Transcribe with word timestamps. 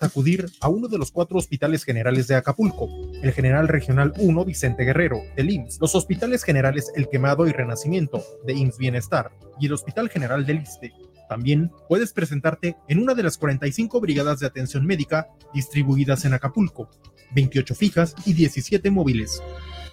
acudir 0.00 0.46
a 0.60 0.68
uno 0.68 0.88
de 0.88 0.98
los 0.98 1.12
cuatro 1.12 1.38
hospitales 1.38 1.84
generales 1.84 2.26
de 2.26 2.34
Acapulco, 2.34 2.88
el 3.22 3.32
General 3.32 3.68
Regional 3.68 4.12
1 4.18 4.44
Vicente 4.44 4.84
Guerrero, 4.84 5.20
del 5.36 5.50
IMSS, 5.50 5.78
los 5.80 5.94
hospitales 5.94 6.42
generales 6.42 6.90
El 6.96 7.08
Quemado 7.08 7.46
y 7.46 7.52
Renacimiento, 7.52 8.24
de 8.44 8.54
IMSS 8.54 8.78
Bienestar, 8.78 9.30
y 9.60 9.66
el 9.66 9.74
Hospital 9.74 10.08
General 10.08 10.46
del 10.46 10.62
ISTE. 10.62 10.92
También 11.28 11.70
puedes 11.88 12.12
presentarte 12.12 12.76
en 12.88 12.98
una 12.98 13.14
de 13.14 13.22
las 13.22 13.38
45 13.38 14.00
brigadas 14.00 14.40
de 14.40 14.46
atención 14.46 14.84
médica 14.84 15.28
distribuidas 15.54 16.24
en 16.24 16.34
Acapulco, 16.34 16.90
28 17.34 17.74
fijas 17.74 18.14
y 18.24 18.32
17 18.32 18.90
móviles. 18.90 19.40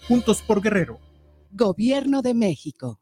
Juntos 0.07 0.41
por 0.41 0.61
Guerrero. 0.61 0.99
Gobierno 1.51 2.21
de 2.21 2.33
México. 2.33 2.99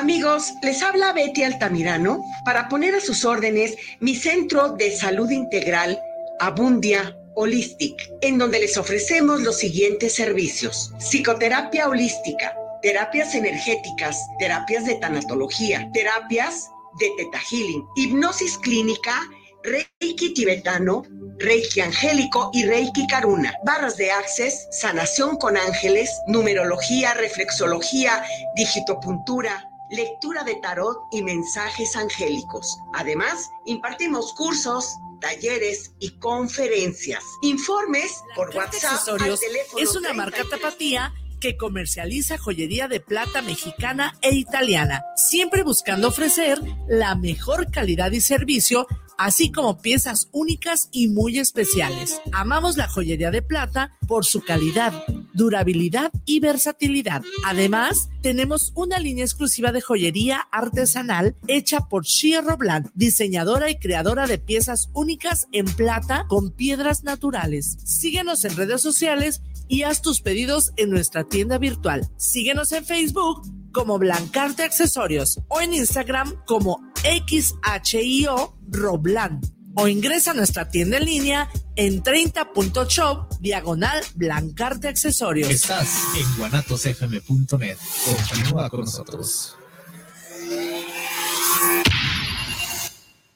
Amigos, 0.00 0.54
les 0.62 0.82
habla 0.82 1.12
Betty 1.12 1.42
Altamirano 1.42 2.24
para 2.46 2.70
poner 2.70 2.94
a 2.94 3.02
sus 3.02 3.26
órdenes 3.26 3.76
mi 4.00 4.14
centro 4.14 4.70
de 4.70 4.96
salud 4.96 5.30
integral 5.30 6.00
Abundia 6.38 7.14
Holistic, 7.34 8.10
en 8.22 8.38
donde 8.38 8.60
les 8.60 8.78
ofrecemos 8.78 9.42
los 9.42 9.58
siguientes 9.58 10.14
servicios. 10.14 10.90
Psicoterapia 11.00 11.86
holística, 11.86 12.56
terapias 12.80 13.34
energéticas, 13.34 14.18
terapias 14.38 14.86
de 14.86 14.94
tanatología, 14.94 15.90
terapias 15.92 16.70
de 16.98 17.10
teta 17.18 17.38
healing, 17.50 17.84
hipnosis 17.96 18.56
clínica, 18.56 19.20
reiki 19.64 20.32
tibetano, 20.32 21.02
reiki 21.38 21.82
angélico 21.82 22.50
y 22.54 22.64
reiki 22.64 23.06
karuna, 23.06 23.54
barras 23.66 23.98
de 23.98 24.10
access, 24.10 24.66
sanación 24.70 25.36
con 25.36 25.58
ángeles, 25.58 26.10
numerología, 26.26 27.12
reflexología, 27.12 28.24
digitopuntura, 28.56 29.69
lectura 29.90 30.44
de 30.44 30.56
tarot 30.56 30.98
y 31.12 31.22
mensajes 31.22 31.96
angélicos. 31.96 32.78
Además, 32.94 33.50
impartimos 33.64 34.32
cursos, 34.34 34.96
talleres 35.20 35.92
y 35.98 36.18
conferencias. 36.18 37.24
Informes 37.42 38.22
por 38.34 38.54
WhatsApp 38.54 39.00
al 39.08 39.38
teléfono 39.38 39.82
es 39.82 39.94
una 39.96 40.12
marca 40.12 40.42
tapatía 40.48 41.12
que 41.40 41.56
comercializa 41.56 42.38
joyería 42.38 42.86
de 42.86 43.00
plata 43.00 43.42
mexicana 43.42 44.14
e 44.20 44.34
italiana, 44.34 45.02
siempre 45.16 45.62
buscando 45.62 46.08
ofrecer 46.08 46.60
la 46.86 47.14
mejor 47.14 47.70
calidad 47.70 48.12
y 48.12 48.20
servicio 48.20 48.86
así 49.20 49.52
como 49.52 49.82
piezas 49.82 50.30
únicas 50.32 50.88
y 50.92 51.08
muy 51.08 51.38
especiales. 51.38 52.22
Amamos 52.32 52.78
la 52.78 52.88
joyería 52.88 53.30
de 53.30 53.42
plata 53.42 53.98
por 54.08 54.24
su 54.24 54.40
calidad, 54.40 54.94
durabilidad 55.34 56.10
y 56.24 56.40
versatilidad. 56.40 57.22
Además, 57.44 58.08
tenemos 58.22 58.72
una 58.74 58.98
línea 58.98 59.24
exclusiva 59.24 59.72
de 59.72 59.82
joyería 59.82 60.48
artesanal 60.50 61.36
hecha 61.48 61.80
por 61.80 62.04
Shia 62.04 62.40
Robland, 62.40 62.90
diseñadora 62.94 63.68
y 63.68 63.78
creadora 63.78 64.26
de 64.26 64.38
piezas 64.38 64.88
únicas 64.94 65.48
en 65.52 65.66
plata 65.66 66.24
con 66.26 66.50
piedras 66.50 67.04
naturales. 67.04 67.76
Síguenos 67.84 68.46
en 68.46 68.56
redes 68.56 68.80
sociales 68.80 69.42
y 69.70 69.84
haz 69.84 70.02
tus 70.02 70.20
pedidos 70.20 70.72
en 70.76 70.90
nuestra 70.90 71.24
tienda 71.24 71.56
virtual. 71.56 72.06
Síguenos 72.18 72.72
en 72.72 72.84
Facebook 72.84 73.42
como 73.72 73.98
Blancarte 73.98 74.64
Accesorios 74.64 75.40
o 75.48 75.60
en 75.60 75.72
Instagram 75.72 76.34
como 76.44 76.80
XHIO 77.02 78.58
Roblan 78.68 79.40
o 79.76 79.86
ingresa 79.86 80.32
a 80.32 80.34
nuestra 80.34 80.68
tienda 80.68 80.98
en 80.98 81.04
línea 81.04 81.48
en 81.76 82.02
30.shop 82.02 83.38
diagonal 83.40 84.02
Blancarte 84.16 84.88
Accesorios. 84.88 85.48
Estás 85.48 85.88
en 86.16 86.36
guanatosfm.net. 86.36 87.78
Continúa 88.04 88.68
con 88.68 88.80
nosotros. 88.80 89.56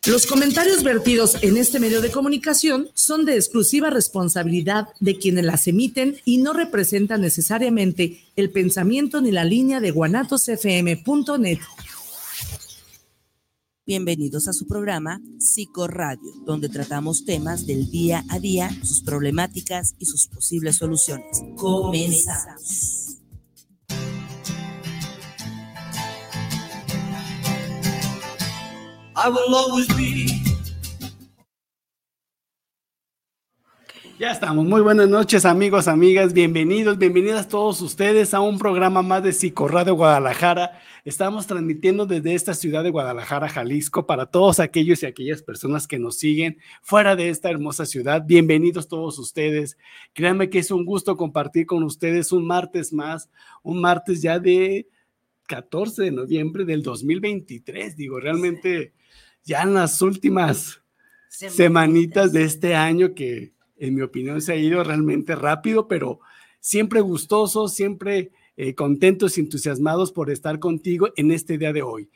Los 0.07 0.27
comentarios 0.27 0.83
vertidos 0.83 1.39
en 1.41 1.57
este 1.57 1.81
medio 1.81 2.03
de 2.03 2.11
comunicación 2.11 2.89
son 2.93 3.25
de 3.25 3.37
exclusiva 3.37 3.89
responsabilidad 3.89 4.89
de 5.01 5.17
quienes 5.17 5.47
las 5.47 5.67
emiten 5.67 6.17
y 6.27 6.39
no 6.39 6.53
representan 6.53 7.23
necesariamente 7.23 8.23
el 8.37 8.51
pensamiento 8.51 9.23
ni 9.23 9.31
la 9.31 9.45
línea 9.45 9.81
de 9.81 9.93
guanatosfm.net. 9.93 11.59
Bienvenidos 13.87 14.47
a 14.47 14.53
su 14.53 14.67
programa 14.67 15.23
Psicoradio, 15.39 16.33
donde 16.45 16.69
tratamos 16.69 17.25
temas 17.25 17.67
del 17.67 17.91
día 17.91 18.25
a 18.29 18.39
día, 18.39 18.71
sus 18.83 19.01
problemáticas 19.01 19.95
y 19.99 20.05
sus 20.05 20.27
posibles 20.27 20.77
soluciones. 20.77 21.43
Comenzamos. 21.57 23.04
Ya 34.19 34.33
estamos. 34.33 34.65
Muy 34.67 34.81
buenas 34.81 35.09
noches, 35.09 35.45
amigos, 35.45 35.87
amigas. 35.87 36.33
Bienvenidos, 36.33 36.99
bienvenidas 36.99 37.49
todos 37.49 37.81
ustedes 37.81 38.35
a 38.35 38.41
un 38.41 38.59
programa 38.59 39.03
más 39.03 39.23
de 39.23 39.33
Psicoradio 39.33 39.95
Guadalajara. 39.95 40.81
Estamos 41.05 41.47
transmitiendo 41.47 42.07
desde 42.07 42.35
esta 42.35 42.55
ciudad 42.55 42.83
de 42.83 42.91
Guadalajara, 42.91 43.49
Jalisco, 43.49 44.05
para 44.05 44.27
todos 44.27 44.59
aquellos 44.59 45.03
y 45.03 45.07
aquellas 45.07 45.43
personas 45.43 45.87
que 45.87 46.01
nos 46.01 46.19
siguen 46.19 46.59
fuera 46.83 47.15
de 47.15 47.29
esta 47.29 47.51
hermosa 47.51 47.87
ciudad. 47.87 48.25
Bienvenidos 48.27 48.89
todos 48.89 49.19
ustedes. 49.21 49.79
Créanme 50.13 50.51
que 50.51 50.59
es 50.59 50.73
un 50.73 50.85
gusto 50.85 51.17
compartir 51.17 51.67
con 51.67 51.85
ustedes 51.85 52.33
un 52.33 52.47
martes 52.47 52.93
más, 52.93 53.31
un 53.63 53.81
martes 53.81 54.23
ya 54.23 54.41
de 54.41 54.89
14 55.47 56.03
de 56.03 56.11
noviembre 56.11 56.65
del 56.65 56.83
2023. 56.83 57.97
Digo, 57.97 58.19
realmente 58.19 58.93
ya 59.45 59.63
en 59.63 59.75
las 59.75 60.01
últimas 60.03 60.83
semanitas 61.29 62.33
de 62.33 62.45
este 62.45 62.75
año 62.75 63.15
que 63.15 63.53
en 63.77 63.95
mi 63.95 64.03
opinión 64.03 64.41
se 64.41 64.53
ha 64.53 64.57
ido 64.57 64.83
realmente 64.83 65.35
rápido, 65.35 65.89
pero 65.89 66.21
siempre 66.61 67.01
gustoso, 67.01 67.69
siempre 67.69 68.31
eh, 68.57 68.75
contentos 68.75 69.37
y 69.37 69.41
entusiasmados 69.41 70.13
por 70.13 70.31
estar 70.31 70.59
contigo 70.59 71.09
en 71.17 71.31
este 71.31 71.59
día 71.59 71.73
de 71.73 71.83
hoy. 71.83 72.09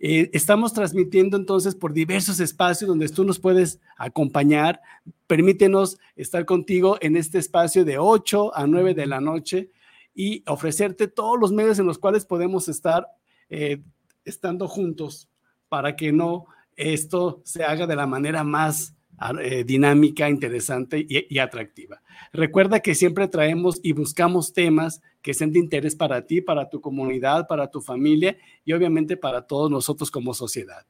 Eh, 0.00 0.30
estamos 0.32 0.72
transmitiendo 0.72 1.36
entonces 1.36 1.74
por 1.74 1.92
diversos 1.92 2.40
espacios 2.40 2.88
donde 2.88 3.08
tú 3.08 3.24
nos 3.24 3.38
puedes 3.38 3.80
acompañar. 3.96 4.80
Permítenos 5.26 5.98
estar 6.16 6.44
contigo 6.44 6.98
en 7.00 7.16
este 7.16 7.38
espacio 7.38 7.84
de 7.84 7.98
8 7.98 8.56
a 8.56 8.66
9 8.66 8.94
de 8.94 9.06
la 9.06 9.20
noche 9.20 9.70
y 10.14 10.42
ofrecerte 10.46 11.06
todos 11.06 11.38
los 11.38 11.52
medios 11.52 11.78
en 11.78 11.86
los 11.86 11.98
cuales 11.98 12.24
podemos 12.24 12.68
estar 12.68 13.06
eh, 13.48 13.82
estando 14.24 14.68
juntos 14.68 15.28
para 15.68 15.96
que 15.96 16.12
no 16.12 16.46
esto 16.76 17.42
se 17.44 17.64
haga 17.64 17.86
de 17.86 17.96
la 17.96 18.06
manera 18.06 18.44
más 18.44 18.94
eh, 19.40 19.64
dinámica, 19.64 20.28
interesante 20.28 21.06
y, 21.08 21.38
atractiva. 21.38 22.02
Recuerda 22.32 22.80
que 22.80 22.96
siempre 22.96 23.28
traemos 23.28 23.78
y 23.82 23.92
buscamos 23.92 24.52
temas 24.52 25.00
que 25.22 25.34
sean 25.34 25.52
de 25.52 25.60
interés 25.60 25.94
para 25.94 26.26
ti, 26.26 26.40
para 26.40 26.68
tu 26.68 26.80
comunidad, 26.80 27.46
para 27.46 27.70
tu 27.70 27.80
familia 27.80 28.36
y 28.64 28.72
obviamente 28.72 29.16
para 29.16 29.46
todos 29.46 29.70
nosotros 29.70 30.10
como 30.10 30.34
sociedad. 30.34 30.84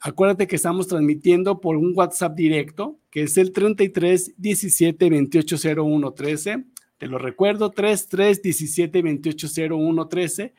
Acuérdate 0.00 0.48
que 0.48 0.56
estamos 0.56 0.88
transmitiendo 0.88 1.60
por 1.60 1.76
un 1.76 1.92
WhatsApp 1.94 2.34
directo, 2.34 2.98
que 3.08 3.22
es 3.22 3.38
el 3.38 3.52
33 3.52 4.34
17 4.36 5.08
28 5.08 5.56
01 5.80 6.12
13. 6.12 6.64
Te 6.98 7.06
lo 7.06 7.18
recuerdo, 7.18 7.70
33 7.70 8.42
17 8.42 9.00
28 9.00 9.48
01 9.70 10.08
13 10.08 10.54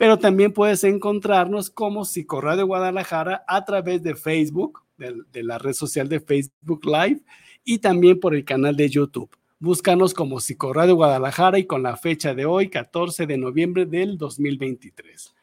pero 0.00 0.18
también 0.18 0.54
puedes 0.54 0.82
encontrarnos 0.82 1.68
como 1.68 2.06
Psicoradio 2.06 2.66
Guadalajara 2.66 3.44
a 3.46 3.66
través 3.66 4.02
de 4.02 4.14
Facebook, 4.14 4.82
de, 4.96 5.42
la 5.42 5.58
red 5.58 5.74
social 5.74 6.08
de 6.08 6.20
Facebook 6.20 6.86
Live 6.86 7.20
y 7.64 7.80
también 7.80 8.18
por 8.18 8.34
el 8.34 8.46
canal 8.46 8.74
de 8.74 8.88
YouTube. 8.88 9.28
Búscanos 9.58 10.14
como 10.14 10.40
Psicoradio 10.40 10.94
Guadalajara 10.94 11.58
y 11.58 11.66
con 11.66 11.82
la 11.82 11.98
fecha 11.98 12.34
de 12.34 12.46
hoy, 12.46 12.70
14 12.70 13.26
de 13.26 13.36
noviembre 13.36 13.84
del 13.84 14.16
2023. 14.16 15.34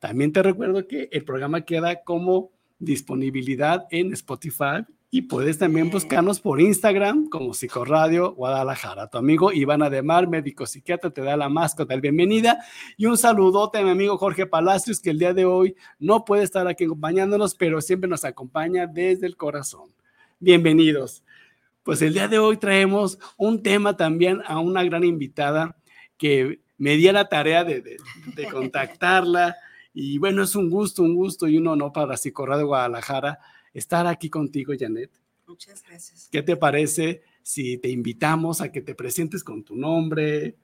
También 0.00 0.32
te 0.32 0.42
recuerdo 0.42 0.88
que 0.88 1.08
el 1.12 1.22
programa 1.22 1.60
queda 1.60 2.02
como 2.02 2.50
disponibilidad 2.80 3.86
en 3.92 4.14
Spotify 4.14 4.84
y 5.14 5.20
puedes 5.20 5.58
también 5.58 5.90
buscarnos 5.90 6.40
por 6.40 6.58
Instagram 6.58 7.28
como 7.28 7.52
Psicoradio 7.52 8.32
Guadalajara. 8.32 9.08
Tu 9.08 9.18
amigo 9.18 9.52
Iván 9.52 9.82
Ademar, 9.82 10.26
médico 10.26 10.64
psiquiatra, 10.64 11.10
te 11.10 11.20
da 11.20 11.36
la 11.36 11.50
máscara 11.50 11.94
de 11.94 12.00
bienvenida. 12.00 12.64
Y 12.96 13.04
un 13.04 13.18
saludote 13.18 13.76
a 13.76 13.82
mi 13.82 13.90
amigo 13.90 14.16
Jorge 14.16 14.46
Palacios, 14.46 15.00
que 15.00 15.10
el 15.10 15.18
día 15.18 15.34
de 15.34 15.44
hoy 15.44 15.76
no 15.98 16.24
puede 16.24 16.44
estar 16.44 16.66
aquí 16.66 16.84
acompañándonos, 16.84 17.54
pero 17.54 17.82
siempre 17.82 18.08
nos 18.08 18.24
acompaña 18.24 18.86
desde 18.86 19.26
el 19.26 19.36
corazón. 19.36 19.90
Bienvenidos. 20.40 21.22
Pues 21.82 22.00
el 22.00 22.14
día 22.14 22.26
de 22.26 22.38
hoy 22.38 22.56
traemos 22.56 23.18
un 23.36 23.62
tema 23.62 23.98
también 23.98 24.40
a 24.46 24.60
una 24.60 24.82
gran 24.82 25.04
invitada 25.04 25.76
que 26.16 26.60
me 26.78 26.96
di 26.96 27.12
la 27.12 27.28
tarea 27.28 27.64
de, 27.64 27.82
de 27.82 28.46
contactarla. 28.50 29.56
Y 29.92 30.16
bueno, 30.16 30.42
es 30.42 30.56
un 30.56 30.70
gusto, 30.70 31.02
un 31.02 31.14
gusto 31.14 31.48
y 31.48 31.58
un 31.58 31.66
honor 31.66 31.92
para 31.92 32.16
Psicoradio 32.16 32.66
Guadalajara 32.68 33.40
estar 33.72 34.06
aquí 34.06 34.30
contigo, 34.30 34.72
Janet. 34.78 35.10
Muchas 35.46 35.82
gracias. 35.82 36.28
¿Qué 36.30 36.42
te 36.42 36.56
parece 36.56 37.22
si 37.42 37.78
te 37.78 37.88
invitamos 37.88 38.60
a 38.60 38.70
que 38.70 38.80
te 38.80 38.94
presentes 38.94 39.44
con 39.44 39.64
tu 39.64 39.76
nombre, 39.76 40.56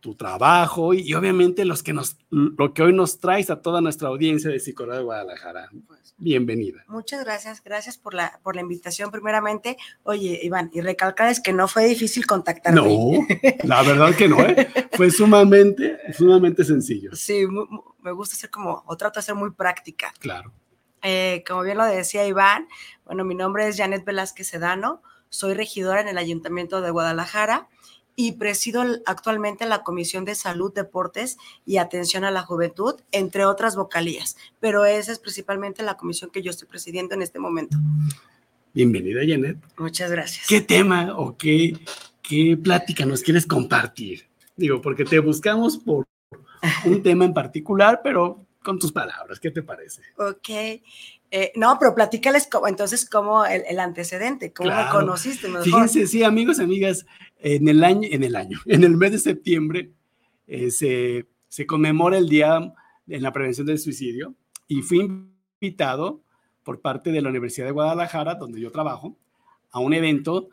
tu, 0.00 0.14
trabajo 0.16 0.92
y, 0.94 1.14
obviamente 1.14 1.64
los 1.64 1.82
que 1.82 1.92
nos, 1.92 2.16
lo 2.30 2.74
que 2.74 2.82
hoy 2.82 2.92
nos 2.92 3.20
traes 3.20 3.50
a 3.50 3.62
toda 3.62 3.80
nuestra 3.80 4.08
audiencia 4.08 4.50
de 4.50 4.58
Psicología 4.58 4.98
de 4.98 5.04
Guadalajara. 5.04 5.70
Pues, 5.86 6.14
Bienvenida. 6.18 6.84
Muchas 6.88 7.24
gracias, 7.24 7.62
gracias 7.62 7.96
por 7.96 8.14
la, 8.14 8.40
por 8.42 8.56
la 8.56 8.62
invitación 8.62 9.10
primeramente. 9.10 9.76
Oye, 10.02 10.40
Iván, 10.42 10.70
y 10.72 10.80
recalcar 10.80 11.30
es 11.30 11.40
que 11.40 11.52
no 11.52 11.68
fue 11.68 11.86
difícil 11.86 12.26
contactarme. 12.26 12.80
No, 12.80 13.26
la 13.64 13.82
verdad 13.82 14.14
que 14.14 14.28
no, 14.28 14.40
¿eh? 14.40 14.68
fue 14.92 15.10
sumamente, 15.10 15.98
sumamente 16.16 16.64
sencillo. 16.64 17.14
Sí, 17.14 17.46
me 18.02 18.12
gusta 18.12 18.36
ser 18.36 18.50
como, 18.50 18.82
o 18.86 18.96
trato 18.96 19.20
de 19.20 19.24
ser 19.24 19.34
muy 19.34 19.52
práctica. 19.52 20.12
Claro. 20.18 20.52
Eh, 21.02 21.42
como 21.46 21.62
bien 21.62 21.78
lo 21.78 21.84
decía 21.84 22.26
Iván, 22.26 22.68
bueno, 23.04 23.24
mi 23.24 23.34
nombre 23.34 23.66
es 23.66 23.76
Janet 23.76 24.04
Velázquez 24.04 24.48
Sedano, 24.48 25.02
soy 25.28 25.54
regidora 25.54 26.00
en 26.00 26.08
el 26.08 26.18
Ayuntamiento 26.18 26.80
de 26.80 26.90
Guadalajara 26.90 27.68
y 28.16 28.32
presido 28.32 28.84
actualmente 29.06 29.64
la 29.66 29.82
Comisión 29.82 30.24
de 30.24 30.34
Salud, 30.34 30.74
Deportes 30.74 31.38
y 31.64 31.78
Atención 31.78 32.24
a 32.24 32.30
la 32.30 32.42
Juventud, 32.42 32.96
entre 33.12 33.46
otras 33.46 33.76
vocalías, 33.76 34.36
pero 34.58 34.84
esa 34.84 35.12
es 35.12 35.18
principalmente 35.18 35.82
la 35.82 35.96
comisión 35.96 36.30
que 36.30 36.42
yo 36.42 36.50
estoy 36.50 36.68
presidiendo 36.68 37.14
en 37.14 37.22
este 37.22 37.38
momento. 37.38 37.78
Bienvenida, 38.74 39.20
Janet. 39.26 39.56
Muchas 39.78 40.10
gracias. 40.10 40.46
¿Qué 40.46 40.60
tema 40.60 41.14
o 41.16 41.36
qué, 41.36 41.72
qué 42.22 42.58
plática 42.62 43.06
nos 43.06 43.22
quieres 43.22 43.46
compartir? 43.46 44.28
Digo, 44.54 44.80
porque 44.82 45.04
te 45.04 45.18
buscamos 45.18 45.78
por 45.78 46.06
un 46.84 47.02
tema 47.02 47.24
en 47.24 47.32
particular, 47.32 48.00
pero 48.04 48.44
con 48.62 48.78
tus 48.78 48.92
palabras, 48.92 49.40
¿qué 49.40 49.50
te 49.50 49.62
parece? 49.62 50.02
Ok. 50.16 50.80
Eh, 51.32 51.52
no, 51.54 51.76
pero 51.78 51.94
platícales 51.94 52.48
entonces 52.66 53.08
cómo 53.08 53.44
el, 53.46 53.78
antecedente, 53.78 54.52
cómo 54.52 54.74
me 54.74 54.88
conociste. 54.90 55.48
Fíjense, 55.62 56.06
sí, 56.06 56.24
amigos, 56.24 56.58
amigas, 56.58 57.06
en 57.38 57.68
el 57.68 57.84
año, 57.84 58.08
en 58.10 58.24
el 58.24 58.34
año, 58.34 58.58
en 58.66 58.82
el 58.82 58.96
mes 58.96 59.12
de 59.12 59.18
septiembre 59.18 59.92
eh, 60.48 60.70
se, 60.72 61.28
se, 61.48 61.66
conmemora 61.66 62.18
el 62.18 62.28
Día 62.28 62.74
en 63.06 63.22
la 63.22 63.32
Prevención 63.32 63.66
del 63.66 63.78
Suicidio 63.78 64.34
y 64.66 64.82
fui 64.82 64.98
invitado 65.60 66.20
por 66.64 66.80
parte 66.80 67.12
de 67.12 67.22
la 67.22 67.28
Universidad 67.28 67.66
de 67.66 67.72
Guadalajara, 67.72 68.34
donde 68.34 68.60
yo 68.60 68.72
trabajo, 68.72 69.16
a 69.70 69.78
un 69.78 69.94
evento 69.94 70.48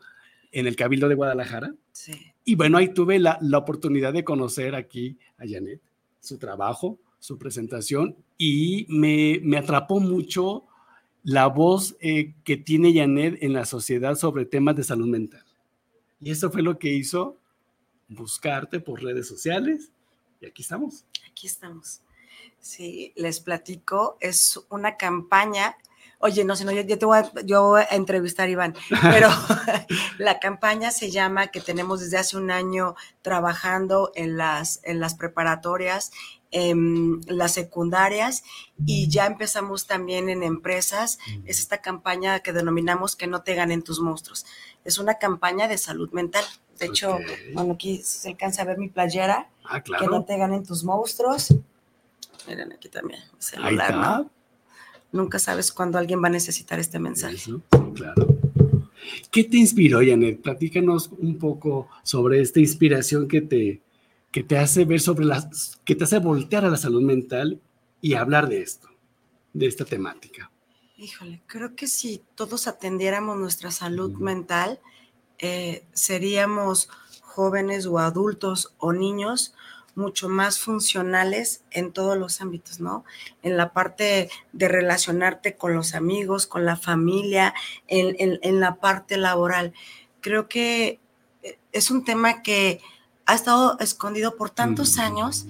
en 0.52 0.68
el 0.68 0.76
Cabildo 0.76 1.08
de 1.08 1.16
Guadalajara. 1.16 1.74
Sí. 1.90 2.12
Y 2.44 2.54
bueno, 2.54 2.78
ahí 2.78 2.94
tuve 2.94 3.18
la, 3.18 3.38
la 3.42 3.58
oportunidad 3.58 4.12
de 4.12 4.24
conocer 4.24 4.76
aquí 4.76 5.18
a 5.38 5.44
Janet, 5.46 5.82
su 6.20 6.38
trabajo, 6.38 6.98
su 7.18 7.38
presentación 7.38 8.16
y 8.36 8.86
me, 8.88 9.40
me 9.42 9.58
atrapó 9.58 10.00
mucho 10.00 10.64
la 11.22 11.46
voz 11.46 11.96
eh, 12.00 12.34
que 12.44 12.56
tiene 12.56 12.94
Janet 12.94 13.42
en 13.42 13.52
la 13.52 13.66
sociedad 13.66 14.14
sobre 14.14 14.46
temas 14.46 14.76
de 14.76 14.84
salud 14.84 15.08
mental. 15.08 15.44
Y 16.20 16.30
eso 16.30 16.50
fue 16.50 16.62
lo 16.62 16.78
que 16.78 16.92
hizo 16.92 17.38
buscarte 18.08 18.80
por 18.80 19.02
redes 19.02 19.28
sociales 19.28 19.90
y 20.40 20.46
aquí 20.46 20.62
estamos. 20.62 21.04
Aquí 21.30 21.46
estamos. 21.46 22.00
Sí, 22.60 23.12
les 23.16 23.40
platico, 23.40 24.16
es 24.20 24.58
una 24.70 24.96
campaña. 24.96 25.76
Oye, 26.20 26.44
no, 26.44 26.56
si 26.56 26.64
no, 26.64 26.72
yo, 26.72 26.98
te 26.98 27.06
voy 27.06 27.18
a, 27.18 27.30
yo 27.44 27.76
a 27.76 27.84
entrevistar, 27.84 28.48
Iván, 28.48 28.74
pero 29.02 29.28
la 30.18 30.40
campaña 30.40 30.90
se 30.90 31.10
llama 31.10 31.48
que 31.48 31.60
tenemos 31.60 32.00
desde 32.00 32.18
hace 32.18 32.36
un 32.36 32.50
año 32.50 32.96
trabajando 33.22 34.10
en 34.16 34.36
las, 34.36 34.80
en 34.82 34.98
las 34.98 35.14
preparatorias 35.14 36.10
en 36.50 37.20
las 37.26 37.52
secundarias 37.52 38.42
y 38.86 39.08
ya 39.08 39.26
empezamos 39.26 39.86
también 39.86 40.28
en 40.28 40.42
empresas. 40.42 41.18
Es 41.44 41.58
esta 41.60 41.78
campaña 41.78 42.40
que 42.40 42.52
denominamos 42.52 43.16
que 43.16 43.26
no 43.26 43.42
te 43.42 43.54
ganen 43.54 43.82
tus 43.82 44.00
monstruos. 44.00 44.46
Es 44.84 44.98
una 44.98 45.14
campaña 45.14 45.68
de 45.68 45.78
salud 45.78 46.10
mental. 46.12 46.44
De 46.78 46.86
hecho, 46.86 47.18
bueno, 47.54 47.74
aquí 47.74 47.98
se 48.02 48.30
alcanza 48.30 48.62
a 48.62 48.64
ver 48.64 48.78
mi 48.78 48.88
playera. 48.88 49.50
Ah, 49.64 49.82
que 49.82 50.06
no 50.06 50.24
te 50.24 50.38
ganen 50.38 50.64
tus 50.64 50.84
monstruos. 50.84 51.54
Miren 52.46 52.72
aquí 52.72 52.88
también. 52.88 53.20
Celular, 53.38 54.26
Nunca 55.12 55.38
sabes 55.38 55.72
cuándo 55.72 55.98
alguien 55.98 56.22
va 56.22 56.28
a 56.28 56.32
necesitar 56.32 56.78
este 56.78 56.98
mensaje. 56.98 57.38
claro. 57.94 58.38
¿Qué 59.30 59.44
te 59.44 59.56
inspiró, 59.56 60.00
Janet? 60.00 60.42
Platícanos 60.42 61.10
un 61.18 61.38
poco 61.38 61.88
sobre 62.02 62.40
esta 62.40 62.60
inspiración 62.60 63.26
que 63.26 63.40
te, 63.40 63.80
que 64.30 64.42
te 64.42 64.58
hace 64.58 64.84
ver 64.84 65.00
sobre 65.00 65.24
las, 65.24 65.80
que 65.84 65.94
te 65.94 66.04
hace 66.04 66.18
voltear 66.18 66.64
a 66.64 66.70
la 66.70 66.76
salud 66.76 67.02
mental 67.02 67.60
y 68.00 68.14
hablar 68.14 68.48
de 68.48 68.62
esto, 68.62 68.88
de 69.52 69.66
esta 69.66 69.84
temática? 69.84 70.50
Híjole, 70.96 71.42
creo 71.46 71.74
que 71.76 71.86
si 71.86 72.22
todos 72.34 72.66
atendiéramos 72.66 73.38
nuestra 73.38 73.70
salud 73.70 74.12
mental, 74.14 74.80
eh, 75.38 75.84
seríamos 75.92 76.88
jóvenes 77.22 77.86
o 77.86 77.98
adultos 77.98 78.74
o 78.78 78.92
niños 78.92 79.54
mucho 79.98 80.28
más 80.28 80.60
funcionales 80.60 81.62
en 81.70 81.92
todos 81.92 82.16
los 82.16 82.40
ámbitos, 82.40 82.80
¿no? 82.80 83.04
En 83.42 83.56
la 83.56 83.72
parte 83.72 84.30
de 84.52 84.68
relacionarte 84.68 85.56
con 85.56 85.74
los 85.74 85.94
amigos, 85.94 86.46
con 86.46 86.64
la 86.64 86.76
familia, 86.76 87.52
en, 87.88 88.38
en 88.40 88.60
la 88.60 88.76
parte 88.76 89.16
laboral. 89.16 89.74
Creo 90.20 90.48
que 90.48 91.00
eh, 91.42 91.58
es 91.72 91.90
un 91.90 92.04
tema 92.04 92.42
que 92.42 92.80
ha 93.26 93.34
estado 93.34 93.78
escondido 93.80 94.36
por 94.36 94.50
tantos 94.50 94.98
años 94.98 95.46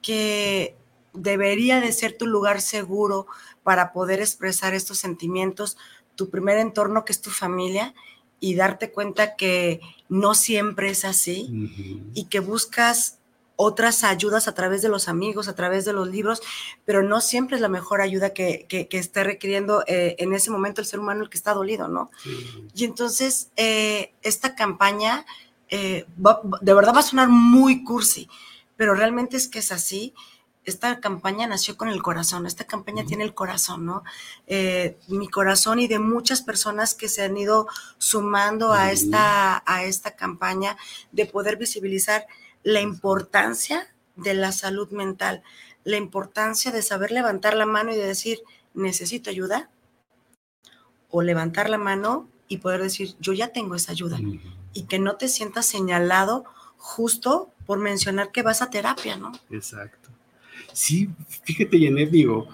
que 0.00 0.74
debería 1.12 1.80
de 1.80 1.92
ser 1.92 2.16
tu 2.16 2.26
lugar 2.26 2.60
seguro 2.60 3.26
para 3.62 3.92
poder 3.92 4.20
expresar 4.20 4.74
estos 4.74 4.98
sentimientos, 4.98 5.76
tu 6.16 6.30
primer 6.30 6.58
entorno 6.58 7.04
que 7.04 7.12
es 7.12 7.20
tu 7.20 7.30
familia 7.30 7.94
y 8.40 8.56
darte 8.56 8.90
cuenta 8.90 9.36
que 9.36 9.80
no 10.08 10.34
siempre 10.34 10.90
es 10.90 11.04
así 11.04 12.10
y 12.12 12.24
que 12.24 12.40
buscas 12.40 13.18
otras 13.62 14.04
ayudas 14.04 14.48
a 14.48 14.54
través 14.54 14.82
de 14.82 14.88
los 14.88 15.08
amigos, 15.08 15.48
a 15.48 15.54
través 15.54 15.84
de 15.84 15.92
los 15.92 16.08
libros, 16.08 16.42
pero 16.84 17.02
no 17.02 17.20
siempre 17.20 17.56
es 17.56 17.62
la 17.62 17.68
mejor 17.68 18.00
ayuda 18.00 18.30
que, 18.30 18.66
que, 18.68 18.88
esté 18.98 19.24
requiriendo 19.24 19.84
eh, 19.86 20.16
en 20.18 20.32
ese 20.32 20.50
momento 20.50 20.80
el 20.80 20.86
ser 20.86 21.00
humano 21.00 21.22
el 21.22 21.30
que 21.30 21.38
está 21.38 21.54
dolido, 21.54 21.88
¿no? 21.88 22.10
Y 22.74 22.84
entonces, 22.84 23.50
eh, 23.56 24.12
esta 24.22 24.54
campaña 24.54 25.24
eh, 25.74 26.04
de 26.60 26.74
verdad 26.74 26.94
va 26.94 27.00
a 27.00 27.02
sonar 27.02 27.30
muy 27.30 27.82
cursi, 27.82 28.28
pero 28.76 28.94
realmente 28.94 29.38
es 29.38 29.48
que 29.48 29.60
es 29.60 29.72
así. 29.72 30.12
Esta 30.64 31.00
campaña 31.00 31.46
nació 31.46 31.78
con 31.78 31.88
el 31.88 32.02
corazón, 32.02 32.46
esta 32.46 32.64
campaña 32.64 33.06
tiene 33.06 33.24
el 33.24 33.32
corazón, 33.32 33.86
¿no? 33.86 34.04
Eh, 34.46 34.98
mi 35.08 35.28
corazón 35.28 35.80
y 35.80 35.88
de 35.88 35.98
muchas 35.98 36.42
personas 36.42 36.94
que 36.94 37.08
se 37.08 37.22
han 37.22 37.38
ido 37.38 37.68
sumando 37.96 38.74
a 38.74 38.92
esta, 38.92 39.62
a 39.64 39.84
esta 39.84 40.14
campaña 40.14 40.76
de 41.10 41.24
poder 41.24 41.56
visibilizar 41.56 42.26
la 42.62 42.80
importancia 42.80 43.94
de 44.16 44.34
la 44.34 44.52
salud 44.52 44.90
mental, 44.90 45.42
la 45.84 45.96
importancia 45.96 46.70
de 46.70 46.82
saber 46.82 47.10
levantar 47.10 47.54
la 47.54 47.66
mano 47.66 47.92
y 47.92 47.96
de 47.96 48.06
decir, 48.06 48.40
necesito 48.74 49.30
ayuda, 49.30 49.70
o 51.10 51.22
levantar 51.22 51.68
la 51.68 51.78
mano 51.78 52.28
y 52.48 52.58
poder 52.58 52.82
decir, 52.82 53.14
yo 53.20 53.32
ya 53.32 53.48
tengo 53.48 53.74
esa 53.74 53.92
ayuda 53.92 54.18
y 54.72 54.84
que 54.84 54.98
no 54.98 55.16
te 55.16 55.28
sientas 55.28 55.66
señalado 55.66 56.44
justo 56.76 57.50
por 57.66 57.78
mencionar 57.78 58.32
que 58.32 58.42
vas 58.42 58.62
a 58.62 58.70
terapia, 58.70 59.16
¿no? 59.16 59.32
Exacto. 59.50 60.08
Sí, 60.72 61.10
fíjate, 61.44 61.78
Janet, 61.78 62.10
digo, 62.10 62.48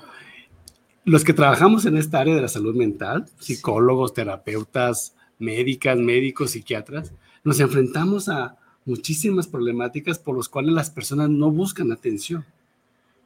los 1.05 1.25
que 1.25 1.33
trabajamos 1.33 1.87
en 1.87 1.97
esta 1.97 2.21
área 2.21 2.35
de 2.35 2.43
la 2.43 2.49
salud 2.49 2.75
mental, 2.75 3.27
psicólogos, 3.39 4.13
terapeutas, 4.13 5.15
médicas, 5.39 5.97
médicos, 5.97 6.51
psiquiatras, 6.51 7.13
nos 7.45 7.61
enfrentamos 7.61 8.29
a 8.29 8.57
muchísimas 8.89 9.47
problemáticas 9.47 10.19
por 10.19 10.37
las 10.37 10.49
cuales 10.49 10.73
las 10.73 10.91
personas 10.91 11.29
no 11.29 11.51
buscan 11.51 11.93
atención. 11.93 12.45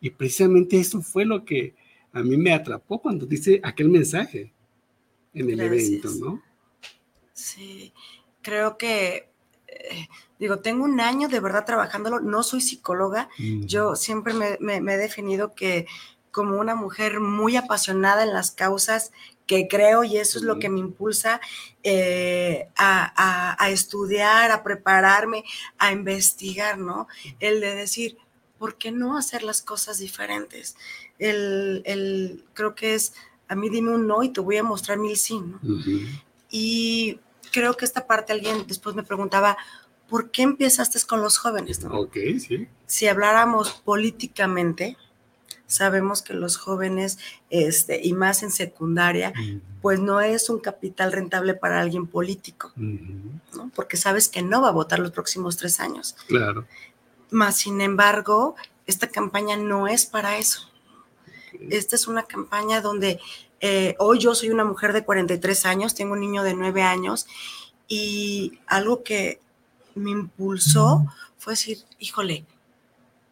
Y 0.01 0.11
precisamente 0.11 0.79
eso 0.79 1.01
fue 1.01 1.25
lo 1.25 1.45
que 1.45 1.75
a 2.13 2.23
mí 2.23 2.37
me 2.37 2.53
atrapó 2.53 3.01
cuando 3.01 3.25
dice 3.25 3.61
aquel 3.63 3.89
mensaje 3.89 4.53
en 5.33 5.49
el 5.49 5.61
evento, 5.61 6.11
¿no? 6.21 6.43
Sí, 7.33 7.93
creo 8.43 8.77
que, 8.77 9.31
eh, 9.69 10.09
digo, 10.39 10.59
tengo 10.59 10.85
un 10.85 11.01
año 11.01 11.29
de 11.29 11.41
verdad 11.41 11.65
trabajándolo, 11.65 12.21
no 12.21 12.43
soy 12.43 12.61
psicóloga, 12.61 13.29
yo 13.39 13.97
siempre 13.97 14.35
me, 14.35 14.77
he 14.77 14.97
definido 14.99 15.55
que 15.55 15.87
como 16.31 16.59
una 16.59 16.75
mujer 16.75 17.21
muy 17.21 17.57
apasionada 17.57 18.25
en 18.25 18.33
las 18.33 18.51
causas 18.51 19.13
que 19.53 19.69
creo 19.69 20.03
y 20.03 20.17
eso 20.17 20.39
es 20.39 20.45
lo 20.45 20.59
que 20.59 20.71
me 20.71 20.81
impulsa 20.81 21.39
eh, 21.83 22.69
a, 22.75 23.69
estudiar, 23.71 24.51
a 24.51 24.63
prepararme, 24.63 25.45
a 25.77 25.93
investigar, 25.93 26.79
¿no? 26.79 27.07
El 27.39 27.61
de 27.61 27.75
decir, 27.75 28.17
¿por 28.59 28.77
qué 28.77 28.93
no 28.93 29.19
hacer 29.19 29.43
las 29.43 29.61
cosas 29.61 29.99
diferentes? 29.99 30.75
El, 31.19 32.45
creo 32.55 32.75
que 32.75 32.95
es, 32.95 33.13
a 33.47 33.55
mí 33.55 33.69
dime 33.69 33.91
un 33.91 34.07
no 34.07 34.23
y 34.23 34.31
te 34.31 34.41
voy 34.41 34.57
a 34.57 34.63
mostrar 34.63 34.97
mil 34.99 35.19
sí, 35.19 35.39
¿no? 35.39 35.61
Y 36.51 37.21
creo 37.51 37.77
que 37.77 37.85
esta 37.85 38.07
parte 38.07 38.33
alguien 38.33 38.67
después 38.67 38.97
me 38.97 39.03
preguntaba, 39.03 39.59
¿por 40.09 40.31
qué 40.31 40.43
empezaste 40.43 40.99
con 41.07 41.21
los 41.21 41.37
jóvenes? 41.37 41.85
Ok, 41.91 42.17
sí. 42.39 42.69
Si 42.87 43.07
habláramos 43.07 43.71
políticamente, 43.71 44.97
sabemos 45.73 46.23
que 46.23 46.35
los 46.35 46.57
jóvenes, 46.57 47.19
este, 47.51 48.01
y 48.03 48.13
más 48.13 48.43
en 48.43 48.51
secundaria, 48.51 49.33
pues 49.81 50.01
no 50.01 50.21
es 50.21 50.49
un 50.51 50.61
capital 50.61 51.13
rentable 51.13 51.55
para 51.55 51.81
alguien 51.81 52.07
político, 52.07 52.73
¿no? 52.77 53.71
porque 53.75 53.97
sabes 53.97 54.29
que 54.29 54.43
no 54.43 54.63
va 54.63 54.69
a 54.69 54.73
votar 54.73 54.99
los 54.99 55.11
próximos 55.11 55.57
tres 55.57 55.81
años. 55.81 56.15
Claro. 56.29 56.67
Más 57.31 57.57
sin 57.57 57.81
embargo, 57.81 58.55
esta 58.87 59.09
campaña 59.09 59.57
no 59.57 59.89
es 59.89 60.07
para 60.07 60.39
eso. 60.39 60.69
Esta 61.71 61.97
es 61.97 62.07
una 62.07 62.25
campaña 62.25 62.81
donde 62.81 63.21
eh, 63.61 63.95
hoy 63.99 64.19
yo 64.19 64.35
soy 64.35 64.51
una 64.51 64.65
mujer 64.65 64.93
de 64.93 65.05
43 65.05 65.67
años, 65.67 65.95
tengo 65.95 66.15
un 66.15 66.21
niño 66.21 66.43
de 66.43 66.55
9 66.55 66.83
años 66.83 67.27
y 67.89 68.59
algo 68.67 69.03
que 69.03 69.41
me 69.95 70.11
impulsó 70.11 71.07
fue 71.39 71.53
decir, 71.53 71.79
híjole, 71.99 72.45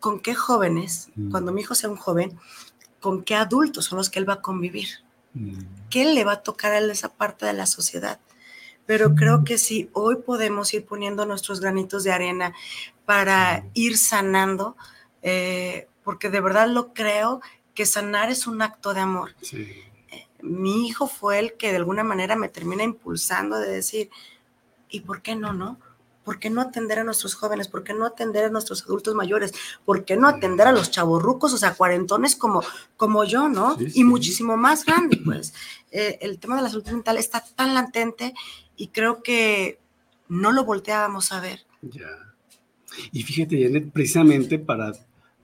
¿con 0.01 0.21
qué 0.21 0.35
jóvenes, 0.35 1.11
Mm. 1.15 1.31
cuando 1.31 1.53
mi 1.53 1.61
hijo 1.61 1.75
sea 1.75 1.91
un 1.91 1.97
joven, 1.97 2.39
con 3.01 3.23
qué 3.23 3.35
adultos 3.37 3.85
son 3.85 3.99
los 3.99 4.11
que 4.11 4.19
él 4.19 4.29
va 4.29 4.35
a 4.35 4.43
convivir? 4.43 4.89
Mm. 5.35 5.59
¿Qué 5.91 6.05
le 6.07 6.25
va 6.25 6.33
a 6.33 6.43
tocar 6.43 6.73
a 6.73 6.79
él 6.79 6.91
esa 6.91 7.11
parte 7.11 7.47
de 7.47 7.53
la 7.53 7.67
sociedad? 7.67 8.19
Pero 8.87 9.15
creo 9.15 9.45
que 9.45 9.57
si 9.57 9.89
hoy 9.93 10.17
podemos 10.17 10.75
ir 10.75 10.85
poniendo 10.85 11.25
nuestros 11.25 11.61
granitos 11.61 12.03
de 12.03 12.11
arena 12.13 12.53
para 13.05 13.65
ir 13.75 13.97
sanando, 13.97 14.77
eh, 15.23 15.87
porque 16.03 16.29
de 16.29 16.41
verdad 16.41 16.67
lo 16.69 16.93
creo 16.93 17.41
que 17.75 17.87
sanar 17.87 18.31
es 18.31 18.49
un 18.49 18.63
acto 18.63 18.93
de 18.93 19.01
amor. 19.01 19.35
Sí. 19.43 19.69
Mi 20.43 20.89
hijo 20.89 21.07
fue 21.07 21.39
el 21.39 21.53
que 21.53 21.71
de 21.71 21.77
alguna 21.77 22.03
manera 22.03 22.35
me 22.35 22.49
termina 22.49 22.83
impulsando 22.83 23.59
de 23.61 23.71
decir, 23.71 24.11
¿y 24.89 25.01
por 25.01 25.23
qué 25.23 25.37
no, 25.37 25.53
no? 25.53 25.79
¿Por 26.31 26.39
qué 26.39 26.49
no 26.49 26.61
atender 26.61 27.01
a 27.01 27.03
nuestros 27.03 27.35
jóvenes? 27.35 27.67
¿Por 27.67 27.83
qué 27.83 27.93
no 27.93 28.07
atender 28.07 28.45
a 28.45 28.51
nuestros 28.51 28.85
adultos 28.85 29.17
mayores? 29.17 29.53
¿Por 29.85 30.05
qué 30.05 30.17
no 30.17 30.29
atender 30.29 30.69
a 30.69 30.71
los 30.71 30.93
chavorrucos, 30.93 31.53
o 31.53 31.59
sea, 31.59 31.75
cuarentones 31.75 32.37
como, 32.37 32.63
como 32.97 33.25
yo, 33.25 33.49
¿no? 33.49 33.77
Sí, 33.77 33.87
y 33.95 34.05
muchísimo 34.05 34.57
más 34.57 34.85
grande, 34.85 35.17
pues. 35.25 35.53
Eh, 35.91 36.19
el 36.21 36.39
tema 36.39 36.55
de 36.55 36.63
la 36.63 36.69
salud 36.69 36.87
mental 36.87 37.17
está 37.17 37.45
tan 37.57 37.75
latente 37.75 38.33
y 38.77 38.87
creo 38.91 39.25
que 39.25 39.81
no 40.29 40.53
lo 40.53 40.65
volteábamos 40.65 41.33
a 41.33 41.41
ver. 41.41 41.67
Ya. 41.83 42.07
Y 43.11 43.25
fíjate, 43.25 43.61
Janet, 43.61 43.91
precisamente 43.91 44.61
para, 44.61 44.93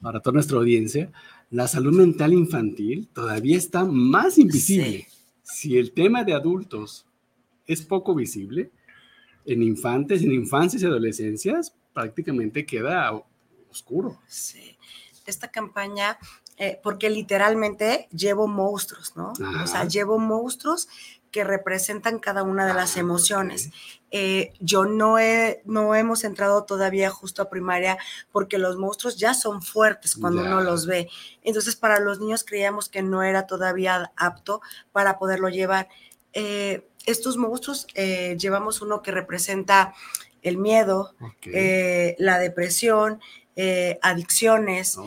para 0.01 0.21
toda 0.21 0.35
nuestra 0.35 0.59
audiencia, 0.59 1.11
la 1.51 1.67
salud 1.67 1.95
mental 1.95 2.33
infantil 2.33 3.09
todavía 3.13 3.57
está 3.57 3.85
más 3.85 4.39
invisible. 4.39 5.09
Si 5.43 5.79
el 5.79 5.91
tema 5.91 6.23
de 6.23 6.35
adultos 6.35 7.07
es 7.67 7.83
poco 7.83 8.15
visible, 8.15 8.71
en 9.47 9.63
infantes, 9.63 10.23
en 10.23 10.33
infancias 10.33 10.83
y 10.83 10.87
adolescencias, 10.87 11.75
prácticamente 11.93 12.67
queda 12.67 13.13
oscuro. 13.71 14.21
Sí. 14.27 14.77
Esta 15.25 15.51
campaña, 15.51 16.19
eh, 16.57 16.79
porque 16.83 17.11
literalmente 17.11 18.09
llevo 18.13 18.47
monstruos, 18.47 19.17
¿no? 19.17 19.33
O 19.63 19.67
sea, 19.67 19.85
llevo 19.89 20.19
monstruos 20.19 20.89
que 21.33 21.45
representan 21.45 22.19
cada 22.19 22.43
una 22.43 22.65
de 22.67 22.75
las 22.75 22.97
Ah, 22.97 23.01
emociones. 23.01 23.71
Eh, 24.11 24.53
yo 24.61 24.85
no, 24.87 25.19
he, 25.19 25.61
no 25.67 25.95
hemos 25.95 26.25
entrado 26.25 26.65
todavía 26.65 27.11
justo 27.11 27.43
a 27.43 27.51
primaria 27.51 27.99
porque 28.33 28.57
los 28.57 28.77
monstruos 28.77 29.17
ya 29.17 29.35
son 29.35 29.61
fuertes 29.63 30.17
cuando 30.17 30.43
uno 30.43 30.63
los 30.63 30.87
ve. 30.87 31.09
Entonces, 31.43 31.77
para 31.77 32.01
los 32.01 32.21
niños 32.21 32.45
creíamos 32.45 32.89
que 32.89 33.03
no 33.03 33.23
era 33.23 33.47
todavía 33.47 34.13
apto 34.17 34.63
para 34.93 35.19
poderlo 35.19 35.49
llevar. 35.49 35.89
Eh, 36.33 36.89
estos 37.07 37.37
monstruos, 37.37 37.87
eh, 37.95 38.37
llevamos 38.39 38.83
uno 38.83 39.01
que 39.01 39.13
representa 39.13 39.95
el 40.43 40.59
miedo, 40.59 41.15
eh, 41.45 42.15
la 42.19 42.39
depresión, 42.39 43.21
eh, 43.55 43.99
adicciones, 44.03 44.99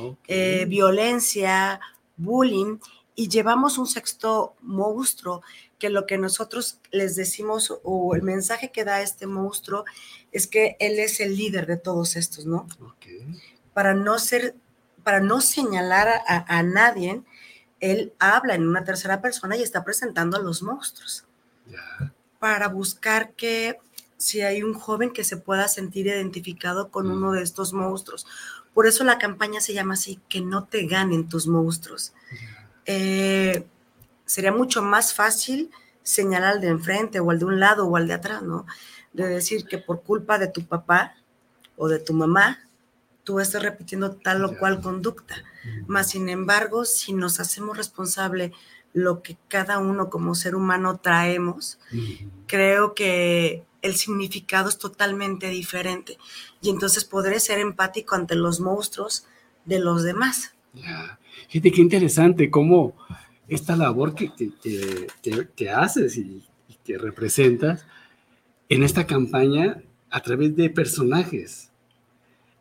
violencia, 0.67 1.79
bullying, 2.17 2.79
y 3.15 3.27
llevamos 3.27 3.77
un 3.77 3.85
sexto 3.85 4.55
monstruo 4.61 5.41
que 5.77 5.89
lo 5.89 6.05
que 6.05 6.17
nosotros 6.17 6.79
les 6.91 7.15
decimos 7.15 7.77
o 7.83 8.15
el 8.15 8.21
mensaje 8.21 8.71
que 8.71 8.85
da 8.85 9.01
este 9.01 9.27
monstruo 9.27 9.83
es 10.31 10.47
que 10.47 10.77
él 10.79 10.99
es 10.99 11.19
el 11.19 11.35
líder 11.35 11.67
de 11.67 11.77
todos 11.77 12.15
estos, 12.15 12.45
¿no? 12.45 12.67
Para 13.73 13.93
no 13.93 14.19
ser, 14.19 14.55
para 15.03 15.19
no 15.19 15.41
señalar 15.41 16.07
a, 16.27 16.57
a 16.57 16.63
nadie, 16.63 17.21
él 17.79 18.13
habla 18.19 18.55
en 18.55 18.67
una 18.67 18.83
tercera 18.83 19.21
persona 19.21 19.55
y 19.55 19.63
está 19.63 19.83
presentando 19.83 20.37
a 20.37 20.41
los 20.41 20.61
monstruos 20.61 21.28
Para 22.39 22.67
buscar 22.67 23.31
que 23.31 23.77
si 24.17 24.41
hay 24.41 24.63
un 24.63 24.73
joven 24.73 25.11
que 25.11 25.23
se 25.23 25.37
pueda 25.37 25.67
sentir 25.67 26.07
identificado 26.07 26.89
con 26.89 27.07
Mm. 27.07 27.11
uno 27.11 27.31
de 27.31 27.41
estos 27.41 27.73
monstruos. 27.73 28.25
Por 28.73 28.85
eso 28.85 29.03
la 29.03 29.17
campaña 29.17 29.61
se 29.61 29.73
llama 29.73 29.93
así, 29.95 30.19
que 30.29 30.41
no 30.41 30.65
te 30.65 30.85
ganen 30.85 31.27
tus 31.29 31.47
monstruos. 31.47 32.13
Eh, 32.85 33.65
sería 34.25 34.51
mucho 34.51 34.81
más 34.81 35.13
fácil 35.13 35.69
señalar 36.03 36.53
al 36.55 36.61
de 36.61 36.67
enfrente 36.69 37.19
o 37.19 37.29
al 37.31 37.39
de 37.39 37.45
un 37.45 37.59
lado 37.59 37.87
o 37.87 37.95
al 37.95 38.07
de 38.07 38.13
atrás, 38.13 38.41
¿no? 38.41 38.65
De 39.13 39.27
decir 39.27 39.65
que 39.65 39.77
por 39.77 40.01
culpa 40.03 40.37
de 40.37 40.47
tu 40.47 40.65
papá 40.65 41.15
o 41.77 41.87
de 41.87 41.99
tu 41.99 42.13
mamá, 42.13 42.59
tú 43.23 43.39
estás 43.39 43.61
repitiendo 43.63 44.11
tal 44.11 44.43
o 44.43 44.57
cual 44.57 44.81
conducta. 44.81 45.35
Más 45.87 46.09
sin 46.09 46.29
embargo, 46.29 46.83
si 46.85 47.13
nos 47.13 47.39
hacemos 47.39 47.77
responsable 47.77 48.53
lo 48.93 49.21
que 49.21 49.37
cada 49.47 49.77
uno 49.79 50.09
como 50.09 50.35
ser 50.35 50.55
humano 50.55 50.97
traemos, 50.99 51.79
Ujú. 51.93 52.29
creo 52.47 52.93
que 52.95 53.63
el 53.81 53.95
significado 53.95 54.67
es 54.69 54.77
totalmente 54.77 55.49
diferente. 55.49 56.17
Y 56.61 56.69
entonces 56.69 57.05
podré 57.05 57.39
ser 57.39 57.59
empático 57.59 58.15
ante 58.15 58.35
los 58.35 58.59
monstruos 58.59 59.25
de 59.65 59.79
los 59.79 60.03
demás. 60.03 60.53
Ya. 60.73 61.19
Fíjate 61.49 61.71
qué 61.71 61.81
interesante 61.81 62.49
cómo 62.49 62.93
esta 63.47 63.75
labor 63.75 64.13
que, 64.15 64.31
que, 64.33 64.51
que- 65.23 65.47
que- 65.55 65.69
haces 65.69 66.17
y, 66.17 66.43
y 66.67 66.73
que 66.83 66.97
representas 66.97 67.85
en 68.67 68.83
esta 68.83 69.07
campaña 69.07 69.81
a 70.11 70.21
través 70.21 70.55
de 70.55 70.69
personajes. 70.69 71.71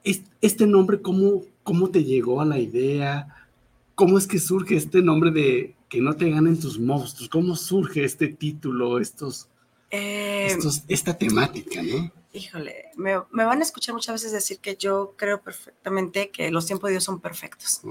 Es- 0.05 0.23
Este 0.41 0.67
nombre, 0.67 1.03
¿cómo, 1.03 1.43
¿cómo 1.63 1.91
te 1.91 2.05
llegó 2.05 2.41
a 2.41 2.45
la 2.47 2.59
idea? 2.59 3.49
¿Cómo 3.95 4.17
es 4.19 4.27
que 4.27 4.39
surge 4.39 4.77
este 4.77 5.03
nombre 5.03 5.31
de 5.31 5.75
que 5.89 6.01
no 6.01 6.17
te 6.17 6.31
ganen 6.31 6.61
tus 6.61 6.79
monstruos? 6.79 7.29
¿Cómo 7.29 7.57
surge 7.57 8.05
este 8.05 8.29
título, 8.29 8.99
estos, 8.99 9.49
Eh, 9.91 10.47
estos, 10.49 10.83
esta 10.89 11.17
temática, 11.17 11.83
no? 11.83 12.13
híjole, 12.33 12.87
me, 12.97 13.15
me 13.31 13.45
van 13.45 13.61
a 13.61 13.63
escuchar 13.63 13.95
muchas 13.95 14.15
veces 14.15 14.33
decir 14.33 14.59
que 14.59 14.77
yo 14.77 15.15
creo 15.17 15.41
perfectamente 15.41 16.31
que 16.31 16.51
los 16.51 16.67
tiempos 16.67 16.89
de 16.89 16.93
Dios 16.93 17.05
son 17.05 17.21
perfectos. 17.21 17.83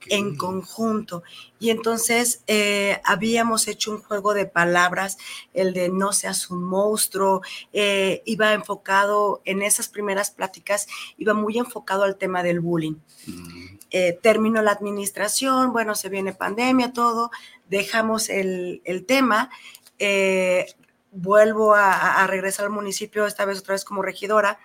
En 0.10 0.38
conjunto. 0.38 1.24
Y 1.60 1.72
entonces 1.72 2.44
eh, 2.48 3.02
habíamos 3.04 3.68
hecho 3.68 3.92
un 3.92 4.02
juego 4.02 4.34
de 4.34 4.46
palabras, 4.46 5.18
el 5.54 5.74
de 5.74 5.90
no 5.90 6.14
seas 6.14 6.50
un 6.50 6.64
monstruo, 6.64 7.42
eh, 7.74 8.22
iba 8.26 8.54
enfocado 8.54 9.42
en 9.46 9.62
esas 9.62 9.90
primeras 9.90 10.32
pláticas, 10.32 10.88
iba 11.18 11.34
muy 11.34 11.58
enfocado 11.58 12.04
al 12.04 12.18
tema 12.18 12.44
del 12.44 12.60
bullying. 12.62 12.96
Mm, 13.28 13.78
Eh, 13.90 14.20
terminó 14.22 14.62
la 14.62 14.72
administración, 14.72 15.72
bueno, 15.72 15.96
se 15.96 16.10
viene 16.10 16.34
pandemia, 16.34 16.92
todo, 16.92 17.32
dejamos 17.70 18.30
el, 18.30 18.82
el 18.84 19.06
tema, 19.06 19.50
eh, 19.98 20.66
vuelvo 21.12 21.74
a, 21.74 21.94
a- 21.94 22.24
a 22.24 22.28
regresar 22.28 22.66
al 22.66 22.72
municipio, 22.72 23.26
esta 23.26 23.46
vez 23.46 23.60
otra 23.60 23.74
vez 23.76 23.86
como 23.86 24.02
regidora, 24.02 24.60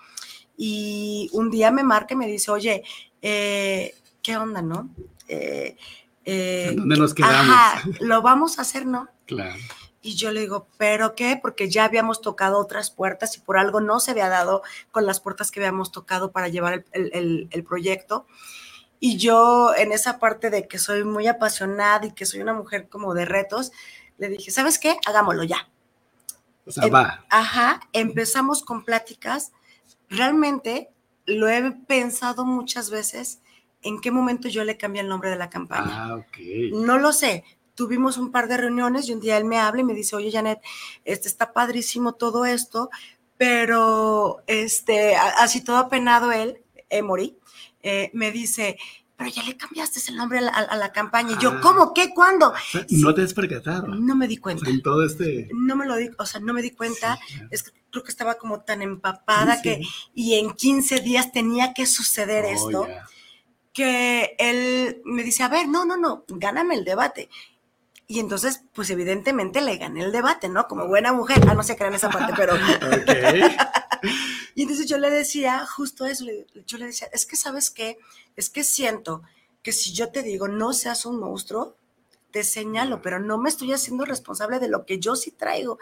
y 0.57 1.31
un 1.33 1.51
día 1.51 1.71
me 1.71 1.85
marca 1.85 2.15
y 2.15 2.17
me 2.17 2.27
dice, 2.27 2.51
oye, 2.51 2.83
eh, 3.23 3.95
¿qué 4.23 4.37
onda, 4.37 4.62
no? 4.62 4.88
Eh, 5.29 5.76
eh, 6.25 6.67
¿En 6.71 6.76
dónde 6.76 6.97
nos 6.97 7.14
quedamos? 7.14 7.55
Ajá, 7.57 7.83
lo 8.00 8.23
vamos 8.23 8.59
a 8.59 8.62
hacer, 8.62 8.87
¿no? 8.87 9.09
Claro. 9.26 9.55
Y 10.00 10.14
yo 10.17 10.33
le 10.33 10.41
digo, 10.41 10.67
¿pero 10.79 11.14
qué? 11.14 11.38
Porque 11.41 11.71
ya 11.71 11.85
habíamos 11.85 12.21
tocado 12.21 12.59
otras 12.59 12.91
puertas 12.91 13.37
y 13.37 13.41
por 13.41 13.57
algo 13.57 13.81
no 13.81 14.00
se 14.00 14.11
había 14.11 14.29
dado 14.29 14.62
con 14.91 15.07
las 15.07 15.21
puertas 15.21 15.50
que 15.50 15.61
habíamos 15.61 15.93
tocado 15.93 16.33
para 16.33 16.49
llevar 16.49 16.73
el, 16.75 16.85
el- 16.93 17.11
el- 17.14 17.49
el 17.50 17.64
proyecto. 17.64 18.26
Y 18.99 19.17
yo 19.17 19.75
en 19.76 19.93
esa 19.93 20.19
parte 20.19 20.50
de 20.50 20.67
que 20.69 20.79
soy 20.79 21.05
muy 21.05 21.26
apasionada 21.29 22.07
y 22.07 22.12
que 22.12 22.26
soy 22.26 22.41
una 22.41 22.52
mujer 22.55 22.88
como 22.88 23.14
de 23.14 23.25
retos, 23.25 23.73
le 24.19 24.29
dije, 24.29 24.50
¿sabes 24.50 24.79
qué? 24.79 24.97
Hagámoslo 25.07 25.43
ya. 25.45 25.69
O 26.67 26.71
sea, 26.71 26.85
Em- 26.85 26.95
va. 26.95 27.25
Ajá, 27.31 27.81
empezamos 27.93 28.62
con 28.62 28.85
pláticas. 28.85 29.52
Realmente 30.09 30.91
lo 31.26 31.49
he 31.49 31.73
pensado 31.73 32.45
muchas 32.45 32.91
veces 32.91 33.41
en 33.83 34.01
qué 34.01 34.11
momento 34.11 34.49
yo 34.49 34.65
le 34.65 34.77
cambié 34.77 35.03
el 35.03 35.09
nombre 35.09 35.31
de 35.31 35.37
la 35.37 35.51
campaña. 35.51 36.05
Ah, 36.07 36.15
ok. 36.17 36.39
No 36.73 36.99
lo 36.99 37.12
sé. 37.12 37.45
Tuvimos 37.75 38.19
un 38.19 38.31
par 38.31 38.49
de 38.49 38.57
reuniones 38.59 39.09
y 39.09 39.12
un 39.12 39.21
día 39.21 39.37
él 39.39 39.45
me 39.45 39.59
habla 39.59 39.81
y 39.81 39.85
me 39.85 39.95
dice, 39.95 40.15
oye, 40.17 40.31
Janet, 40.31 40.61
este 41.05 41.27
está 41.29 41.53
padrísimo 41.53 42.12
todo 42.15 42.45
esto, 42.45 42.91
pero 43.39 44.43
este, 44.47 45.17
así 45.17 45.62
todo 45.65 45.77
apenado 45.79 46.31
él, 46.33 46.59
Emory, 46.91 47.37
eh, 47.83 48.11
me 48.15 48.31
dice, 48.31 48.79
pero 49.17 49.31
ya 49.31 49.43
le 49.43 49.57
cambiaste 49.57 50.01
el 50.11 50.17
nombre 50.17 50.39
a 50.39 50.43
la, 50.43 50.51
a 50.53 50.77
la 50.77 50.93
campaña. 50.93 51.33
Y 51.39 51.43
yo, 51.43 51.51
Ah. 51.55 51.61
¿cómo? 51.62 51.93
¿Qué? 51.95 52.12
¿Cuándo? 52.15 52.51
O 52.51 52.55
sea, 52.71 52.87
Sí. 52.89 53.01
No 53.01 53.15
te 53.15 53.23
has 53.23 53.35
percatado. 53.35 53.89
No 53.89 54.15
me 54.15 54.29
di 54.29 54.39
O 54.39 54.43
cuenta. 54.43 54.65
sea, 54.65 54.73
en 54.75 54.83
todo 54.83 55.05
este. 55.05 55.49
No 55.55 55.75
me 55.75 55.87
lo 55.87 55.97
di, 55.97 56.09
o 56.19 56.27
sea, 56.27 56.41
no 56.41 56.53
me 56.53 56.62
di 56.62 56.71
cuenta. 56.71 57.19
Sí, 57.27 57.35
claro. 57.35 57.49
Es 57.51 57.62
que 57.62 57.71
creo 57.91 58.05
que 58.05 58.11
estaba 58.11 58.35
como 58.37 58.61
tan 58.61 58.83
empapada 58.83 59.57
Sí, 59.57 59.62
que, 59.62 59.81
y 60.15 60.35
en 60.35 60.53
15 60.53 61.01
días 61.01 61.33
tenía 61.33 61.75
que 61.75 61.87
suceder 61.87 62.45
Oh, 62.45 62.49
esto, 62.49 62.87
ya. 62.89 63.07
Que 63.73 64.37
él 64.38 65.02
me 65.05 65.23
dice, 65.23 65.43
a 65.43 65.49
ver, 65.49 65.69
no, 65.69 65.85
no, 65.85 65.97
no, 65.97 66.25
gáname 66.29 66.75
el 66.75 66.85
debate. 66.85 67.29
Y 68.07 68.21
entonces, 68.21 68.64
pues 68.75 68.91
evidentemente 68.91 69.62
le 69.62 69.79
gané 69.79 70.05
el 70.05 70.12
debate, 70.12 70.49
¿no? 70.49 70.67
Como 70.69 70.87
buena 70.87 71.12
mujer. 71.12 71.38
Ah, 71.49 71.55
no 71.55 71.62
se 71.62 71.76
crean 71.76 71.95
esa 71.95 72.11
parte, 72.11 72.35
pero... 72.37 72.55
Y 74.55 74.62
entonces 74.62 74.87
yo 74.87 74.99
le 74.99 75.11
decía 75.11 75.64
justo 75.64 76.07
eso, 76.07 76.25
yo 76.67 76.79
le 76.79 76.87
decía, 76.87 77.09
es 77.12 77.26
que 77.26 77.37
sabes 77.37 77.71
qué, 77.71 77.99
es 78.37 78.50
que 78.50 78.64
siento 78.64 79.23
que 79.62 79.73
si 79.73 79.93
yo 79.93 80.11
te 80.11 80.23
digo 80.23 80.49
no 80.49 80.73
seas 80.73 81.07
un 81.07 81.19
monstruo, 81.19 81.76
te 82.33 82.45
señalo, 82.45 83.02
pero 83.02 83.21
no 83.21 83.38
me 83.38 83.50
estoy 83.50 83.73
haciendo 83.73 84.05
responsable 84.05 84.59
de 84.59 84.69
lo 84.69 84.87
que 84.87 84.99
yo 84.99 85.17
sí 85.17 85.31
traigo. 85.31 85.79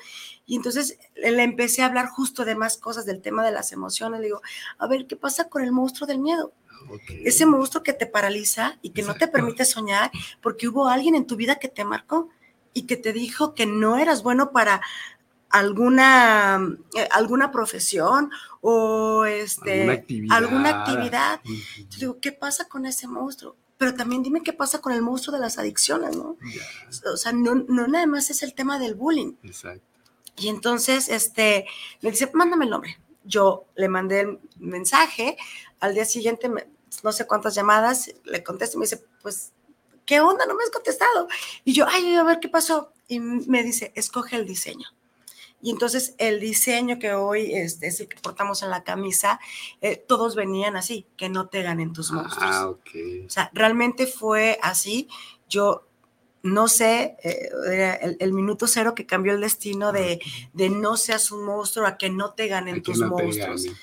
Y 0.47 0.57
entonces 0.57 0.99
le 1.15 1.31
le 1.31 1.43
empecé 1.45 1.83
a 1.83 1.87
hablar 1.87 2.09
justo 2.09 2.45
de 2.45 2.57
más 2.57 2.77
cosas 2.77 3.07
del 3.07 3.23
tema 3.23 3.45
de 3.45 3.53
las 3.53 3.73
emociones. 3.73 4.21
Le 4.21 4.27
digo, 4.27 4.43
a 4.79 4.87
ver, 4.89 5.07
¿qué 5.07 5.17
pasa 5.17 5.49
con 5.49 5.63
el 5.63 5.73
monstruo 5.73 6.07
del 6.07 6.19
miedo? 6.19 6.53
Ese 7.25 7.47
monstruo 7.47 7.83
que 7.83 7.93
te 7.93 8.07
paraliza 8.07 8.79
y 8.83 8.91
que 8.91 9.03
no 9.03 9.15
te 9.15 9.29
permite 9.29 9.65
soñar 9.65 10.11
porque 10.41 10.69
hubo 10.69 10.89
alguien 10.89 11.15
en 11.15 11.27
tu 11.27 11.37
vida 11.37 11.57
que 11.57 11.69
te 11.69 11.85
marcó 11.85 12.29
y 12.75 12.83
que 12.87 12.97
te 12.97 13.13
dijo 13.13 13.55
que 13.55 13.67
no 13.67 13.97
eras 13.99 14.23
bueno 14.23 14.53
para 14.53 14.81
alguna, 15.49 16.61
eh, 16.97 17.09
alguna 17.11 17.51
profesión 17.51 18.31
o 18.61 19.25
este, 19.25 19.73
Alguna 19.83 19.93
actividad. 19.95 20.37
alguna 20.37 20.71
actividad. 20.71 21.41
Ujú. 21.45 21.89
Yo 21.91 21.99
digo, 21.99 22.21
¿qué 22.21 22.33
pasa 22.33 22.67
con 22.69 22.87
ese 22.87 23.07
monstruo? 23.09 23.57
Pero 23.77 23.95
también 23.95 24.23
dime 24.23 24.43
qué 24.43 24.53
pasa 24.53 24.81
con 24.81 24.93
el 24.93 25.03
monstruo 25.03 25.35
de 25.35 25.41
las 25.41 25.59
adicciones, 25.59 26.17
¿no? 26.17 26.37
O 27.13 27.17
sea, 27.17 27.33
no, 27.33 27.55
no 27.55 27.87
nada 27.89 28.07
más 28.07 28.31
es 28.31 28.43
el 28.43 28.55
tema 28.55 28.79
del 28.79 28.95
bullying. 28.95 29.35
exacto. 29.43 29.85
Y 30.37 30.49
entonces, 30.49 31.09
este, 31.09 31.67
me 32.01 32.11
dice, 32.13 32.31
mándame 32.33 32.65
el 32.65 32.71
nombre. 32.71 32.99
Yo 33.25 33.67
le 33.77 33.89
mandé 33.89 34.21
el 34.21 34.39
mensaje, 34.59 35.37
al 35.81 35.95
día 35.95 36.05
siguiente, 36.05 36.49
me- 36.49 36.67
no 37.03 37.13
sé 37.13 37.27
cuántas 37.27 37.55
llamadas, 37.55 38.11
le 38.25 38.43
contesto 38.43 38.77
y 38.77 38.81
me 38.81 38.85
dice, 38.87 39.05
pues, 39.23 39.53
¿qué 40.07 40.21
onda? 40.21 40.47
No 40.47 40.55
me 40.55 40.65
has 40.65 40.71
contestado. 40.71 41.29
Y 41.65 41.73
yo, 41.73 41.87
ay, 41.89 42.15
a 42.17 42.25
ver 42.25 42.41
qué 42.41 42.49
pasó. 42.49 42.93
Y 43.09 43.21
me 43.21 43.63
dice, 43.63 43.93
escoge 43.95 44.37
el 44.37 44.47
diseño. 44.47 44.89
Y 45.63 45.71
entonces 45.71 46.15
el 46.17 46.41
diseño 46.41 46.99
que 46.99 47.13
hoy 47.13 47.53
este, 47.55 47.89
es 47.89 48.01
el 48.01 48.09
que 48.09 48.17
portamos 48.19 48.63
en 48.63 48.71
la 48.71 48.83
camisa, 48.83 49.39
eh, 49.83 49.97
todos 49.97 50.35
venían 50.35 50.75
así, 50.77 51.07
que 51.19 51.29
no 51.29 51.49
te 51.49 51.63
ganen 51.63 51.93
tus 51.93 52.11
monstruos. 52.13 52.51
Ah, 52.51 52.69
ok. 52.69 52.91
O 53.27 53.31
sea, 53.31 53.51
realmente 53.53 54.07
fue 54.07 54.59
así. 54.63 55.07
Yo 55.51 55.87
no 56.43 56.69
sé, 56.69 57.17
eh, 57.23 57.51
era 57.71 57.95
el, 57.95 58.17
el 58.21 58.33
minuto 58.33 58.67
cero 58.67 58.95
que 58.95 59.07
cambió 59.07 59.33
el 59.35 59.41
destino 59.41 59.93
de, 59.93 60.21
de 60.53 60.71
no 60.71 60.97
seas 60.97 61.31
un 61.31 61.45
monstruo 61.45 61.87
a 61.87 61.99
que 61.99 62.11
no 62.11 62.33
te 62.33 62.49
ganen 62.49 62.83
tus 62.83 62.99
no 62.99 63.09
monstruos. 63.09 63.65
gane. 63.65 63.77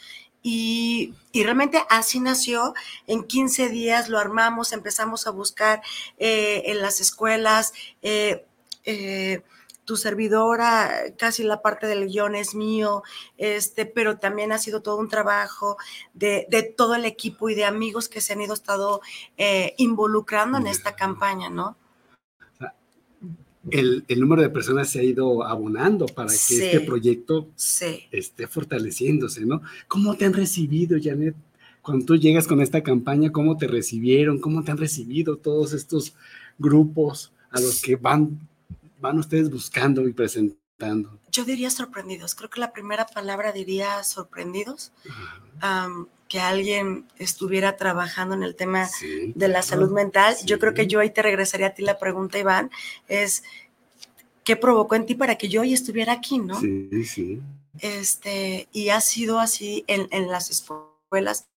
Y, 0.43 1.13
y 1.31 1.43
realmente 1.43 1.81
así 1.89 2.19
nació. 2.19 2.73
En 3.05 3.23
15 3.23 3.69
días 3.69 4.07
lo 4.09 4.17
armamos, 4.17 4.71
empezamos 4.71 5.27
a 5.27 5.31
buscar 5.31 5.81
eh, 6.17 6.63
en 6.67 6.81
las 6.81 7.01
escuelas. 7.01 7.73
eh, 8.01 8.45
eh, 8.85 9.41
tu 9.83 9.95
servidora, 9.95 10.91
casi 11.17 11.43
la 11.43 11.61
parte 11.61 11.87
del 11.87 12.07
guion 12.07 12.35
es 12.35 12.55
mío, 12.55 13.03
este, 13.37 13.85
pero 13.85 14.17
también 14.17 14.51
ha 14.51 14.57
sido 14.57 14.81
todo 14.81 14.97
un 14.97 15.07
trabajo 15.07 15.77
de, 16.13 16.45
de 16.49 16.63
todo 16.63 16.95
el 16.95 17.05
equipo 17.05 17.49
y 17.49 17.55
de 17.55 17.63
amigos 17.63 18.09
que 18.09 18.19
se 18.19 18.33
han 18.33 18.41
ido 18.41 18.53
estado 18.53 18.99
eh, 19.37 19.75
involucrando 19.77 20.57
en 20.57 20.67
esta 20.67 20.97
campaña, 20.97 21.49
¿no? 21.49 21.77
El, 23.71 24.05
el 24.07 24.19
número 24.19 24.41
de 24.41 24.49
personas 24.49 24.89
se 24.89 24.99
ha 24.99 25.03
ido 25.03 25.43
abonando 25.43 26.05
para 26.05 26.29
que 26.29 26.37
Sí. 26.37 26.63
este 26.63 26.79
proyecto 26.81 27.47
Sí. 27.55 28.03
esté 28.11 28.47
fortaleciéndose, 28.47 29.45
¿no? 29.45 29.61
¿Cómo 29.87 30.15
te 30.15 30.25
han 30.25 30.33
recibido, 30.33 30.97
Janet? 31.01 31.35
Cuando 31.81 32.05
tú 32.05 32.15
llegas 32.17 32.47
con 32.47 32.61
esta 32.61 32.83
campaña, 32.83 33.31
¿cómo 33.31 33.57
te 33.57 33.67
recibieron? 33.67 34.39
¿Cómo 34.39 34.63
te 34.63 34.71
han 34.71 34.77
recibido 34.77 35.37
todos 35.37 35.73
estos 35.73 36.13
grupos 36.57 37.31
a 37.49 37.59
los 37.61 37.81
que 37.81 37.95
van, 37.95 38.39
van 38.99 39.19
ustedes 39.19 39.49
buscando 39.49 40.07
y 40.07 40.13
presentando? 40.13 41.17
Yo 41.31 41.45
diría 41.45 41.69
sorprendidos. 41.69 42.35
Creo 42.35 42.49
que 42.49 42.59
la 42.59 42.73
primera 42.73 43.05
palabra 43.05 43.51
diría 43.51 44.03
sorprendidos. 44.03 44.91
am, 45.61 46.07
que 46.27 46.39
alguien 46.39 47.05
estuviera 47.17 47.77
trabajando 47.77 48.35
en 48.35 48.43
el 48.43 48.55
tema 48.55 48.87
Sí, 48.87 49.33
de 49.35 49.47
la 49.47 49.61
salud 49.61 49.91
mental. 49.91 50.35
Yo 50.45 50.59
creo 50.59 50.73
que 50.73 50.87
yo 50.87 50.99
ahí 50.99 51.09
te 51.09 51.21
regresaría 51.21 51.67
a 51.67 51.73
ti 51.73 51.83
la 51.83 51.97
pregunta, 51.97 52.37
Iván, 52.37 52.69
es 53.07 53.43
¿qué 54.43 54.55
provocó 54.55 54.95
en 54.95 55.05
ti 55.05 55.15
para 55.15 55.35
que 55.35 55.49
yo 55.49 55.61
hoy 55.61 55.73
estuviera 55.73 56.13
aquí, 56.13 56.39
no? 56.39 56.59
Sí, 56.59 57.03
sí. 57.05 57.41
Este, 57.79 58.67
y 58.71 58.89
ha 58.89 59.01
sido 59.01 59.39
así 59.39 59.83
en, 59.87 60.07
en 60.11 60.29
las 60.29 60.49
escuelas, 60.49 61.47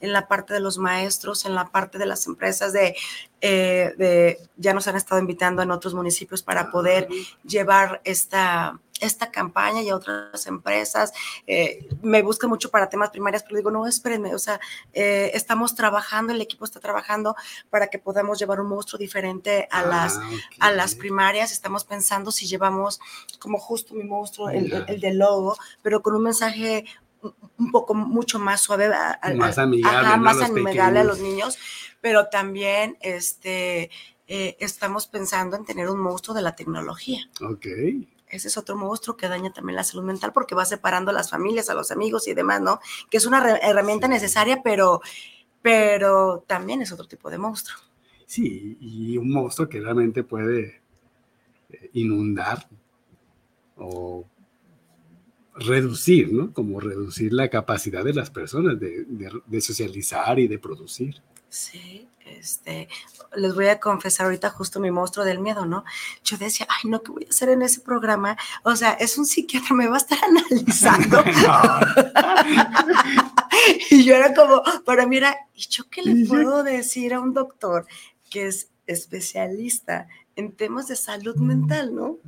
en 0.00 0.12
la 0.12 0.28
parte 0.28 0.54
de 0.54 0.60
los 0.60 0.78
maestros, 0.78 1.44
en 1.44 1.54
la 1.54 1.66
parte 1.66 1.98
de 1.98 2.06
las 2.06 2.26
empresas, 2.26 2.72
de, 2.72 2.94
eh, 3.40 3.92
de 3.98 4.38
ya 4.56 4.72
nos 4.74 4.86
han 4.88 4.96
estado 4.96 5.20
invitando 5.20 5.62
en 5.62 5.70
otros 5.70 5.94
municipios 5.94 6.42
para 6.42 6.70
poder 6.70 7.08
llevar 7.44 8.00
esta, 8.04 8.80
esta 9.00 9.30
campaña 9.30 9.82
y 9.82 9.88
a 9.90 9.96
otras 9.96 10.46
empresas. 10.46 11.12
Eh, 11.46 11.88
me 12.02 12.22
busca 12.22 12.46
mucho 12.46 12.70
para 12.70 12.88
temas 12.88 13.10
primarios, 13.10 13.42
pero 13.42 13.56
digo, 13.56 13.70
no, 13.70 13.86
espérenme, 13.86 14.34
o 14.34 14.38
sea, 14.38 14.60
eh, 14.92 15.30
estamos 15.34 15.74
trabajando, 15.74 16.32
el 16.32 16.40
equipo 16.40 16.64
está 16.64 16.80
trabajando 16.80 17.36
para 17.70 17.88
que 17.88 17.98
podamos 17.98 18.38
llevar 18.38 18.60
un 18.60 18.68
monstruo 18.68 18.98
diferente 18.98 19.68
a 19.70 19.82
las 19.84 20.16
Ah, 20.16 20.28
ok. 20.28 20.56
a 20.60 20.72
las 20.72 20.94
primarias. 20.94 21.52
Estamos 21.52 21.84
pensando 21.84 22.30
si 22.30 22.46
llevamos 22.46 23.00
como 23.38 23.58
justo 23.58 23.94
mi 23.94 24.04
monstruo, 24.04 24.48
el, 24.50 24.72
el, 24.72 24.84
el 24.88 25.00
del 25.00 25.18
logo, 25.18 25.56
pero 25.82 26.02
con 26.02 26.14
un 26.14 26.22
mensaje 26.22 26.84
un- 27.58 27.72
poco 27.72 27.94
mucho 27.94 28.38
más 28.38 28.60
suave, 28.60 28.86
a- 28.86 29.18
a- 29.20 29.34
Más 29.34 29.58
amigable, 29.58 29.98
ajá, 29.98 30.16
¿no? 30.16 30.22
más 30.22 30.36
A 30.36 30.40
los 30.40 30.50
amigable 30.50 31.00
a 31.00 31.04
los 31.04 31.18
niños, 31.18 31.58
pero 32.00 32.28
también 32.28 32.96
este, 33.00 33.90
eh, 34.28 34.56
estamos 34.60 35.06
pensando 35.06 35.56
en 35.56 35.64
tener 35.64 35.88
un 35.90 35.98
monstruo 35.98 36.34
de 36.34 36.42
la 36.42 36.54
tecnología. 36.54 37.28
Ok. 37.40 37.66
Ese 38.28 38.48
es 38.48 38.56
otro 38.56 38.76
monstruo 38.76 39.16
que 39.16 39.28
daña 39.28 39.52
también 39.52 39.76
la 39.76 39.84
salud 39.84 40.04
mental 40.04 40.32
porque 40.32 40.54
va 40.54 40.64
separando 40.64 41.10
a 41.10 41.14
las 41.14 41.30
familias, 41.30 41.70
a 41.70 41.74
los 41.74 41.90
amigos 41.90 42.26
y 42.28 42.34
demás, 42.34 42.60
¿no? 42.60 42.80
Que 43.10 43.18
es 43.18 43.26
una 43.26 43.56
herramienta 43.58 44.08
necesaria, 44.08 44.62
pero, 44.64 45.00
pero 45.62 46.44
también 46.46 46.82
es 46.82 46.90
otro 46.92 47.06
tipo 47.06 47.30
de 47.30 47.38
monstruo. 47.38 47.78
Sí, 48.26 48.76
y 48.80 49.16
un 49.16 49.30
monstruo 49.30 49.68
que 49.68 49.80
realmente 49.80 50.24
puede 50.24 50.80
eh, 51.70 51.90
inundar 51.92 52.68
o 53.76 54.24
reducir, 55.54 56.32
¿no? 56.32 56.52
Como 56.52 56.80
reducir 56.80 57.32
la 57.32 57.48
capacidad 57.48 58.04
de 58.04 58.12
las 58.14 58.30
personas 58.30 58.78
de, 58.78 59.04
de- 59.04 59.40
de 59.46 59.60
socializar 59.60 60.38
y 60.38 60.48
de 60.48 60.58
producir. 60.58 61.22
Sí, 61.48 62.08
este, 62.26 62.88
les 63.34 63.54
voy 63.54 63.68
a 63.68 63.80
confesar 63.80 64.26
ahorita 64.26 64.50
justo 64.50 64.80
mi 64.80 64.90
monstruo 64.90 65.24
del 65.24 65.38
miedo, 65.38 65.64
¿no? 65.66 65.84
Yo 66.24 66.36
decía, 66.36 66.66
ay, 66.68 66.90
no, 66.90 67.02
¿qué 67.02 67.12
voy 67.12 67.24
a 67.24 67.30
hacer 67.30 67.48
en 67.48 67.62
ese 67.62 67.80
programa? 67.80 68.36
O 68.62 68.76
sea, 68.76 68.92
es 68.92 69.16
un 69.18 69.26
psiquiatra, 69.26 69.74
me 69.74 69.88
va 69.88 69.94
a 69.94 69.98
estar 69.98 70.18
analizando. 70.24 71.24
y 73.90 74.04
yo 74.04 74.14
era 74.14 74.34
como, 74.34 74.62
para 74.84 75.06
mí 75.06 75.16
era, 75.16 75.36
¿y 75.54 75.66
yo 75.68 75.84
qué 75.90 76.02
le 76.02 76.26
puedo 76.26 76.62
decir 76.62 77.14
a 77.14 77.20
un 77.20 77.34
doctor 77.34 77.86
que 78.30 78.46
es 78.48 78.70
especialista 78.86 80.08
en 80.36 80.52
temas 80.52 80.86
de 80.86 80.96
salud 80.96 81.36
mental, 81.36 81.94
¿no? 81.94 82.18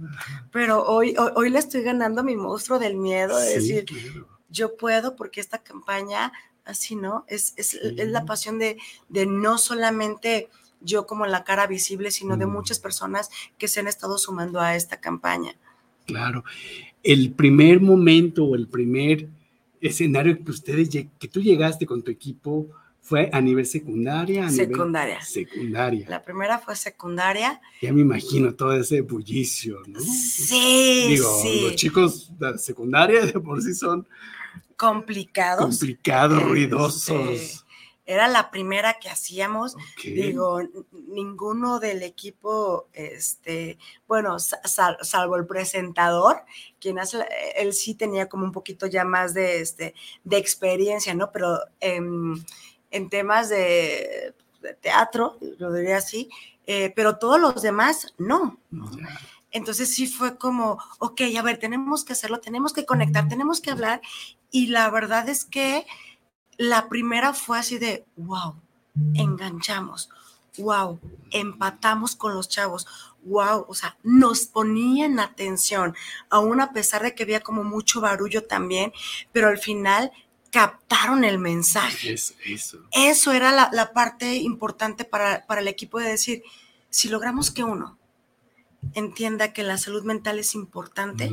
Pero 0.51 0.83
hoy, 0.85 1.15
hoy, 1.19 1.31
hoy 1.35 1.51
le 1.51 1.59
estoy 1.59 1.83
ganando 1.83 2.23
a 2.23 2.25
mi 2.25 2.37
monstruo 2.37 2.79
del 2.79 2.97
miedo 2.97 3.39
de 3.39 3.47
Sí, 3.49 3.55
decir, 3.55 3.85
claro. 3.85 4.29
yo 4.49 4.77
puedo 4.77 5.15
porque 5.15 5.41
esta 5.41 5.59
campaña, 5.59 6.33
así, 6.69 6.95
¿no? 6.97 7.25
Es, 7.29 7.55
es, 7.57 7.75
es 7.75 8.09
la 8.09 8.21
Sí. 8.21 8.27
pasión 8.27 8.59
de, 8.59 8.77
de 9.09 9.27
no 9.27 9.59
solamente 9.59 10.49
yo 10.81 11.07
como 11.07 11.27
la 11.27 11.43
cara 11.43 11.67
visible, 11.67 12.11
sino 12.13 12.37
de 12.37 12.47
Mm. 12.47 12.53
muchas 12.53 12.79
personas 12.79 13.31
que 13.59 13.67
se 13.69 13.81
han 13.81 13.89
estado 13.89 14.17
sumando 14.19 14.61
a 14.61 14.77
esta 14.77 15.01
campaña. 15.01 15.57
Claro. 16.07 16.45
El 17.03 17.33
primer 17.33 17.81
momento 17.81 18.45
o 18.45 18.55
el 18.55 18.69
primer 18.69 19.29
escenario 19.81 20.43
que 20.45 20.51
ustedes, 20.51 20.89
que 20.91 21.29
tú 21.29 21.41
llegaste 21.41 21.85
con 21.87 22.03
tu 22.03 22.11
equipo 22.11 22.67
fue 23.01 23.31
a 23.33 23.41
nivel 23.41 23.65
secundaria. 23.65 24.47
A 24.47 24.51
nivel- 24.51 24.69
Secundaria. 24.69 25.23
secundaria. 25.23 26.07
La 26.11 26.23
primera 26.23 26.59
fue 26.59 26.77
secundaria. 26.77 27.61
Ya 27.81 27.93
me 27.93 28.03
imagino 28.03 28.55
todo 28.55 28.75
ese 28.75 29.01
bullicio, 29.01 29.79
¿no? 29.87 29.99
Sí, 30.01 31.07
Digo, 31.09 31.41
sí. 31.43 31.61
los 31.63 31.75
chicos 31.77 32.31
de 32.39 32.59
secundaria 32.59 33.25
de 33.27 33.33
por 33.41 33.63
sí 33.63 33.75
son 33.75 34.07
complicados. 34.79 35.61
complicados, 35.67 36.39
Este, 36.39 36.49
ruidosos. 36.49 37.65
Era 38.07 38.27
la 38.27 38.51
primera 38.51 38.95
que 38.99 39.11
hacíamos. 39.11 39.77
Digo, 40.15 40.63
ninguno 41.09 41.79
del 41.79 42.03
equipo, 42.03 42.89
este, 42.95 43.77
bueno, 44.07 44.39
sa- 44.39 44.63
sal- 44.65 44.97
salvo 45.03 45.37
el 45.37 45.45
presentador, 45.47 46.43
quien 46.81 46.99
hace, 46.99 47.19
él 47.57 47.75
sí 47.75 47.95
tenía 47.95 48.27
como 48.27 48.45
un 48.45 48.53
poquito 48.53 48.87
ya 48.87 49.05
más 49.05 49.35
de, 49.35 49.61
este, 49.61 49.95
de 50.25 50.39
experiencia, 50.39 51.15
¿no? 51.15 51.31
Pero 51.33 51.59
en 51.81 53.11
temas 53.11 53.51
de, 53.51 54.33
de 54.63 54.73
teatro, 54.81 55.37
lo 55.59 55.71
diría 55.75 55.99
así, 55.99 56.31
eh, 56.67 56.91
pero 56.97 57.19
todos 57.19 57.39
los 57.39 57.61
demás 57.61 58.15
no. 58.17 58.59
Entonces 59.51 59.95
sí 59.95 60.07
fue 60.07 60.37
como, 60.37 60.79
ok, 60.99 61.23
a 61.39 61.43
ver, 61.43 61.59
tenemos 61.59 62.05
que 62.05 62.13
hacerlo, 62.13 62.41
tenemos 62.41 62.73
que 62.73 62.85
conectar, 62.85 63.29
tenemos 63.29 63.61
que 63.61 63.71
hablar. 63.71 64.01
Y 64.51 64.69
la 64.69 64.91
verdad 64.91 65.29
es 65.29 65.45
que 65.45 65.87
la 66.57 66.89
primera 66.89 67.33
fue 67.33 67.59
así 67.59 67.79
de, 67.79 68.05
wow, 68.17 68.57
enganchamos, 69.15 70.11
wow, 70.59 70.99
empatamos 71.31 72.17
con 72.17 72.35
los 72.35 72.49
chavos, 72.49 72.87
wow, 73.25 73.65
o 73.69 73.75
sea, 73.75 73.97
nos 74.03 74.47
ponían 74.47 75.21
atención, 75.21 75.95
aún 76.31 76.61
a 76.61 76.73
pesar 76.73 77.03
de 77.03 77.15
que 77.15 77.23
había 77.23 77.41
como 77.41 77.65
mucho 77.65 78.01
barullo 78.01 78.45
también, 78.45 78.93
pero 79.33 79.49
al 79.49 79.59
final 79.59 80.11
captaron 80.51 81.25
el 81.25 81.39
mensaje. 81.39 82.15
Eso, 82.15 82.35
eso. 82.45 82.79
Eso 82.91 83.33
era 83.33 83.53
la, 83.53 83.71
la 83.73 83.93
parte 83.93 84.37
importante 84.37 85.05
para, 85.05 85.47
para 85.47 85.61
el 85.61 85.69
equipo 85.69 85.99
de 85.99 86.09
decir, 86.09 86.43
si 86.91 87.09
logramos 87.09 87.51
que 87.51 87.65
uno 87.65 87.99
entienda 88.95 89.53
que 89.53 89.63
la 89.63 89.79
salud 89.79 90.03
mental 90.05 90.39
es 90.39 90.55
importante, 90.55 91.31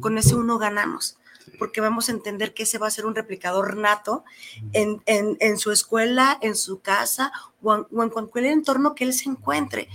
con 0.00 0.16
ese 0.18 0.34
uno 0.34 0.58
ganamos, 0.58 1.18
porque 1.58 1.80
vamos 1.80 2.08
a 2.08 2.12
entender 2.12 2.54
que 2.54 2.62
ese 2.64 2.78
va 2.78 2.86
a 2.86 2.90
ser 2.90 3.04
un 3.06 3.14
replicador 3.14 3.76
nato 3.76 4.24
en, 4.72 5.02
en- 5.06 5.36
en 5.40 5.58
su 5.58 5.70
escuela, 5.72 6.38
en 6.40 6.54
su 6.56 6.80
casa 6.80 7.32
o 7.62 7.74
en, 7.74 7.86
o 7.92 8.02
en 8.02 8.10
cualquier 8.10 8.46
entorno 8.46 8.94
que 8.94 9.04
él 9.04 9.12
se 9.12 9.28
encuentre. 9.28 9.88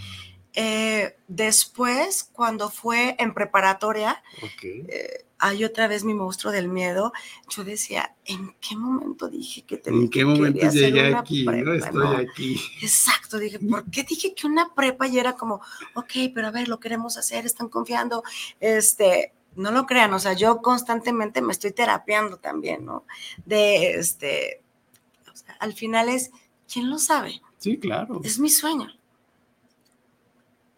Eh, 0.62 1.16
después, 1.30 2.30
cuando 2.34 2.70
fue 2.70 3.16
en 3.18 3.34
preparatoria, 3.34 4.22
Ok. 4.44 4.64
eh, 4.64 5.26
hay 5.38 5.64
otra 5.64 5.88
vez 5.88 6.04
mi 6.04 6.14
monstruo 6.14 6.52
del 6.52 6.68
miedo, 6.68 7.14
yo 7.48 7.64
decía, 7.64 8.14
¿en 8.26 8.54
qué 8.60 8.76
momento 8.76 9.30
dije 9.30 9.62
que 9.62 9.78
tenía 9.78 10.02
¿En 10.02 10.10
qué 10.10 10.20
que 10.20 10.26
momento 10.26 10.70
llegué 10.70 11.10
una 11.12 11.20
aquí? 11.20 11.46
No 11.46 11.52
prepa? 11.54 11.76
estoy 11.76 11.94
No. 12.04 12.18
aquí. 12.18 12.62
Exacto, 12.82 13.38
dije, 13.40 13.58
¿por 13.60 13.90
qué 13.90 14.04
dije 14.04 14.36
que 14.36 14.48
una 14.48 14.74
prepa 14.76 15.08
y 15.08 15.18
era 15.18 15.38
como, 15.38 15.62
ok, 15.96 16.12
pero 16.36 16.48
a 16.48 16.52
ver, 16.52 16.68
lo 16.68 16.82
queremos 16.82 17.16
hacer, 17.18 17.46
están 17.46 17.70
confiando, 17.70 18.22
este, 18.60 19.32
no 19.56 19.72
lo 19.72 19.86
crean, 19.86 20.14
o 20.14 20.20
sea, 20.20 20.34
yo 20.34 20.62
constantemente 20.62 21.42
me 21.42 21.54
estoy 21.54 21.72
terapeando 21.72 22.36
también, 22.36 22.84
¿no? 22.86 23.06
De, 23.46 23.92
este, 23.94 24.62
o 25.32 25.36
sea, 25.38 25.54
al 25.62 25.72
final 25.72 26.10
es, 26.10 26.32
¿quién 26.72 26.90
lo 26.90 27.00
sabe? 27.00 27.42
Sí, 27.60 27.78
claro. 27.78 28.20
Es 28.26 28.40
mi 28.40 28.50
sueño. 28.50 28.90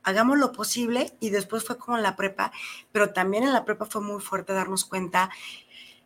Hagamos 0.03 0.37
lo 0.39 0.51
posible 0.51 1.13
y 1.19 1.29
después 1.29 1.63
fue 1.63 1.77
como 1.77 1.97
en 1.97 2.03
la 2.03 2.15
prepa, 2.15 2.51
pero 2.91 3.13
también 3.13 3.43
en 3.43 3.53
la 3.53 3.65
prepa 3.65 3.85
fue 3.85 4.01
muy 4.01 4.21
fuerte 4.21 4.53
darnos 4.53 4.85
cuenta 4.85 5.29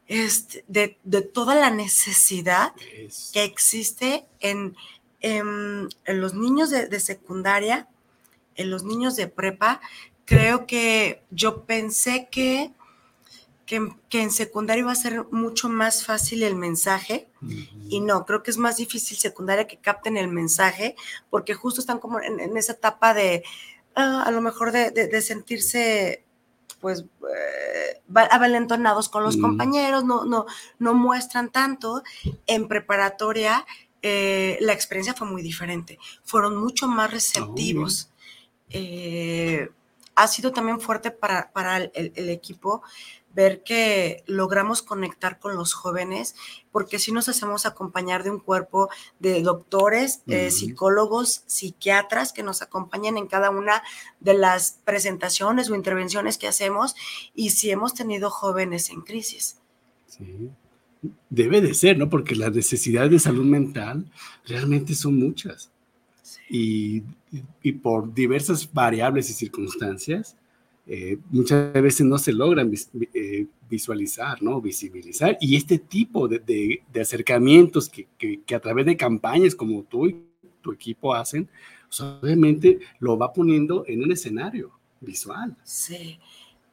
este, 0.07 0.63
de, 0.67 0.97
de 1.03 1.21
toda 1.21 1.55
la 1.55 1.71
necesidad 1.71 2.73
que 3.33 3.43
existe 3.43 4.25
en, 4.39 4.75
en, 5.21 5.89
en 6.05 6.21
los 6.21 6.33
niños 6.33 6.69
de, 6.69 6.87
de 6.87 6.99
secundaria, 6.99 7.87
en 8.55 8.69
los 8.69 8.83
niños 8.83 9.15
de 9.15 9.27
prepa. 9.27 9.81
Creo 10.25 10.67
que 10.67 11.23
yo 11.31 11.63
pensé 11.63 12.27
que, 12.29 12.71
que, 13.65 13.93
que 14.09 14.21
en 14.21 14.31
secundaria 14.31 14.81
iba 14.81 14.91
a 14.91 14.95
ser 14.95 15.25
mucho 15.31 15.69
más 15.69 16.05
fácil 16.05 16.43
el 16.43 16.55
mensaje 16.55 17.27
y 17.89 17.99
no, 17.99 18.25
creo 18.25 18.43
que 18.43 18.51
es 18.51 18.57
más 18.57 18.77
difícil 18.77 19.17
secundaria 19.17 19.67
que 19.67 19.77
capten 19.77 20.17
el 20.17 20.27
mensaje 20.27 20.95
porque 21.29 21.53
justo 21.53 21.79
están 21.79 21.99
como 21.99 22.19
en, 22.19 22.39
en 22.39 22.57
esa 22.57 22.73
etapa 22.73 23.13
de, 23.13 23.43
ah, 23.95 24.23
a 24.25 24.31
lo 24.31 24.41
mejor 24.41 24.71
de, 24.71 24.91
de- 24.91 25.07
de 25.07 25.21
sentirse 25.21 26.23
pues 26.81 27.01
eh, 27.01 28.01
va- 28.15 28.23
avalentonados 28.31 29.09
con 29.09 29.23
los 29.23 29.37
Mm. 29.37 29.41
compañeros, 29.41 30.03
no, 30.03 30.25
no, 30.25 30.45
no 30.79 30.93
muestran 30.93 31.49
tanto. 31.49 32.03
En 32.47 32.67
preparatoria 32.67 33.65
eh, 34.01 34.57
la 34.61 34.73
experiencia 34.73 35.13
fue 35.15 35.27
muy 35.27 35.41
diferente, 35.41 35.97
fueron 36.23 36.57
mucho 36.57 36.87
más 36.87 37.09
receptivos. 37.11 38.11
Eh, 38.69 39.69
ha 40.15 40.27
sido 40.27 40.51
también 40.51 40.79
fuerte 40.79 41.11
para, 41.11 41.51
para 41.51 41.77
el 41.77 42.29
equipo 42.29 42.83
ver 43.35 43.63
que 43.63 44.23
logramos 44.27 44.81
conectar 44.81 45.39
con 45.39 45.55
los 45.55 45.73
jóvenes, 45.73 46.35
porque 46.71 46.99
si 46.99 47.11
nos 47.11 47.27
hacemos 47.27 47.65
acompañar 47.65 48.23
de 48.23 48.31
un 48.31 48.39
cuerpo 48.39 48.89
de 49.19 49.41
doctores, 49.43 50.21
eh, 50.27 50.47
Ujú. 50.47 50.55
psicólogos, 50.55 51.43
psiquiatras 51.45 52.31
que 52.31 52.43
nos 52.43 52.61
acompañan 52.61 53.17
en 53.17 53.27
cada 53.27 53.49
una 53.49 53.83
de 54.21 54.35
las 54.35 54.79
presentaciones 54.85 55.69
o 55.69 55.75
intervenciones 55.75 56.37
que 56.37 56.47
hacemos, 56.47 56.95
y 57.33 57.49
si 57.49 57.69
hemos 57.69 57.93
tenido 57.93 58.29
jóvenes 58.29 58.89
en 58.89 59.01
crisis. 59.01 59.57
Sí. 60.07 60.49
Debe 61.29 61.61
de 61.61 61.73
ser, 61.73 61.97
¿no? 61.97 62.09
Porque 62.09 62.35
las 62.35 62.53
necesidades 62.53 63.11
de 63.11 63.19
salud 63.19 63.45
mental 63.45 64.09
realmente 64.45 64.95
son 64.95 65.19
muchas. 65.19 65.69
Y, 66.49 67.03
y 67.61 67.73
por 67.73 68.13
diversas 68.13 68.71
variables 68.71 69.29
y 69.29 69.33
circunstancias, 69.33 70.37
eh, 70.87 71.17
muchas 71.31 71.73
veces 71.73 72.05
no 72.05 72.17
se 72.17 72.31
logran 72.33 72.69
vis- 72.69 72.89
eh, 73.13 73.47
visualizar, 73.69 74.41
¿no? 74.43 74.61
Visibilizar. 74.61 75.37
Y 75.41 75.55
este 75.55 75.79
tipo 75.79 76.27
de, 76.27 76.39
de- 76.39 76.83
de 76.93 77.01
acercamientos 77.01 77.89
que, 77.89 78.07
que- 78.17 78.41
que 78.43 78.55
a 78.55 78.59
través 78.59 78.85
de 78.85 78.95
campañas 78.97 79.55
como 79.55 79.83
tú 79.83 80.07
y 80.07 80.15
tu 80.61 80.71
equipo 80.71 81.13
hacen, 81.15 81.49
obviamente 82.21 82.79
lo 82.99 83.17
va 83.17 83.31
poniendo 83.33 83.83
en 83.87 84.03
un 84.03 84.11
escenario 84.11 84.71
visual. 85.01 85.55
Sí. 85.63 86.19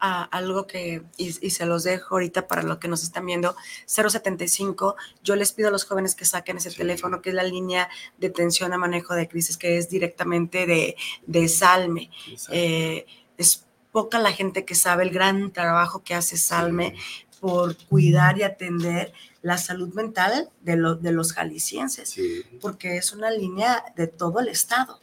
Ah, 0.04 0.24
algo 0.32 0.66
que, 0.66 1.02
y, 1.16 1.26
y 1.46 1.50
se 1.50 1.64
los 1.64 1.84
dejo 1.84 2.16
ahorita 2.16 2.48
para 2.48 2.64
los 2.64 2.78
que 2.78 2.88
nos 2.88 3.04
están 3.04 3.24
viendo, 3.24 3.54
075, 3.86 4.96
yo 5.22 5.36
les 5.36 5.52
pido 5.52 5.68
a 5.68 5.70
los 5.70 5.84
jóvenes 5.84 6.14
que 6.16 6.24
saquen 6.24 6.56
ese 6.56 6.70
Sí. 6.70 6.78
teléfono, 6.78 7.22
que 7.22 7.28
es 7.30 7.36
la 7.36 7.44
línea 7.44 7.88
de 8.18 8.26
atención 8.28 8.72
a 8.72 8.78
manejo 8.78 9.14
de 9.14 9.28
crisis, 9.28 9.56
que 9.56 9.78
es 9.78 9.88
directamente 9.88 10.66
de, 10.66 10.96
de 11.26 11.48
Salme. 11.48 12.10
Eh, 12.50 13.06
es 13.38 13.64
poca 13.92 14.18
la 14.18 14.32
gente 14.32 14.64
que 14.64 14.74
sabe 14.74 15.04
el 15.04 15.10
gran 15.10 15.52
trabajo 15.52 16.02
que 16.02 16.14
hace 16.14 16.36
Salme 16.36 16.94
por 17.40 17.76
cuidar 17.88 18.38
y 18.38 18.42
atender 18.42 19.12
la 19.42 19.58
salud 19.58 19.92
mental 19.94 20.48
de, 20.62 20.76
lo- 20.76 20.94
de 20.94 21.12
los 21.12 21.32
jaliscienses, 21.32 22.08
Sí. 22.10 22.42
porque 22.60 22.96
es 22.96 23.12
una 23.12 23.30
línea 23.30 23.82
de 23.96 24.06
todo 24.06 24.40
el 24.40 24.48
estado. 24.48 25.00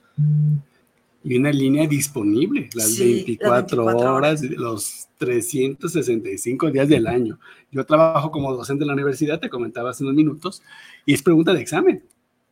Y 1.23 1.37
una 1.37 1.51
línea 1.51 1.85
disponible 1.87 2.69
las 2.73 2.87
Sí, 2.93 2.99
las 3.17 3.25
24, 3.25 3.77
24 3.85 4.15
horas, 4.15 4.41
los 4.41 5.07
365 5.17 6.71
días 6.71 6.87
del 6.87 7.07
año. 7.07 7.39
Yo 7.71 7.85
trabajo 7.85 8.31
como 8.31 8.53
docente 8.55 8.83
en 8.83 8.87
la 8.87 8.93
universidad, 8.93 9.39
te 9.39 9.49
comentaba 9.49 9.89
hace 9.91 10.03
unos 10.03 10.15
minutos, 10.15 10.63
y 11.05 11.13
es 11.13 11.21
pregunta 11.21 11.53
de 11.53 11.61
examen 11.61 12.03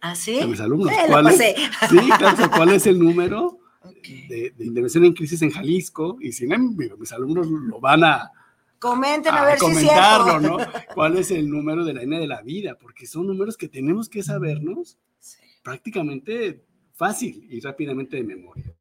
¿Así? 0.02 0.39
a 0.41 0.47
mis 0.47 0.60
alumnos. 0.60 0.91
La 0.93 1.08
¿Cuál 1.08 1.28
es, 1.28 1.38
sí, 1.38 1.97
claro, 2.17 2.52
¿cuál 2.56 2.69
es 2.71 2.86
el 2.88 3.00
número. 3.00 3.58
De, 4.27 4.51
de 4.51 4.65
intervención 4.65 5.05
en 5.05 5.13
crisis 5.13 5.41
en 5.41 5.51
Jalisco? 5.51 6.17
Y 6.21 6.31
si 6.31 6.47
no, 6.47 6.55
digo, 6.75 6.97
mis 6.97 7.11
alumnos 7.11 7.47
lo 7.47 7.79
van 7.79 8.03
a, 8.03 8.31
Comenten 8.79 9.33
a, 9.33 9.41
a 9.41 9.45
ver 9.45 9.59
si 9.59 9.65
es 9.65 9.73
comentarlo, 9.73 10.39
cierto. 10.39 10.57
¿no? 10.59 10.71
¿Cuál 10.93 11.17
es 11.17 11.31
el 11.31 11.49
número 11.49 11.83
de 11.83 11.93
la 11.95 12.01
línea 12.01 12.19
de 12.19 12.27
la 12.27 12.41
vida? 12.43 12.77
Porque 12.77 13.07
son 13.07 13.25
números 13.27 13.57
que 13.57 13.67
tenemos 13.67 14.07
que 14.09 14.21
sabernos 14.23 14.97
Sí, 15.19 15.39
prácticamente 15.63 16.63
fácil 16.93 17.47
y 17.49 17.59
rápidamente 17.59 18.17
de 18.17 18.23
memoria. 18.23 18.73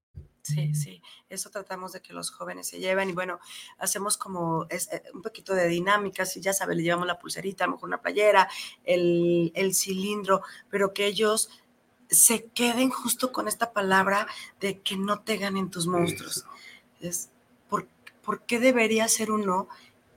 sí, 0.43 0.75
sí. 0.75 1.03
Eso 1.29 1.51
tratamos 1.51 1.93
de 1.93 2.01
que 2.03 2.13
los 2.13 2.31
jóvenes 2.31 2.69
se 2.69 2.79
lleven 2.79 3.09
y 3.11 3.13
bueno, 3.13 3.41
hacemos 3.79 4.17
como 4.17 4.67
es, 4.69 4.93
eh, 4.93 5.03
un 5.13 5.23
poquito 5.23 5.55
de 5.55 5.67
dinámicas 5.67 6.37
y 6.37 6.41
ya 6.41 6.53
sabes, 6.53 6.77
le 6.77 6.83
llevamos 6.85 7.07
la 7.07 7.19
pulserita, 7.19 7.65
a 7.65 7.67
lo 7.67 7.73
mejor 7.75 7.89
una 7.89 8.01
playera, 8.03 8.49
el, 8.85 9.51
el 9.57 9.75
cilindro, 9.75 10.43
pero 10.71 10.93
que 10.93 11.07
ellos 11.07 11.49
se 12.09 12.45
queden 12.55 12.91
justo 12.91 13.33
con 13.33 13.49
esta 13.49 13.73
palabra 13.73 14.27
de 14.61 14.79
que 14.79 14.97
no 14.97 15.21
te 15.21 15.37
ganen 15.37 15.71
tus 15.71 15.87
monstruos. 15.87 16.45
Es, 17.01 17.31
¿por, 17.69 17.87
¿Por 18.23 18.43
qué 18.43 18.59
debería 18.61 19.09
ser 19.09 19.31
uno 19.31 19.69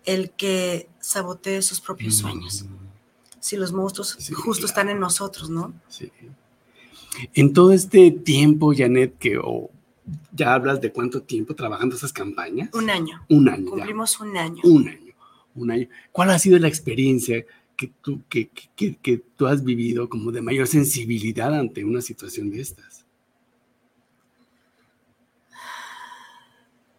el 0.06 0.32
que 0.32 0.88
sabotee 1.00 1.62
sus 1.62 1.82
propios 1.82 2.18
sueños? 2.18 2.64
Mm. 2.64 2.76
Si 3.40 3.56
los 3.56 3.72
monstruos 3.72 4.18
Sí, 4.20 4.34
justo 4.34 4.62
claro. 4.62 4.68
están 4.68 4.90
en 4.90 5.00
nosotros, 5.00 5.50
¿no? 5.50 5.74
Sí. 5.88 6.12
En 7.34 7.54
todo 7.54 7.72
este 7.74 8.12
tiempo, 8.12 8.74
Janet, 8.76 9.18
que 9.18 9.38
o 9.38 9.70
ya 10.32 10.54
hablas 10.54 10.82
de 10.82 10.92
cuánto 10.92 11.22
tiempo 11.22 11.56
trabajando 11.56 11.96
esas 11.96 12.14
campañas. 12.14 12.70
Un 12.74 12.90
año. 12.90 13.26
Un 13.30 13.50
año. 13.50 13.66
ya. 13.66 13.70
Cumplimos 13.72 14.20
un 14.20 14.38
año. 14.38 14.62
Un 14.64 14.88
año. 14.88 15.14
Un 15.56 15.72
año. 15.72 15.88
¿Cuál 16.12 16.32
ha 16.32 16.40
sido 16.40 16.60
la 16.60 16.68
experiencia 16.68 17.46
que 17.80 17.88
tú, 18.02 18.22
que, 18.28 18.50
que- 18.76 18.98
que- 18.98 19.18
tú 19.38 19.48
has 19.48 19.64
vivido 19.64 20.10
como 20.10 20.34
de 20.34 20.42
mayor 20.42 20.68
sensibilidad 20.68 21.58
ante 21.58 21.86
una 21.86 22.02
situación 22.02 22.50
de 22.52 22.60
estas? 22.60 23.06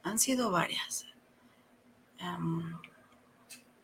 Han 0.03 0.19
sido 0.19 0.51
varias. 0.51 1.05
Am, 2.19 2.79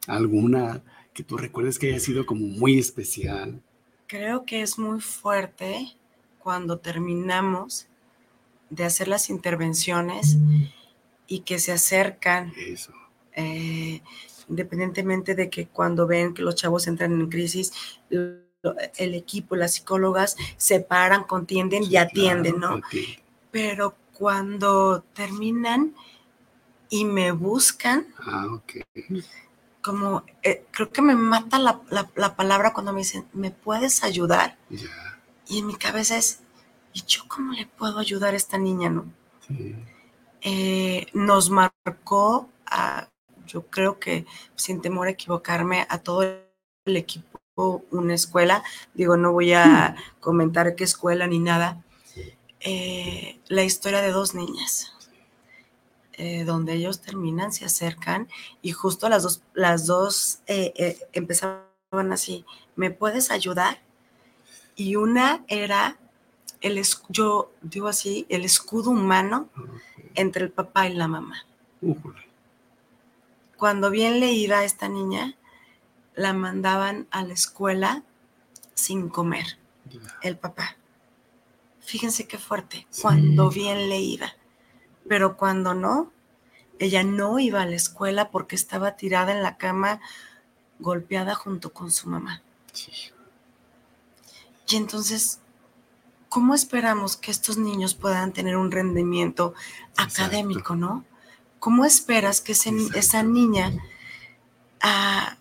¿Alguna 0.06 0.82
que 1.12 1.22
tú 1.22 1.36
recuerdes 1.36 1.78
que 1.78 1.88
haya 1.88 2.00
sido 2.00 2.24
como 2.24 2.46
muy 2.46 2.78
especial? 2.78 3.62
creo 4.08 4.44
que 4.46 4.62
es 4.62 4.78
muy 4.78 5.00
fuerte 5.00 5.96
cuando 6.38 6.78
terminamos 6.78 7.88
de 8.70 8.84
hacer 8.84 9.08
las 9.08 9.28
intervenciones 9.30 10.38
y 11.26 11.40
que 11.40 11.58
se 11.58 11.72
acercan, 11.72 12.52
Eso. 12.56 12.92
eh, 13.32 14.00
independientemente 14.48 15.34
de 15.34 15.50
que 15.50 15.66
cuando 15.68 16.06
ven 16.06 16.34
que 16.34 16.42
los 16.42 16.54
chavos 16.54 16.86
entran 16.86 17.12
en 17.12 17.28
crisis, 17.28 17.72
el 18.10 19.14
equipo, 19.14 19.56
las 19.56 19.74
psicólogas 19.74 20.36
se 20.56 20.80
paran, 20.80 21.24
contienden 21.24 21.84
y 21.84 21.96
atienden, 21.96 22.58
¿no? 22.58 22.80
Pero 23.50 23.94
cuando 24.12 25.04
terminan 25.14 25.94
y 26.88 27.04
me 27.04 27.32
buscan, 27.32 28.06
ah, 28.20 28.46
como 29.82 30.24
eh, 30.42 30.64
creo 30.70 30.90
que 30.90 31.02
me 31.02 31.14
mata 31.14 31.58
la, 31.58 32.36
palabra 32.36 32.72
cuando 32.72 32.92
me 32.92 33.00
dicen, 33.00 33.26
¿me 33.32 33.50
puedes 33.50 34.02
ayudar? 34.02 34.56
Y 35.48 35.58
en 35.58 35.66
mi 35.66 35.76
cabeza 35.76 36.16
es, 36.16 36.40
¿y 36.92 37.02
yo 37.02 37.22
cómo 37.28 37.52
le 37.52 37.66
puedo 37.66 37.98
ayudar 37.98 38.34
a 38.34 38.36
esta 38.36 38.58
niña, 38.58 38.90
no? 38.90 39.06
Eh, 40.40 41.06
nos 41.12 41.50
marcó, 41.50 42.48
a, 42.66 43.08
yo 43.46 43.66
creo 43.66 43.98
que 43.98 44.26
sin 44.54 44.80
temor 44.80 45.08
a 45.08 45.12
equivocarme, 45.12 45.86
a 45.88 45.98
todo 45.98 46.22
el 46.22 46.96
equipo 46.96 47.40
una 47.90 48.14
escuela, 48.14 48.62
digo, 48.94 49.16
no 49.16 49.32
voy 49.32 49.52
a 49.54 49.96
hmm. 49.96 50.20
comentar 50.20 50.74
qué 50.76 50.84
escuela 50.84 51.26
ni 51.26 51.38
nada, 51.38 51.82
eh, 52.60 53.38
la 53.48 53.62
historia 53.64 54.02
de 54.02 54.10
dos 54.10 54.34
niñas, 54.34 54.92
eh, 56.12 56.44
donde 56.44 56.74
ellos 56.74 57.00
terminan, 57.00 57.52
se 57.52 57.64
acercan 57.64 58.28
y 58.62 58.72
justo 58.72 59.08
las 59.08 59.22
dos, 59.22 59.42
las 59.54 59.86
dos 59.86 60.40
eh, 60.46 60.98
empezaban 61.12 61.64
así, 62.12 62.44
¿me 62.74 62.90
puedes 62.90 63.30
ayudar? 63.30 63.80
Y 64.74 64.96
una 64.96 65.44
era, 65.48 65.98
el, 66.60 66.82
yo 67.08 67.52
digo 67.62 67.88
así, 67.88 68.26
el 68.28 68.44
escudo 68.44 68.90
humano 68.90 69.48
entre 70.14 70.44
el 70.44 70.50
papá 70.50 70.88
y 70.88 70.94
la 70.94 71.08
mamá. 71.08 71.46
Cuando 73.56 73.90
bien 73.90 74.20
leída 74.20 74.64
esta 74.64 74.88
niña, 74.88 75.34
la 76.14 76.32
mandaban 76.32 77.06
a 77.10 77.22
la 77.22 77.34
escuela 77.34 78.02
sin 78.74 79.08
comer, 79.08 79.58
el 80.22 80.36
papá. 80.36 80.76
Fíjense 81.80 82.26
qué 82.26 82.38
fuerte, 82.38 82.86
cuando 83.00 83.48
bien 83.48 83.88
le 83.88 84.00
iba, 84.00 84.34
pero 85.08 85.36
cuando 85.36 85.72
no, 85.72 86.10
ella 86.78 87.04
no 87.04 87.38
iba 87.38 87.62
a 87.62 87.66
la 87.66 87.76
escuela 87.76 88.30
porque 88.30 88.56
estaba 88.56 88.96
tirada 88.96 89.32
en 89.32 89.42
la 89.42 89.56
cama 89.56 90.00
golpeada 90.78 91.34
junto 91.34 91.72
con 91.72 91.90
su 91.90 92.08
mamá. 92.08 92.42
Y 94.68 94.76
entonces, 94.76 95.38
¿cómo 96.28 96.54
esperamos 96.54 97.16
que 97.16 97.30
estos 97.30 97.56
niños 97.56 97.94
puedan 97.94 98.32
tener 98.32 98.56
un 98.56 98.70
rendimiento 98.70 99.54
académico, 99.96 100.74
no? 100.74 101.04
¿Cómo 101.66 101.84
esperas 101.84 102.40
que 102.40 102.52
esa 102.52 103.22
niña 103.24 103.72
ah, 104.80 105.36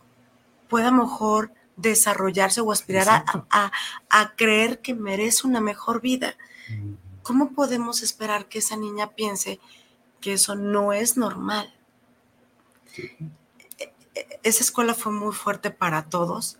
pueda 0.67 0.89
mejor 0.89 1.53
desarrollarse 1.77 2.61
o 2.61 2.71
aspirar 2.71 3.23
a, 3.51 4.35
creer 4.35 4.81
que 4.81 4.95
merece 4.95 5.45
una 5.45 5.61
mejor 5.61 6.01
vida. 6.01 6.35
¿Cómo 7.21 7.51
podemos 7.51 8.01
esperar 8.01 8.47
que 8.47 8.57
esa 8.57 8.75
niña 8.75 9.11
piense 9.11 9.59
que 10.19 10.33
eso 10.33 10.55
no 10.55 10.93
es 10.93 11.15
normal? 11.15 11.71
E, 12.97 13.13
e, 14.15 14.39
esa 14.41 14.63
escuela 14.63 14.95
fue 14.95 15.11
muy 15.11 15.31
fuerte 15.31 15.69
para 15.69 16.09
todos, 16.09 16.57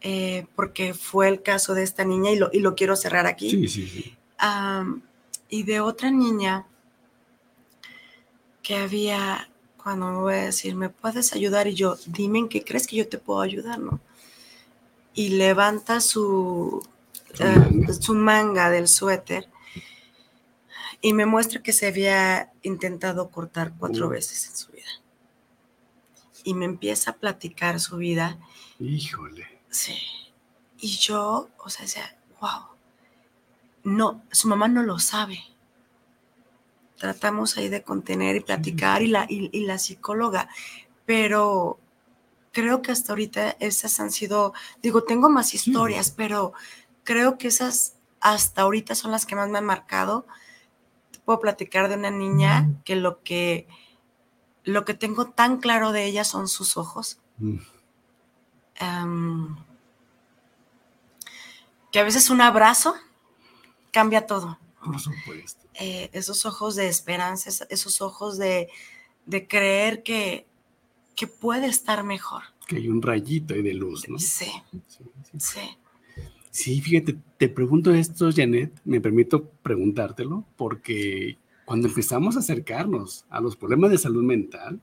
eh, 0.00 0.46
porque 0.54 0.94
fue 0.94 1.26
el 1.26 1.42
caso 1.42 1.74
de 1.74 1.82
esta 1.82 2.04
niña 2.04 2.30
y 2.30 2.36
lo, 2.36 2.50
y 2.52 2.60
lo 2.60 2.76
quiero 2.76 2.94
cerrar 2.94 3.26
aquí. 3.26 3.50
Sí, 3.50 3.66
sí, 3.66 3.88
sí. 3.88 4.16
y 5.48 5.64
de 5.64 5.80
otra 5.80 6.12
niña 6.12 6.68
que 8.68 8.76
había 8.76 9.48
cuando 9.82 10.10
me 10.10 10.18
voy 10.18 10.34
a 10.34 10.44
decir, 10.44 10.74
¿me 10.74 10.90
puedes 10.90 11.32
ayudar? 11.32 11.68
Y 11.68 11.74
yo, 11.74 11.96
dime 12.04 12.40
en 12.40 12.48
qué 12.50 12.62
crees 12.62 12.86
que 12.86 12.96
yo 12.96 13.08
te 13.08 13.16
puedo 13.16 13.40
ayudar, 13.40 13.78
¿no? 13.78 13.98
Y 15.14 15.30
levanta 15.30 16.02
su, 16.02 16.86
su, 17.98 18.14
manga. 18.14 18.68
del 18.68 18.86
suéter 18.86 19.48
y 21.00 21.14
me 21.14 21.24
muestra 21.24 21.62
que 21.62 21.72
se 21.72 21.86
había 21.86 22.52
intentado 22.60 23.30
cortar 23.30 23.72
cuatro 23.78 24.10
veces 24.10 24.50
en 24.50 24.56
su 24.58 24.70
vida. 24.72 24.90
Y 26.44 26.52
me 26.52 26.66
empieza 26.66 27.12
a 27.12 27.16
platicar 27.16 27.80
su 27.80 27.96
vida. 27.96 28.38
Híjole. 28.78 29.46
Sí. 29.70 29.96
Y 30.78 30.88
yo, 30.98 31.48
o 31.56 31.70
sea, 31.70 31.86
decía, 31.86 32.18
wow. 32.38 32.66
No, 33.82 34.22
su 34.30 34.46
mamá 34.46 34.68
no 34.68 34.82
lo 34.82 34.98
sabe 34.98 35.42
tratamos 36.98 37.56
ahí 37.56 37.68
de 37.68 37.82
contener 37.82 38.36
y 38.36 38.40
platicar 38.40 39.02
y 39.02 39.08
la, 39.08 39.26
y, 39.28 39.64
la 39.64 39.78
psicóloga, 39.78 40.48
pero 41.06 41.78
creo 42.52 42.82
que 42.82 42.92
hasta 42.92 43.12
ahorita 43.12 43.56
esas 43.60 43.98
han 44.00 44.10
sido, 44.10 44.52
digo, 44.82 45.04
tengo 45.04 45.30
más 45.30 45.54
historias, 45.54 46.10
pero 46.10 46.52
creo 47.04 47.38
que 47.38 47.48
esas 47.48 47.94
hasta 48.20 48.62
ahorita 48.62 48.94
son 48.94 49.12
las 49.12 49.26
que 49.26 49.36
más 49.36 49.48
me 49.48 49.58
han 49.58 49.64
marcado. 49.64 50.26
Puedo 51.24 51.40
platicar 51.40 51.88
de 51.88 51.94
una 51.94 52.10
niña 52.10 52.68
que 52.84 52.96
lo 52.96 53.22
que 53.22 53.68
lo 54.64 54.84
que 54.84 54.94
tengo 54.94 55.30
tan 55.30 55.58
claro 55.58 55.92
de 55.92 56.04
ella 56.04 56.24
son 56.24 56.48
sus 56.48 56.76
ojos. 56.76 57.20
Mm. 57.38 57.58
que 61.90 62.00
a 62.00 62.04
veces 62.04 62.30
un 62.30 62.40
abrazo 62.40 62.94
cambia 63.92 64.26
todo. 64.26 64.58
Por 64.92 65.00
supuesto. 65.00 65.66
Eh, 65.74 66.10
esos 66.12 66.46
ojos 66.46 66.76
de 66.76 66.88
esperanza, 66.88 67.66
esos 67.68 68.00
ojos 68.00 68.38
de, 68.38 68.68
creer 69.48 70.02
que, 70.02 70.46
que, 71.14 71.26
puede 71.26 71.66
estar 71.66 72.04
mejor. 72.04 72.42
Que 72.66 72.76
hay 72.76 72.88
un 72.88 73.02
rayito 73.02 73.54
ahí 73.54 73.62
de 73.62 73.74
luz, 73.74 74.08
¿no? 74.08 74.18
Sí, 74.18 74.50
sí. 75.38 75.60
Sí, 76.50 76.80
fíjate, 76.80 77.16
te 77.36 77.48
pregunto 77.48 77.92
esto, 77.92 78.30
Janet, 78.34 78.80
me 78.84 79.00
permito 79.00 79.50
preguntártelo, 79.62 80.44
porque 80.56 81.38
cuando 81.64 81.86
empezamos 81.86 82.34
a 82.34 82.40
acercarnos 82.40 83.26
a 83.28 83.40
los 83.40 83.54
problemas 83.54 83.90
de 83.90 83.98
salud 83.98 84.24
mental, 84.24 84.80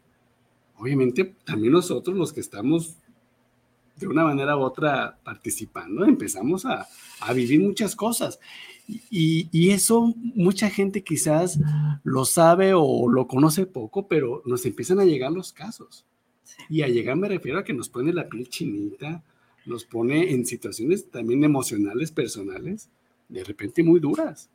obviamente 0.78 1.36
también 1.44 1.74
nosotros 1.74 2.16
los 2.16 2.32
que 2.32 2.40
estamos 2.40 2.96
de 3.96 4.08
una 4.08 4.24
manera 4.24 4.56
u 4.58 4.62
otra 4.62 5.18
participando, 5.24 6.06
empezamos 6.06 6.66
a, 6.66 6.88
a 7.22 7.34
vivir 7.34 7.62
muchas 7.62 7.96
cosas. 7.96 8.40
Y, 8.88 9.70
eso 9.72 10.14
mucha 10.18 10.70
gente 10.70 11.04
quizás 11.04 11.60
lo 12.04 12.26
sabe 12.26 12.74
o 12.76 13.10
lo 13.10 13.28
conoce 13.28 13.66
poco, 13.66 14.08
pero 14.08 14.44
nos 14.46 14.66
empiezan 14.66 15.00
a 15.00 15.06
llegar 15.06 15.32
los 15.32 15.54
casos. 15.54 16.06
Y 16.70 16.84
a 16.84 16.88
llegar 16.88 17.16
me 17.16 17.28
refiero 17.28 17.60
a 17.60 17.64
que 17.64 17.74
nos 17.74 17.90
pone 17.90 18.14
la 18.14 18.30
piel 18.30 18.48
chinita, 18.48 19.24
nos 19.66 19.84
pone 19.86 20.32
en 20.32 20.46
situaciones 20.46 21.10
también 21.10 21.44
emocionales, 21.44 22.12
personales, 22.12 22.90
de 23.28 23.44
repente 23.44 23.84
muy 23.84 24.00
duras. 24.00 24.50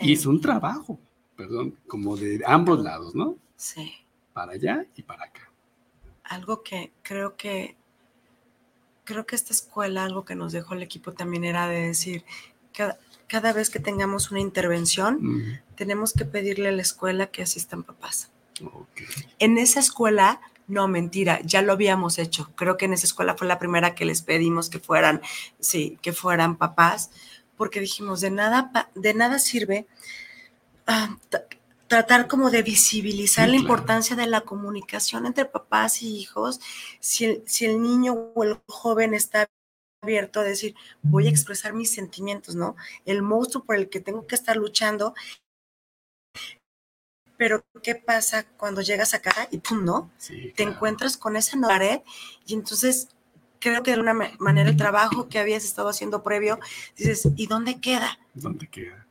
Y 0.00 0.12
es 0.12 0.26
un 0.26 0.40
trabajo, 0.40 0.98
perdón, 1.36 1.76
como 1.86 2.16
de 2.16 2.42
ambos 2.46 2.82
lados, 2.82 3.14
¿no? 3.14 3.36
Sí. 3.56 3.92
Para 4.32 4.52
allá 4.52 4.86
y 4.96 5.02
para 5.02 5.24
acá. 5.24 5.50
Algo 6.24 6.62
que 6.62 6.92
creo 7.02 7.36
que 7.36 7.76
creo 9.04 9.26
que 9.26 9.36
esta 9.36 9.52
escuela, 9.52 10.04
algo 10.04 10.24
que 10.24 10.34
nos 10.34 10.52
dejó 10.52 10.74
el 10.74 10.82
equipo 10.82 11.12
también 11.12 11.44
era 11.44 11.68
de 11.68 11.88
decir, 11.88 12.24
cada, 12.74 13.52
vez 13.52 13.70
que 13.70 13.80
tengamos 13.80 14.30
una 14.30 14.40
intervención, 14.40 15.60
tenemos 15.76 16.12
que 16.12 16.24
pedirle 16.24 16.68
a 16.68 16.72
la 16.72 16.82
escuela 16.82 17.28
que 17.28 17.42
asistan 17.42 17.82
papás. 17.82 18.30
En 19.38 19.58
esa 19.58 19.80
escuela, 19.80 20.40
no, 20.66 20.88
mentira, 20.88 21.40
ya 21.42 21.62
lo 21.62 21.72
habíamos 21.72 22.18
hecho. 22.18 22.50
Creo 22.54 22.76
que 22.76 22.84
en 22.84 22.92
esa 22.92 23.06
escuela 23.06 23.34
fue 23.36 23.46
la 23.46 23.58
primera 23.58 23.94
que 23.94 24.04
les 24.04 24.22
pedimos 24.22 24.70
que 24.70 24.78
fueran, 24.78 25.20
sí, 25.58 25.98
que 26.02 26.12
fueran 26.12 26.56
papás, 26.56 27.10
porque 27.56 27.80
dijimos, 27.80 28.20
de 28.20 28.30
nada, 28.30 28.90
de 28.94 29.14
nada 29.14 29.38
sirve 29.38 29.86
ah, 30.86 31.16
tratar 31.86 32.26
como 32.26 32.50
de 32.50 32.62
visibilizar 32.62 33.48
la 33.48 33.56
importancia 33.56 34.16
de 34.16 34.26
la 34.26 34.40
comunicación 34.40 35.26
entre 35.26 35.44
papás 35.44 36.02
y 36.02 36.16
hijos 36.16 36.60
si 36.98 37.42
si 37.46 37.66
el 37.66 37.80
niño 37.80 38.14
o 38.34 38.42
el 38.42 38.58
joven 38.66 39.14
está 39.14 39.48
abierto 40.04 40.40
a 40.40 40.44
decir, 40.44 40.74
voy 41.02 41.26
a 41.26 41.30
expresar 41.30 41.72
mis 41.72 41.92
sentimientos, 41.92 42.54
¿no? 42.54 42.76
El 43.04 43.22
monstruo 43.22 43.64
por 43.64 43.76
el 43.76 43.88
que 43.88 44.00
tengo 44.00 44.26
que 44.26 44.34
estar 44.34 44.56
luchando. 44.56 45.14
Pero, 47.36 47.64
¿qué 47.82 47.96
pasa 47.96 48.46
cuando 48.56 48.80
llegas 48.80 49.12
acá 49.14 49.48
y 49.50 49.58
pum, 49.58 49.84
no? 49.84 50.10
Te 50.54 50.62
encuentras 50.62 51.16
con 51.16 51.36
esa 51.36 51.60
pared 51.60 52.00
y 52.46 52.54
entonces 52.54 53.08
creo 53.58 53.82
que 53.82 53.92
de 53.92 54.00
una 54.00 54.14
manera 54.38 54.68
el 54.68 54.76
trabajo 54.76 55.28
que 55.28 55.38
habías 55.38 55.64
estado 55.64 55.88
haciendo 55.88 56.22
previo, 56.22 56.60
dices, 56.96 57.28
¿y 57.34 57.46
dónde 57.46 57.80
queda? 57.80 58.18
¿Dónde 58.34 58.68
queda? 58.68 59.06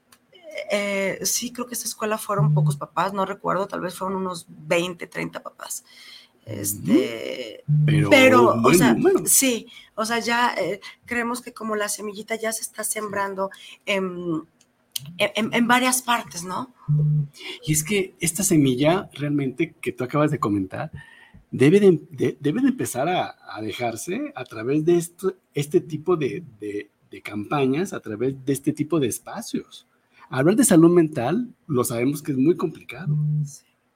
Eh, 0.71 1.19
sí, 1.23 1.51
creo 1.51 1.67
que 1.67 1.73
esta 1.73 1.88
escuela 1.88 2.17
fueron 2.17 2.53
pocos 2.53 2.77
papás, 2.77 3.13
no 3.13 3.25
recuerdo, 3.25 3.67
tal 3.67 3.82
vez 3.82 3.95
fueron 3.95 4.17
unos 4.17 4.45
20, 4.47 5.08
30 5.08 5.41
papás. 5.41 5.84
Este, 6.45 7.63
pero, 8.10 8.62
o 8.63 8.73
sea, 8.73 8.95
sí, 9.25 9.67
o 9.95 10.06
sea, 10.06 10.19
ya 10.19 10.53
eh, 10.56 10.82
creemos 11.06 11.41
que 11.41 11.53
como 11.53 11.75
la 11.75 11.88
semillita 11.88 12.36
ya 12.36 12.51
se 12.51 12.62
está 12.62 12.84
sembrando 12.84 13.49
en, 13.86 14.43
en, 15.17 15.67
varias 15.67 16.01
partes, 16.01 16.43
¿no? 16.43 16.73
Y 17.65 17.73
es 17.73 17.84
que 17.84 18.15
esta 18.19 18.43
semilla 18.43 19.10
realmente 19.13 19.73
que 19.79 19.93
tú 19.93 20.03
acabas 20.03 20.32
de 20.32 20.39
comentar, 20.39 20.91
debe 21.49 21.79
de, 21.79 22.38
debe 22.39 22.62
de 22.62 22.69
empezar 22.69 23.08
a, 23.08 23.36
a, 23.47 23.62
dejarse 23.62 24.34
a 24.36 24.43
través 24.43 24.84
de 24.84 24.97
esto, 24.97 25.36
este 25.53 25.79
tipo 25.79 26.17
de, 26.17 26.43
de, 26.60 26.89
de, 27.10 27.21
campañas, 27.21 27.93
a 27.93 28.01
través 28.01 28.43
de 28.43 28.51
este 28.51 28.73
tipo 28.73 28.99
de 28.99 29.08
espacios. 29.08 29.88
Hablar 30.29 30.56
de 30.56 30.65
salud 30.65 30.89
mental 30.89 31.53
lo 31.67 31.84
sabemos 31.84 32.21
que 32.21 32.34
es 32.34 32.38
muy 32.38 32.58
complicado. 32.58 33.15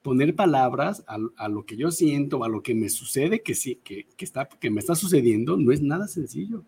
Poner 0.07 0.35
palabras 0.35 1.03
a, 1.05 1.17
a 1.35 1.49
lo 1.49 1.65
que 1.65 1.75
yo 1.75 1.91
siento, 1.91 2.45
a 2.45 2.47
lo 2.47 2.63
que 2.63 2.73
me 2.73 2.87
sucede, 2.87 3.43
que 3.43 3.53
sí, 3.53 3.81
que, 3.83 4.07
que, 4.15 4.23
está, 4.23 4.47
que 4.47 4.69
me 4.69 4.79
está 4.79 4.95
sucediendo, 4.95 5.57
no 5.57 5.73
es 5.73 5.81
nada 5.81 6.07
sencillo. 6.07 6.63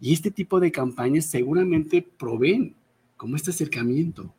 Y 0.00 0.12
este 0.12 0.30
tipo 0.30 0.60
de 0.60 0.70
campañas 0.70 1.26
seguramente 1.26 2.02
proveen 2.02 2.76
como 3.16 3.34
este 3.34 3.50
acercamiento. 3.50 4.32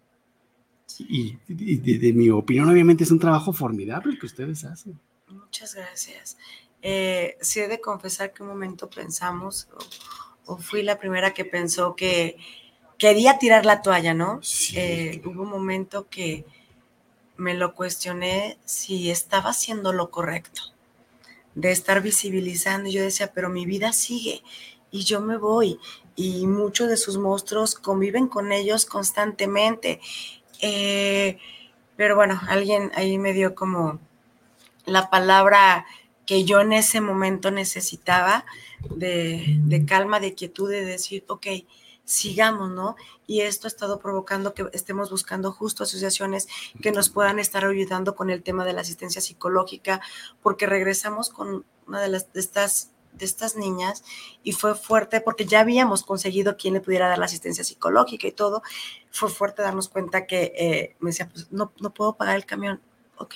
Y, 0.99 1.38
y 1.49 1.75
de, 1.75 1.99
de, 1.99 2.13
mi 2.13 2.29
opinión, 2.29 2.69
obviamente 2.69 3.03
es 3.03 3.12
un 3.12 3.19
trabajo 3.19 3.51
formidable 3.51 4.13
el 4.13 4.19
que 4.19 4.27
ustedes 4.27 4.63
hacen. 4.63 4.97
Muchas 5.27 5.75
gracias. 5.75 6.38
Eh, 6.81 7.36
sí 7.41 7.59
he 7.59 7.67
de 7.67 7.81
confesar 7.81 8.31
que 8.31 8.41
un 8.41 8.47
momento 8.47 8.89
pensamos, 8.89 9.67
o, 10.45 10.53
o, 10.53 10.57
fui 10.57 10.81
la 10.81 10.97
primera 10.97 11.33
que 11.33 11.43
pensó 11.43 11.93
que 11.93 12.38
quería 12.97 13.38
tirar 13.38 13.65
la 13.65 13.81
toalla, 13.81 14.13
¿no? 14.13 14.41
Sí. 14.41 14.75
Eh, 14.77 15.21
hubo 15.25 15.41
un 15.41 15.49
momento 15.49 16.07
que 16.09 16.45
me 17.38 17.54
lo 17.54 17.74
cuestioné 17.74 18.58
si 18.65 19.10
estaba 19.10 19.50
haciendo 19.50 19.93
lo 19.93 20.12
correcto, 20.12 20.62
de 21.56 21.72
estar 21.72 22.02
visibilizando. 22.02 22.89
Yo 22.89 23.02
decía, 23.02 23.32
pero 23.34 23.50
mi 23.50 23.65
vida 23.65 23.93
sigue 23.93 24.43
y 24.91 25.04
yo 25.04 25.22
me 25.22 25.38
voy. 25.38 25.80
Y 26.15 26.46
muchos 26.46 26.89
de 26.89 26.98
sus 26.98 27.17
monstruos 27.17 27.76
conviven 27.76 28.28
con 28.28 28.52
ellos 28.52 28.86
constantemente. 28.86 30.00
Eh, 30.62 31.38
pero 31.96 32.15
bueno, 32.15 32.39
alguien 32.48 32.91
ahí 32.96 33.17
me 33.17 33.34
dio 33.34 33.56
como 33.56 34.00
la 34.86 35.10
palabra 35.10 35.86
que 36.26 36.46
yo 36.46 36.62
en 36.62 36.74
ese 36.74 37.02
momento 37.02 37.52
necesitaba 37.52 38.46
de, 38.89 39.60
de, 39.63 39.86
calma, 39.86 40.19
de 40.19 40.34
quietud, 40.36 40.69
de 40.69 40.86
decir, 40.86 41.26
ok, 41.28 41.48
sigamos, 42.05 42.71
¿no? 42.71 42.95
Y 43.27 43.41
esto 43.41 43.67
ha 43.67 43.69
estado 43.69 43.99
provocando 43.99 44.53
que 44.53 44.67
estemos 44.73 45.09
buscando 45.09 45.51
justo 45.51 45.83
asociaciones 45.83 46.47
que 46.81 46.91
nos 46.91 47.09
puedan 47.09 47.39
estar 47.39 47.65
ayudando 47.65 48.15
con 48.15 48.29
el 48.29 48.43
tema 48.43 48.65
de 48.65 48.73
la 48.73 48.81
asistencia 48.81 49.21
psicológica, 49.21 50.01
porque 50.41 50.65
regresamos 50.65 51.29
con 51.29 51.65
una 51.87 52.01
de, 52.01 52.09
las, 52.09 52.31
de 52.33 52.39
estas 52.39 52.89
de 53.13 53.25
estas 53.25 53.55
niñas 53.55 54.03
y 54.43 54.53
fue 54.53 54.75
fuerte 54.75 55.21
porque 55.21 55.45
ya 55.45 55.59
habíamos 55.59 56.03
conseguido 56.03 56.57
quien 56.57 56.73
le 56.73 56.81
pudiera 56.81 57.07
dar 57.07 57.19
la 57.19 57.25
asistencia 57.25 57.63
psicológica 57.63 58.27
y 58.27 58.31
todo. 58.31 58.63
Fue 59.11 59.29
fuerte 59.29 59.61
darnos 59.61 59.89
cuenta 59.89 60.25
que 60.25 60.51
eh, 60.57 60.95
me 60.99 61.11
decía, 61.11 61.29
pues 61.29 61.51
no, 61.51 61.71
no 61.79 61.93
puedo 61.93 62.15
pagar 62.15 62.35
el 62.35 62.45
camión. 62.45 62.81
Ok, 63.17 63.35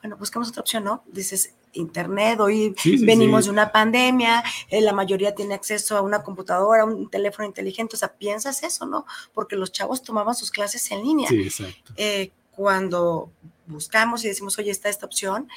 bueno, 0.00 0.16
buscamos 0.16 0.48
otra 0.48 0.62
opción, 0.62 0.84
¿no? 0.84 1.04
Dices, 1.06 1.54
internet, 1.72 2.40
hoy 2.40 2.74
sí, 2.78 2.98
sí, 2.98 3.04
venimos 3.04 3.44
sí. 3.44 3.48
de 3.48 3.52
una 3.52 3.72
pandemia, 3.72 4.42
eh, 4.68 4.80
la 4.80 4.92
mayoría 4.92 5.34
tiene 5.34 5.54
acceso 5.54 5.96
a 5.96 6.02
una 6.02 6.22
computadora, 6.22 6.84
un 6.84 7.08
teléfono 7.08 7.46
inteligente, 7.46 7.96
o 7.96 7.98
sea, 7.98 8.12
piensas 8.12 8.62
eso, 8.62 8.86
¿no? 8.86 9.06
Porque 9.32 9.56
los 9.56 9.72
chavos 9.72 10.02
tomaban 10.02 10.34
sus 10.34 10.50
clases 10.50 10.90
en 10.90 11.02
línea. 11.02 11.28
Eh, 11.96 12.30
cuando 12.50 13.30
buscamos 13.66 14.24
y 14.24 14.28
decimos, 14.28 14.58
oye, 14.58 14.70
está 14.70 14.88
esta 14.88 15.06
opción, 15.06 15.48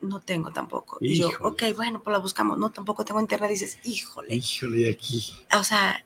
no 0.00 0.20
tengo 0.20 0.50
tampoco. 0.52 0.98
Híjole. 1.00 1.12
Y 1.12 1.20
yo, 1.20 1.46
ok, 1.46 1.62
bueno, 1.76 2.02
pues 2.02 2.12
la 2.12 2.18
buscamos, 2.18 2.58
no, 2.58 2.70
tampoco 2.70 3.04
tengo 3.04 3.20
internet, 3.20 3.50
dices, 3.50 3.78
híjole. 3.84 4.34
Híjole, 4.34 4.90
aquí. 4.90 5.32
O 5.56 5.62
sea, 5.62 6.04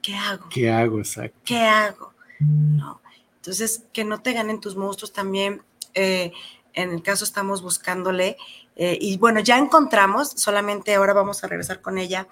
¿qué 0.00 0.14
hago? 0.14 0.48
¿Qué 0.48 0.70
hago, 0.70 0.98
exacto? 0.98 1.38
¿Qué 1.44 1.58
hago? 1.58 2.14
No. 2.40 3.00
Entonces, 3.36 3.84
que 3.92 4.04
no 4.04 4.20
te 4.20 4.32
ganen 4.32 4.60
tus 4.60 4.76
monstruos 4.76 5.12
también. 5.12 5.62
Eh, 5.94 6.32
en 6.82 6.92
el 6.92 7.02
caso 7.02 7.24
estamos 7.24 7.60
buscándole, 7.60 8.36
eh, 8.76 8.96
y 9.00 9.18
bueno, 9.18 9.40
ya 9.40 9.58
encontramos, 9.58 10.30
solamente 10.36 10.94
ahora 10.94 11.12
vamos 11.12 11.42
a 11.42 11.48
regresar 11.48 11.80
con 11.82 11.98
ella, 11.98 12.28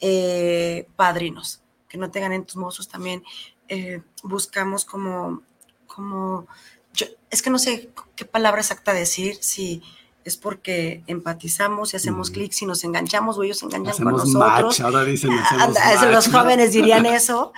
eh, 0.00 0.86
padrinos, 0.94 1.62
que 1.88 1.98
no 1.98 2.10
te 2.10 2.20
ganen 2.20 2.44
tus 2.44 2.56
monstruos 2.56 2.88
también. 2.88 3.24
Eh, 3.68 4.02
buscamos 4.22 4.84
como, 4.84 5.42
como, 5.86 6.46
yo, 6.94 7.06
es 7.30 7.42
que 7.42 7.50
no 7.50 7.58
sé 7.58 7.90
qué 8.14 8.24
palabra 8.24 8.60
exacta 8.60 8.92
decir, 8.92 9.36
si 9.40 9.82
es 10.24 10.36
porque 10.36 11.02
empatizamos 11.08 11.92
y 11.92 11.96
hacemos 11.96 12.30
mm. 12.30 12.32
clic, 12.34 12.52
si 12.52 12.66
nos 12.66 12.84
enganchamos 12.84 13.36
o 13.36 13.42
ellos 13.42 13.58
se 13.58 13.66
enganchan 13.66 13.94
hacemos 13.94 14.22
con 14.22 14.32
nosotros. 14.32 14.78
Match, 14.78 14.80
ahora 14.80 15.04
dicen, 15.04 15.32
hacemos 15.32 15.74
match. 15.74 16.12
Los 16.12 16.28
jóvenes 16.28 16.72
dirían 16.72 17.04
eso. 17.20 17.52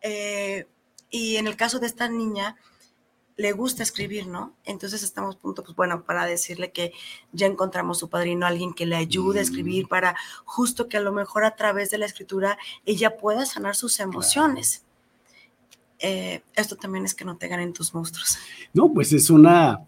Eh, 0.00 0.68
y 1.10 1.36
en 1.36 1.48
el 1.48 1.56
caso 1.56 1.80
de 1.80 1.86
esta 1.88 2.08
niña, 2.08 2.56
le 3.36 3.52
gusta 3.52 3.82
escribir, 3.82 4.26
¿no? 4.26 4.54
Entonces 4.64 5.02
estamos 5.02 5.36
punto, 5.36 5.62
pues 5.62 5.76
bueno, 5.76 6.04
para 6.04 6.24
decirle 6.24 6.72
que 6.72 6.92
ya 7.32 7.46
encontramos 7.46 7.98
su 7.98 8.08
padrino, 8.08 8.46
alguien 8.46 8.72
que 8.72 8.86
le 8.86 8.96
ayude 8.96 9.40
a 9.40 9.42
escribir 9.42 9.88
para 9.88 10.16
justo 10.44 10.88
que 10.88 10.96
a 10.96 11.02
lo 11.02 11.12
mejor 11.12 11.44
a 11.44 11.54
través 11.54 11.90
de 11.90 11.98
la 11.98 12.06
escritura 12.06 12.58
ella 12.86 13.16
pueda 13.18 13.44
sanar 13.44 13.76
sus 13.76 14.00
emociones. 14.00 14.84
Eh, 15.98 16.42
esto 16.54 16.76
también 16.76 17.04
es 17.04 17.14
que 17.14 17.24
no 17.24 17.36
te 17.36 17.48
ganen 17.48 17.72
tus 17.72 17.94
monstruos. 17.94 18.38
No, 18.72 18.92
pues 18.92 19.12
es 19.12 19.28
una, 19.28 19.86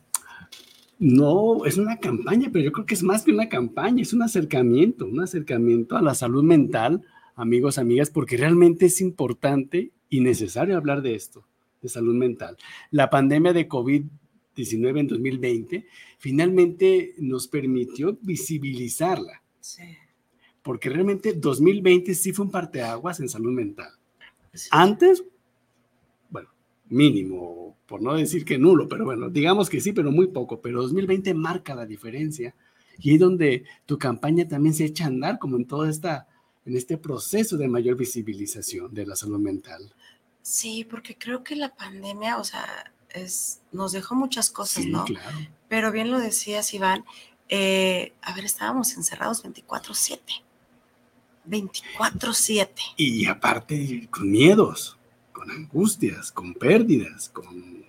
no, 0.98 1.64
es 1.64 1.78
una 1.78 1.98
campaña, 1.98 2.50
pero 2.52 2.66
yo 2.66 2.72
creo 2.72 2.86
que 2.86 2.94
es 2.94 3.02
más 3.02 3.22
que 3.22 3.32
una 3.32 3.48
campaña, 3.48 4.02
es 4.02 4.12
un 4.12 4.22
acercamiento, 4.22 5.06
un 5.06 5.20
acercamiento 5.20 5.96
a 5.96 6.02
la 6.02 6.14
salud 6.14 6.42
mental, 6.42 7.02
amigos, 7.34 7.78
amigas, 7.78 8.10
porque 8.10 8.36
realmente 8.36 8.86
es 8.86 9.00
importante 9.00 9.92
y 10.10 10.20
necesario 10.20 10.76
hablar 10.76 11.00
de 11.00 11.14
esto 11.14 11.46
de 11.80 11.88
salud 11.88 12.14
mental. 12.14 12.56
La 12.90 13.10
pandemia 13.10 13.52
de 13.52 13.68
COVID-19 13.68 15.00
en 15.00 15.06
2020 15.06 15.86
finalmente 16.18 17.14
nos 17.18 17.48
permitió 17.48 18.18
visibilizarla. 18.22 19.42
Sí. 19.60 19.82
Porque 20.62 20.90
realmente 20.90 21.32
2020 21.32 22.14
sí 22.14 22.32
fue 22.32 22.46
un 22.46 22.50
parteaguas 22.50 23.20
en 23.20 23.28
salud 23.28 23.52
mental. 23.52 23.92
Sí. 24.52 24.68
Antes, 24.72 25.24
bueno, 26.30 26.48
mínimo, 26.88 27.76
por 27.86 28.02
no 28.02 28.14
decir 28.14 28.44
que 28.44 28.58
nulo, 28.58 28.88
pero 28.88 29.04
bueno, 29.04 29.30
digamos 29.30 29.70
que 29.70 29.80
sí, 29.80 29.92
pero 29.92 30.10
muy 30.10 30.26
poco. 30.26 30.60
Pero 30.60 30.82
2020 30.82 31.32
marca 31.34 31.74
la 31.74 31.86
diferencia 31.86 32.54
y 32.98 33.14
es 33.14 33.20
donde 33.20 33.64
tu 33.86 33.98
campaña 33.98 34.46
también 34.46 34.74
se 34.74 34.84
echa 34.84 35.04
a 35.04 35.08
andar, 35.08 35.38
como 35.38 35.56
en 35.56 35.66
toda 35.66 35.88
esta, 35.88 36.26
en 36.66 36.76
este 36.76 36.98
proceso 36.98 37.56
de 37.56 37.68
mayor 37.68 37.96
visibilización 37.96 38.92
de 38.92 39.06
la 39.06 39.16
salud 39.16 39.38
mental. 39.38 39.94
Sí, 40.48 40.82
porque 40.88 41.14
creo 41.14 41.44
que 41.44 41.54
la 41.56 41.74
pandemia, 41.74 42.38
o 42.38 42.42
sea, 42.42 42.90
es, 43.10 43.60
nos 43.70 43.92
dejó 43.92 44.14
muchas 44.14 44.48
cosas, 44.48 44.84
sí, 44.84 44.90
¿no? 44.90 45.04
Claro. 45.04 45.36
Pero 45.68 45.92
bien 45.92 46.10
lo 46.10 46.18
decías, 46.18 46.72
Iván, 46.72 47.04
eh, 47.50 48.14
a 48.22 48.32
ver, 48.32 48.46
estábamos 48.46 48.94
encerrados 48.94 49.44
24/7. 49.44 50.42
24/7. 51.44 52.94
Y 52.96 53.26
aparte, 53.26 54.08
con 54.10 54.30
miedos, 54.30 54.96
con 55.34 55.50
angustias, 55.50 56.32
con 56.32 56.54
pérdidas, 56.54 57.28
con... 57.28 57.84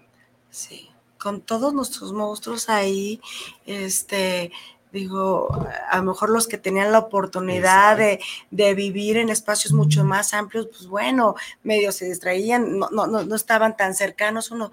Sí, 0.50 0.89
con 1.17 1.39
todos 1.39 1.74
nuestros 1.74 2.12
monstruos 2.12 2.67
ahí, 2.67 3.22
este, 3.65 4.52
digo, 4.91 5.47
a 5.89 5.97
lo 5.97 6.04
mejor 6.04 6.30
los 6.30 6.47
que 6.47 6.58
tenían 6.58 6.91
la 6.91 6.99
oportunidad 6.99 7.97
de, 7.97 8.19
de, 8.52 8.73
vivir 8.73 9.17
en 9.17 9.30
espacios 9.30 9.73
mucho 9.73 10.04
más 10.04 10.34
amplios, 10.34 10.67
pues 10.67 10.88
bueno, 10.88 11.36
medio 11.63 11.91
se 11.91 12.06
distraían, 12.06 12.80
no, 12.80 12.89
no, 12.89 13.08
no 13.08 13.36
estaban 13.36 13.78
tan 13.78 13.93
cercanos 13.93 14.52
uno, 14.52 14.71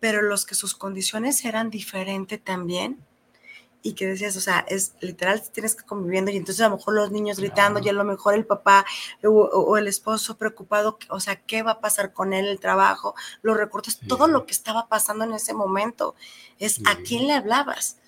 pero 0.00 0.22
los 0.22 0.46
que 0.46 0.54
sus 0.54 0.74
condiciones 0.74 1.44
eran 1.44 1.70
diferentes 1.70 2.42
también, 2.42 2.98
y 3.80 3.92
que 3.92 4.06
decías, 4.06 4.36
o 4.36 4.40
sea, 4.40 4.64
es 4.68 4.94
literal, 5.00 5.42
tienes 5.52 5.74
que 5.74 5.84
conviviendo, 5.84 6.30
y 6.30 6.36
entonces 6.36 6.64
a 6.64 6.68
lo 6.68 6.76
mejor 6.76 6.94
los 6.94 7.10
niños 7.10 7.38
gritando, 7.38 7.80
y 7.80 7.88
a 7.88 7.92
lo 7.92 8.04
mejor 8.04 8.34
el 8.34 8.44
papá 8.44 8.84
o, 9.24 9.28
o 9.30 9.76
el 9.76 9.88
esposo 9.88 10.36
preocupado, 10.36 10.98
o 11.10 11.20
sea, 11.20 11.36
¿qué 11.36 11.62
va 11.62 11.72
a 11.72 11.80
pasar 11.80 12.12
con 12.12 12.32
él, 12.32 12.46
el 12.46 12.60
trabajo, 12.60 13.14
los 13.42 13.56
recortes, 13.56 13.94
sí. 13.94 14.06
todo 14.06 14.26
lo 14.26 14.46
que 14.46 14.52
estaba 14.52 14.88
pasando 14.88 15.24
en 15.24 15.32
ese 15.32 15.54
momento, 15.54 16.14
es 16.58 16.74
sí. 16.74 16.82
a 16.86 16.96
quién 16.96 17.26
le 17.26 17.34
hablabas 17.34 17.98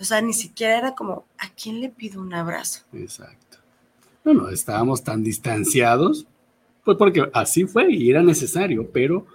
o 0.00 0.04
sea, 0.04 0.20
ni 0.20 0.32
siquiera 0.32 0.78
era 0.78 0.94
como, 0.94 1.24
¿a 1.38 1.48
quién 1.50 1.80
le 1.80 1.88
pido 1.88 2.20
un 2.20 2.34
abrazo? 2.34 2.82
Exacto. 2.92 3.58
Bueno, 4.24 4.48
estábamos 4.48 5.04
tan 5.04 5.22
distanciados, 5.22 6.26
pues 6.84 6.96
porque 6.96 7.28
así 7.32 7.64
fue 7.66 7.92
y 7.92 8.10
era 8.10 8.22
necesario, 8.22 8.90
pero 8.90 9.26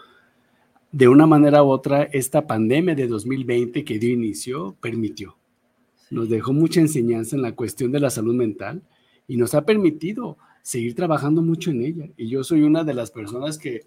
de 0.92 1.08
una 1.08 1.28
manera 1.28 1.64
u 1.64 1.70
otra, 1.70 2.04
esta 2.04 2.48
pandemia 2.48 2.96
de 2.96 3.08
2020 3.08 3.86
que 3.86 4.00
dio 4.00 4.12
inicio 4.12 4.76
permitió. 4.82 5.38
Nos 6.10 6.30
dejó 6.30 6.54
mucha 6.54 6.82
enseñanza 6.82 7.36
en 7.36 7.44
la 7.44 7.56
cuestión 7.56 7.92
de 7.92 8.00
la 8.00 8.10
salud 8.10 8.34
mental 8.34 8.82
y 9.28 9.38
nos 9.38 9.54
ha 9.54 9.66
permitido 9.66 10.38
seguir 10.64 10.96
trabajando 10.96 11.44
mucho 11.44 11.70
en 11.70 11.84
ella. 11.84 12.10
Y 12.18 12.28
yo 12.28 12.44
soy 12.44 12.64
una 12.64 12.84
de 12.84 12.96
las 12.96 13.12
personas 13.12 13.60
que 13.60 13.86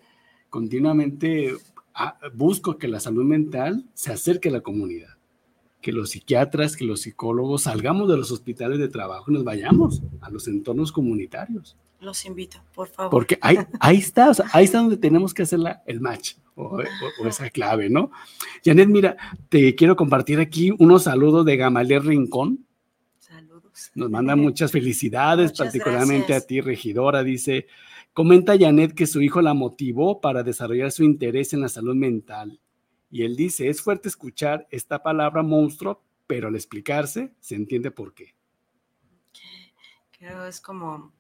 continuamente 0.49 1.57
ah, 1.95 2.17
busco 2.33 2.79
que 2.79 2.87
la 2.87 3.01
salud 3.01 3.25
mental 3.25 3.85
se 3.95 4.13
acerque 4.13 4.49
a 4.49 4.53
la 4.53 4.61
comunidad 4.61 5.17
que 5.83 5.93
los 5.93 6.11
psiquiatras, 6.11 6.77
que 6.77 6.85
los 6.85 7.03
psicólogos 7.03 7.65
salgamos 7.65 8.09
de 8.09 8.17
los 8.17 8.31
hospitales 8.31 8.79
de 8.79 8.89
trabajo 8.89 9.31
y 9.31 9.35
nos 9.35 9.45
vayamos 9.45 10.03
a 10.21 10.31
los 10.31 10.49
entornos 10.49 10.93
comunitarios. 10.93 11.77
Los 12.01 12.25
invito, 12.25 12.59
por 12.75 12.89
favor. 12.89 13.11
Porque 13.11 13.39
ahí, 13.41 13.59
ahí 13.79 13.99
está, 13.99 14.31
o 14.31 14.35
sea, 14.35 14.47
ahí 14.53 14.65
está 14.65 14.79
donde 14.79 14.97
tenemos 14.97 15.35
que 15.35 15.43
hacer 15.43 15.59
la, 15.59 15.83
el 15.87 16.01
match. 16.01 16.35
o, 16.55 16.81
esa 17.27 17.51
clave, 17.51 17.91
¿no? 17.91 18.11
Janet, 18.65 18.89
mira, 18.89 19.17
te 19.49 19.75
quiero 19.75 19.97
compartir 19.97 20.39
aquí 20.39 20.73
unos 20.79 21.05
saludos 21.05 21.45
de 21.45 21.57
Gamaliel 21.57 22.05
Rincón. 22.05 22.65
Saludos. 23.19 23.91
Nos 23.95 24.11
manda 24.11 24.37
muchas 24.37 24.71
felicidades, 24.71 25.53
particularmente 25.53 26.35
a 26.35 26.41
ti, 26.41 26.61
regidora. 26.61 27.23
Dice, 27.23 27.67
comenta 28.13 28.59
Janet 28.59 28.95
que 28.95 29.07
su 29.07 29.21
hijo 29.21 29.41
la 29.41 29.55
motivó 29.55 30.21
para 30.21 30.43
desarrollar 30.43 30.93
su 30.93 31.05
interés 31.05 31.53
en 31.53 31.63
la 31.63 31.69
salud 31.69 31.95
mental. 31.95 32.61
Y 33.13 33.25
él 33.25 33.37
dice, 33.37 33.69
es 33.69 33.83
fuerte 33.83 34.09
escuchar 34.09 34.67
esta 34.71 35.03
palabra 35.03 35.43
monstruo, 35.43 36.03
pero 36.27 36.49
al 36.49 36.57
explicarse 36.57 37.35
se 37.41 37.55
entiende 37.55 37.91
por 37.91 38.15
qué. 38.15 38.35
Creo 40.19 40.47
es 40.47 40.63
como 40.63 41.13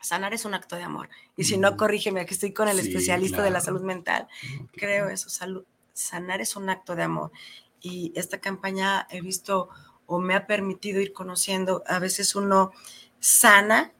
sanar 0.00 0.34
es 0.34 0.44
un 0.44 0.54
acto 0.54 0.76
de 0.76 0.84
amor. 0.84 1.08
Y 1.36 1.42
si 1.42 1.58
no, 1.58 1.76
corrígeme, 1.76 2.20
aquí 2.20 2.34
estoy 2.34 2.52
con 2.52 2.68
el 2.68 2.78
especialista 2.78 3.42
de 3.42 3.50
la 3.50 3.60
salud 3.60 3.82
mental. 3.82 4.28
Creo 4.72 5.08
eso, 5.08 5.28
sanar 5.92 6.40
es 6.40 6.54
un 6.54 6.70
acto 6.70 6.94
de 6.94 7.02
amor. 7.02 7.32
Y 7.80 8.12
esta 8.14 8.40
campaña 8.40 9.08
he 9.10 9.20
visto 9.20 9.68
o 10.06 10.20
me 10.20 10.34
ha 10.34 10.46
permitido 10.46 11.00
ir 11.00 11.12
conociendo, 11.12 11.82
a 11.88 11.98
veces 11.98 12.36
uno 12.36 12.70
sana 13.18 13.92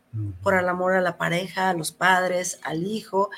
por 0.44 0.54
el 0.54 0.68
amor 0.68 0.94
a 0.94 1.00
la 1.00 1.18
pareja, 1.18 1.70
a 1.70 1.74
los 1.74 1.90
padres, 1.90 2.60
al 2.62 2.86
hijo, 2.86 3.30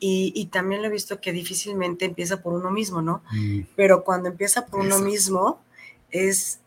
y, 0.00 0.46
también 0.52 0.82
lo 0.82 0.88
he 0.88 0.90
visto 0.90 1.20
que 1.20 1.32
difícilmente 1.32 2.04
empieza 2.04 2.42
por 2.42 2.52
uno 2.52 2.70
mismo, 2.70 3.00
¿no? 3.00 3.22
Mm. 3.32 3.60
Pero 3.74 4.04
cuando 4.04 4.28
empieza 4.28 4.66
por 4.66 4.80
uno 4.80 4.98
mismo, 4.98 5.60
es 6.10 6.60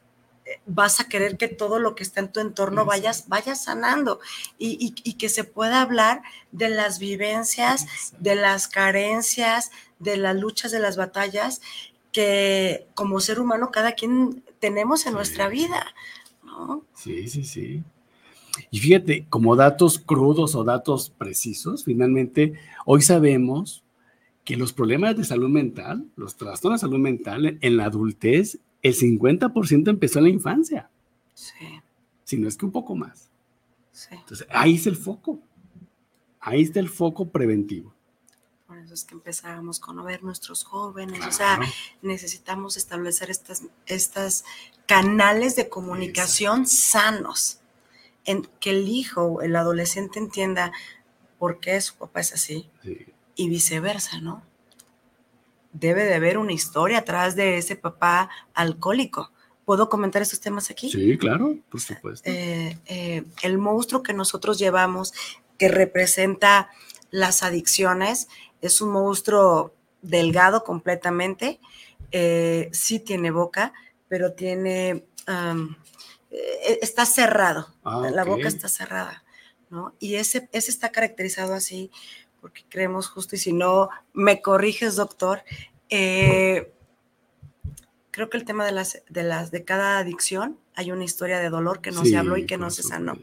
vas 0.66 1.00
a 1.00 1.08
querer 1.08 1.38
que 1.38 1.48
todo 1.48 1.80
lo 1.80 1.96
que 1.96 2.04
está 2.04 2.20
en 2.20 2.32
tu 2.32 2.40
entorno 2.40 2.86
vayas, 2.86 3.28
vaya 3.28 3.56
sanando 3.56 4.20
y, 4.58 4.92
que 5.14 5.30
se 5.30 5.44
pueda 5.44 5.82
hablar 5.82 6.22
de 6.52 6.70
las 6.70 7.00
vivencias, 7.00 8.14
de 8.20 8.36
las 8.36 8.68
carencias, 8.68 9.72
de 10.00 10.18
las 10.18 10.36
luchas, 10.36 10.72
de 10.72 10.80
las 10.80 10.98
batallas 10.98 11.62
que 12.12 12.88
como 12.96 13.20
ser 13.20 13.40
humano 13.40 13.72
cada 13.72 13.94
quien 13.94 14.44
tenemos 14.60 15.06
en 15.06 15.14
nuestra 15.14 15.50
vida. 15.50 15.94
¿no? 16.44 16.84
Sí, 16.96 17.28
sí, 17.28 17.44
sí. 17.44 17.84
Y 18.72 18.80
fíjate, 18.80 19.26
como 19.30 19.56
datos 19.56 20.00
crudos 20.00 20.56
o 20.56 20.64
datos 20.64 21.10
precisos, 21.10 21.84
finalmente 21.84 22.54
hoy 22.86 23.02
sabemos 23.02 23.84
que 24.44 24.56
los 24.56 24.74
problemas 24.74 25.18
de 25.18 25.26
salud 25.26 25.50
mental, 25.50 26.06
los 26.16 26.38
trastornos 26.38 26.82
de 26.82 26.88
salud 26.88 27.00
mental 27.00 27.58
en 27.60 27.78
la 27.78 27.86
adultez 27.86 28.60
el 28.82 28.96
50% 28.96 29.90
empezó 29.90 30.20
en 30.20 30.26
la 30.26 30.30
infancia. 30.30 30.90
Sí. 31.34 31.82
Si 32.24 32.38
no 32.38 32.48
es 32.48 32.58
que 32.58 32.66
un 32.66 32.72
poco 32.72 32.96
más. 32.96 33.30
Sí. 33.92 34.10
Entonces, 34.12 34.48
ahí 34.50 34.76
está 34.76 34.90
el 34.90 34.96
foco. 34.96 35.40
Ahí 36.40 36.62
está 36.62 36.80
el 36.80 36.90
foco 36.90 37.30
preventivo. 37.30 37.94
Por 38.68 38.78
eso 38.78 38.94
es 38.94 39.04
que 39.06 39.16
empezábamos 39.16 39.80
con 39.80 40.04
ver 40.04 40.24
nuestros 40.24 40.64
jóvenes. 40.64 41.26
O 41.26 41.32
sea, 41.32 41.60
necesitamos 42.02 42.78
establecer 42.78 43.30
estas, 43.30 43.64
estas 43.86 44.44
canales 44.86 45.56
de 45.56 45.70
comunicación 45.70 46.68
sanos. 46.68 47.60
En 48.28 48.48
que 48.60 48.70
el 48.70 48.88
hijo, 48.88 49.42
el 49.42 49.56
adolescente 49.56 50.20
entienda 50.20 50.72
por 51.40 51.60
qué 51.60 51.82
su 51.82 51.96
papá 51.96 52.20
es 52.20 52.34
así. 52.34 52.70
Y 53.36 53.50
viceversa, 53.50 54.22
¿no? 54.22 54.44
debe 55.80 56.06
de 56.06 56.16
haber 56.16 56.38
una 56.38 56.54
historia 56.54 57.00
atrás 57.00 57.36
de 57.36 57.58
ese 57.58 57.76
papá 57.76 58.30
alcohólico. 58.54 59.32
¿Puedo 59.66 59.90
comentar 59.90 60.22
estos 60.22 60.40
temas 60.40 60.72
aquí? 60.72 60.90
Sí, 60.90 61.18
claro, 61.18 61.58
por 61.70 61.82
supuesto. 61.82 62.30
Eh, 62.30 62.78
eh, 62.86 63.26
el 63.44 63.58
monstruo 63.58 64.02
que 64.02 64.14
nosotros 64.14 64.58
llevamos, 64.58 65.14
que 65.58 65.68
representa 65.68 66.70
las 67.12 67.44
adicciones, 67.44 68.28
es 68.62 68.82
un 68.82 68.92
monstruo 68.92 69.74
delgado 70.02 70.64
completamente, 70.64 71.60
eh, 72.12 72.70
sí 72.72 73.00
tiene 73.00 73.32
boca, 73.32 73.74
pero 74.08 74.34
tiene, 74.34 75.04
está 76.82 77.06
cerrado, 77.06 77.74
ah, 77.84 78.10
la 78.12 78.24
boca 78.24 78.48
está 78.48 78.68
cerrada, 78.68 79.24
¿no? 79.70 79.94
Y 80.00 80.16
ese, 80.16 80.50
ese 80.52 80.72
está 80.72 80.92
caracterizado 80.92 81.54
así 81.54 81.92
porque 82.42 82.64
creemos 82.70 83.08
justo, 83.08 83.36
y 83.36 83.40
si 83.40 83.54
no, 83.54 83.90
me 84.14 84.42
corriges, 84.42 84.96
doctor. 84.96 85.42
Eh, 85.90 86.72
creo 88.12 88.30
que 88.30 88.38
el 88.38 88.46
tema 88.46 88.66
de 88.66 88.72
las, 88.72 89.02
de 89.10 89.24
las 89.24 89.52
de 89.52 89.64
cada 89.64 90.00
adicción 90.00 90.58
hay 90.76 90.92
una 90.92 91.04
historia 91.04 91.40
de 91.40 91.50
dolor 91.50 91.82
que 91.82 91.92
no 91.92 92.06
se 92.06 92.18
habló 92.18 92.38
y 92.38 92.46
que 92.46 92.58
no 92.58 92.70
se 92.70 92.84
sanó. 92.84 93.18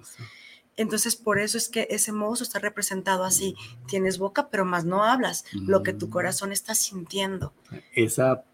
Entonces, 0.76 1.14
por 1.14 1.38
eso 1.38 1.56
es 1.56 1.68
que 1.68 1.86
ese 1.90 2.10
monstruo 2.10 2.44
está 2.44 2.58
representado 2.58 3.24
así. 3.24 3.54
Tienes 3.86 4.18
boca, 4.18 4.48
pero 4.50 4.64
más 4.64 4.84
no 4.84 5.04
hablas, 5.04 5.44
lo 5.52 5.84
que 5.84 5.92
tu 5.92 6.08
mm. 6.08 6.10
corazón 6.10 6.52
está 6.52 6.74
sintiendo. 6.74 7.52
Esa 7.94 8.44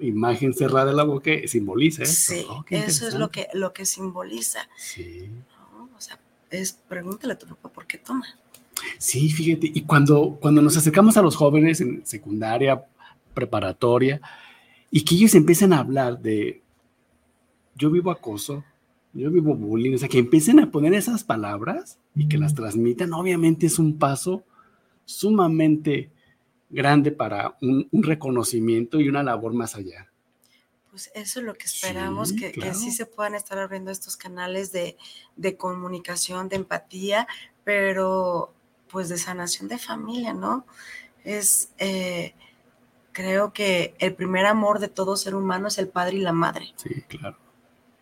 imagen 0.00 0.54
cerrada 0.54 0.86
de 0.86 0.94
la 0.94 1.04
boca 1.04 1.30
simboliza. 1.46 2.04
Sí, 2.04 2.44
eso 2.70 3.08
es 3.08 3.14
lo 3.14 3.30
que, 3.30 3.48
lo 3.54 3.72
que 3.72 3.84
simboliza. 3.84 4.68
Sí. 4.76 5.28
o 5.96 6.00
sea, 6.00 6.18
es, 6.50 6.72
pregúntale 6.88 7.34
a 7.34 7.38
tu 7.38 7.46
papá 7.46 7.68
por 7.68 7.86
qué 7.86 7.98
toma. 7.98 8.26
Sí, 8.98 9.30
fíjate, 9.30 9.70
y 9.72 9.82
cuando, 9.82 10.38
cuando 10.40 10.62
nos 10.62 10.76
acercamos 10.76 11.16
a 11.16 11.22
los 11.22 11.36
jóvenes 11.36 11.80
en 11.80 12.04
secundaria, 12.06 12.84
preparatoria, 13.34 14.20
y 14.90 15.04
que 15.04 15.14
ellos 15.14 15.34
empiezan 15.34 15.72
a 15.72 15.80
hablar 15.80 16.20
de, 16.20 16.62
yo 17.76 17.90
vivo 17.90 18.10
acoso, 18.10 18.64
yo 19.12 19.30
vivo 19.30 19.54
bullying, 19.54 19.94
o 19.94 19.98
sea, 19.98 20.08
que 20.08 20.18
empiecen 20.18 20.60
a 20.60 20.70
poner 20.70 20.94
esas 20.94 21.24
palabras 21.24 21.98
y 22.14 22.28
que 22.28 22.38
las 22.38 22.54
transmitan, 22.54 23.12
obviamente 23.12 23.66
es 23.66 23.78
un 23.78 23.98
paso 23.98 24.44
sumamente 25.04 26.10
grande 26.70 27.10
para 27.10 27.56
un, 27.60 27.88
reconocimiento 27.92 29.00
y 29.00 29.08
una 29.08 29.22
labor 29.22 29.52
más 29.52 29.74
allá. 29.74 30.10
Pues 30.90 31.10
eso 31.14 31.40
es 31.40 31.46
lo 31.46 31.54
que 31.54 31.66
esperamos, 31.66 32.32
que, 32.32 32.52
así 32.68 32.90
se 32.90 33.06
puedan 33.06 33.34
estar 33.34 33.58
abriendo 33.58 33.90
estos 33.90 34.16
canales 34.16 34.72
de, 34.72 34.96
de 35.36 35.56
comunicación, 35.56 36.48
de 36.48 36.56
empatía, 36.56 37.28
pero 37.62 38.52
pues 38.90 39.08
de 39.08 39.18
sanación 39.18 39.68
de 39.68 39.78
familia, 39.78 40.32
¿no? 40.32 40.66
Es, 41.24 41.70
eh, 41.78 42.34
creo 43.12 43.52
que 43.52 43.94
el 43.98 44.14
primer 44.14 44.46
amor 44.46 44.78
de 44.78 44.88
todo 44.88 45.16
ser 45.16 45.34
humano 45.34 45.68
es 45.68 45.78
el 45.78 45.88
padre 45.88 46.16
y 46.16 46.20
la 46.20 46.32
madre. 46.32 46.72
Sí, 46.76 47.02
claro. 47.08 47.36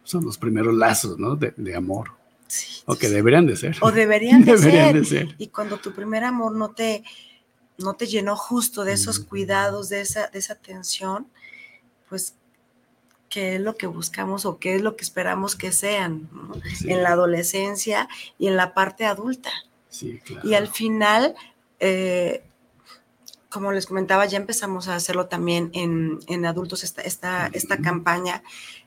Son 0.03 0.25
los 0.25 0.39
primeros 0.39 0.75
lazos, 0.75 1.19
¿no? 1.19 1.37
De, 1.37 1.75
amor. 1.75 2.13
Sí. 2.47 2.83
O 2.87 2.97
que 2.97 3.11
deberían 3.11 3.47
de 3.47 3.57
ser. 3.57 3.77
O 3.81 3.93
deberían 3.93 4.45
de, 4.45 4.53
deberían 4.57 4.87
ser. 4.87 4.99
de 4.99 5.05
ser. 5.05 5.35
Y 5.39 5.49
cuando 5.49 5.79
tu 5.79 5.93
primer 5.93 6.25
amor 6.25 6.55
no 6.55 6.71
te, 6.71 7.05
no 7.79 7.95
te 7.95 8.07
llenó 8.07 8.37
justo 8.37 8.85
de 8.85 8.93
esos 8.93 9.21
cuidados, 9.21 9.89
de 9.89 10.01
esa, 10.01 10.27
de 10.29 10.41
esa 10.41 10.55
atención, 10.55 11.29
pues 12.09 12.35
qué 13.29 13.57
es 13.57 13.61
lo 13.61 13.77
que 13.77 13.87
buscamos 13.87 14.45
o 14.45 14.59
qué 14.59 14.77
es 14.77 14.83
lo 14.83 14.97
que 14.97 15.05
esperamos 15.05 15.55
que 15.55 15.73
sean 15.73 16.29
en 16.85 17.03
la 17.03 17.11
adolescencia 17.11 18.09
y 18.39 18.49
en 18.49 18.57
la 18.57 18.75
parte 18.75 19.05
adulta. 19.07 19.51
Y 20.43 20.55
al 20.55 20.69
final, 20.69 21.35
eh, 21.81 22.43
como 23.49 23.73
les 23.73 23.87
comentaba, 23.87 24.27
ya 24.27 24.39
empezamos 24.39 24.89
a 24.89 24.97
hacerlo 24.97 25.27
también 25.27 25.71
en, 25.73 26.47
adultos, 26.47 26.85
esta, 26.85 27.03
esta, 27.03 27.49
esta 27.53 27.79
campaña. 27.79 28.43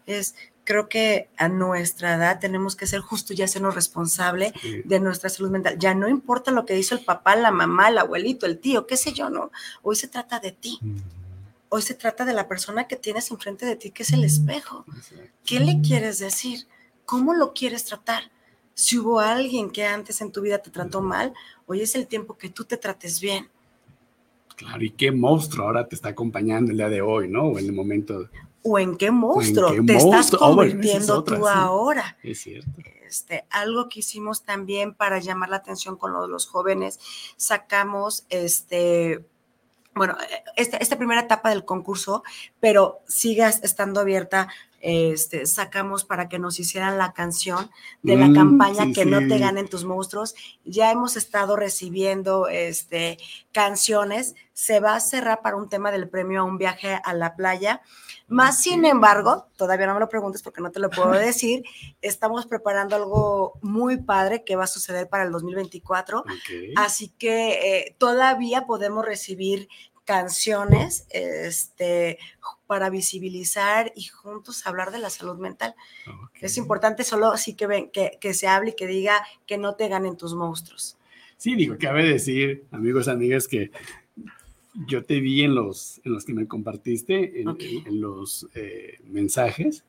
Es, 0.05 0.35
creo 0.64 0.89
que 0.89 1.30
a 1.38 1.47
nuestra 1.47 2.16
edad 2.16 2.39
tenemos 2.39 2.76
que 2.76 2.88
ser 2.88 3.01
justo 3.01 3.34
y 3.34 3.41
hacernos 3.41 3.76
responsable 3.76 4.53
de 4.86 4.99
nuestra 4.99 5.30
salud 5.30 5.49
mental. 5.49 5.78
Ya 5.80 5.93
no 5.93 6.07
importa 6.07 6.51
lo 6.51 6.66
que 6.66 6.78
hizo 6.78 6.95
el 6.95 7.03
papá, 7.03 7.36
la 7.36 7.51
mamá, 7.51 7.89
el 7.89 7.97
abuelito, 7.97 8.45
el 8.45 8.59
tío, 8.59 8.88
qué 8.88 8.97
sé 8.97 9.14
yo, 9.14 9.30
¿no? 9.30 9.51
Hoy 9.82 9.95
se 9.95 10.07
trata 10.07 10.39
de 10.39 10.51
ti. 10.51 10.80
Hoy 11.70 11.82
se 11.82 11.93
trata 11.93 12.26
de 12.26 12.34
la 12.34 12.47
persona 12.47 12.88
que 12.88 12.95
tienes 12.95 13.32
enfrente 13.32 13.66
de 13.66 13.76
ti, 13.76 13.91
que 13.91 14.03
es 14.03 14.12
el 14.12 14.24
espejo. 14.24 14.86
¿Qué 15.45 15.59
le 15.59 15.82
quieres 15.82 16.20
decir? 16.20 16.68
¿Cómo 17.05 17.34
lo 17.34 17.53
quieres 17.53 17.86
tratar? 17.86 18.32
Si 18.74 18.97
hubo 18.97 19.20
alguien 19.20 19.70
que 19.70 19.86
antes 19.86 20.22
en 20.22 20.32
tu 20.32 20.41
vida 20.41 20.59
te 20.59 20.70
trató 20.70 21.01
mal, 21.01 21.34
hoy 21.66 21.82
es 21.82 21.95
el 21.95 22.07
tiempo 22.07 22.38
que 22.38 22.49
tú 22.49 22.66
te 22.66 22.78
trates 22.78 23.20
bien. 23.22 23.49
Claro, 24.55 24.84
y 24.84 24.91
qué 24.91 25.12
monstruo 25.12 25.66
ahora 25.66 25.88
te 25.88 25.95
está 25.95 26.09
acompañando 26.09 26.72
el 26.72 26.78
día 26.78 26.89
de 26.89 27.01
hoy, 27.01 27.28
¿no? 27.28 27.45
O 27.45 27.59
en 27.59 27.66
el 27.66 27.74
momento. 27.74 28.30
O 28.64 28.78
en 28.78 28.95
qué 28.97 29.12
monstruo 29.12 29.72
te 29.86 29.95
estás 29.95 30.34
oh, 30.34 30.38
convirtiendo 30.38 31.24
tú 31.24 31.47
ahora. 31.47 32.18
Es 32.22 32.41
cierto. 32.41 32.70
Este, 33.07 33.45
algo 33.49 33.89
que 33.89 33.99
hicimos 33.99 34.43
también 34.43 34.93
para 34.93 35.20
llamar 35.20 35.49
la 35.49 35.57
atención 35.57 35.97
con 35.97 36.14
los 36.14 36.47
jóvenes, 36.47 36.99
sacamos 37.36 38.26
este 38.30 39.26
bueno, 39.93 40.18
esta, 40.55 40.78
esta, 40.78 40.97
primera 40.97 41.22
etapa 41.22 41.49
del 41.49 41.66
concurso, 41.66 42.24
pero 42.62 43.01
sigas 43.07 43.59
estando 43.64 43.99
abierta 43.99 44.47
este, 44.82 45.45
sacamos 45.45 46.03
para 46.03 46.27
que 46.27 46.39
nos 46.39 46.59
hicieran 46.59 46.97
la 46.97 47.13
canción 47.13 47.69
de 48.01 48.17
la 48.17 48.27
mm, 48.27 48.36
campaña 48.36 48.93
Que 48.93 49.05
no 49.05 49.19
te 49.19 49.38
ganen 49.38 49.69
tus 49.69 49.86
monstruos. 49.86 50.36
Ya 50.65 50.91
hemos 50.91 51.15
estado 51.15 51.55
recibiendo 51.55 52.47
este, 52.47 53.17
canciones. 53.51 54.36
Se 54.53 54.79
va 54.79 54.95
a 54.95 54.99
cerrar 54.99 55.41
para 55.41 55.55
un 55.55 55.69
tema 55.69 55.91
del 55.91 56.09
premio 56.09 56.41
a 56.41 56.43
un 56.43 56.57
viaje 56.57 56.99
a 57.03 57.13
la 57.13 57.36
playa. 57.36 57.82
Más 58.27 58.61
sin 58.61 58.86
embargo, 58.86 59.47
todavía 59.57 59.88
no 59.88 59.93
me 59.93 59.99
lo 59.99 60.07
preguntes 60.07 60.41
porque 60.41 60.61
no 60.61 60.71
te 60.71 60.79
lo 60.79 60.89
puedo 60.89 61.11
decir, 61.11 61.63
estamos 62.01 62.45
preparando 62.45 62.95
algo 62.95 63.59
muy 63.61 63.97
padre 63.97 64.45
que 64.45 64.55
va 64.55 64.63
a 64.63 64.67
suceder 64.67 65.09
para 65.09 65.25
el 65.25 65.32
2024. 65.34 66.23
Así 66.77 67.09
que 67.09 67.49
eh, 67.51 67.95
todavía 67.97 68.65
podemos 68.65 69.05
recibir 69.05 69.67
este, 71.10 72.18
para 72.68 72.89
visibilizar 72.89 73.91
y 73.95 74.06
juntos 74.06 74.66
hablar 74.66 74.91
de 74.91 74.99
la 74.99 75.10
salud 75.10 75.38
mental. 75.38 75.76
Es 76.39 76.58
importante 76.58 77.04
solo 77.04 77.32
así 77.32 77.54
que, 77.54 77.68
ven, 77.68 77.89
que, 77.91 78.18
que 78.20 78.34
se 78.34 78.47
hable 78.47 78.72
y 78.72 78.76
que 78.76 78.88
diga 78.88 79.26
que 79.45 79.58
no 79.58 79.76
te 79.76 79.88
ganen 79.88 80.18
tus 80.18 80.34
monstruos. 80.34 80.97
Sí, 81.38 81.56
digo, 81.56 81.76
cabe 81.80 82.04
decir, 82.08 82.66
amigos, 82.72 83.08
amigas, 83.08 83.47
que 83.47 83.72
yo 84.88 85.04
te 85.04 85.20
vi 85.20 85.43
en 85.43 85.56
los, 85.56 85.99
en 86.04 86.14
los 86.14 86.26
que 86.26 86.34
me 86.34 86.47
compartiste, 86.47 87.41
en, 87.41 88.02
los 88.02 88.47
eh, 88.54 88.99
mensajes, 89.06 89.84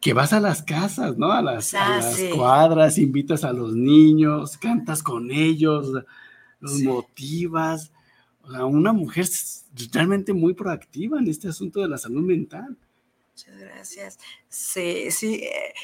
que 0.00 0.14
vas 0.14 0.32
a 0.32 0.40
las 0.40 0.62
casas, 0.62 1.18
¿no? 1.18 1.32
A 1.32 1.42
las, 1.42 1.74
ah, 1.74 2.00
cuadras, 2.34 2.98
invitas 2.98 3.44
a 3.44 3.52
los 3.52 3.74
niños, 3.74 4.56
cantas 4.56 5.02
con 5.02 5.30
ellos, 5.30 5.92
los 6.60 6.80
motivas. 6.80 7.92
Una 8.44 8.92
mujer 8.92 9.26
realmente 9.92 10.32
muy 10.32 10.54
proactiva 10.54 11.18
en 11.18 11.28
este 11.28 11.48
asunto 11.48 11.80
de 11.80 11.88
la 11.88 11.98
salud 11.98 12.22
mental. 12.22 12.76
Muchas 13.32 13.58
gracias. 13.58 14.18
Sí, 14.48 15.10
sí. 15.10 15.44
Eh, 15.44 15.74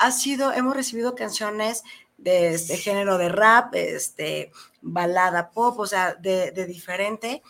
ha 0.00 0.10
sido, 0.10 0.52
hemos 0.52 0.74
recibido 0.74 1.14
canciones 1.14 1.82
de 2.16 2.54
este 2.54 2.76
género 2.76 3.18
de 3.18 3.28
rap, 3.28 3.74
este, 3.74 4.50
balada 4.80 5.50
pop, 5.50 5.78
o 5.78 5.86
sea, 5.86 6.14
de 6.14 6.66
diferente. 6.66 7.42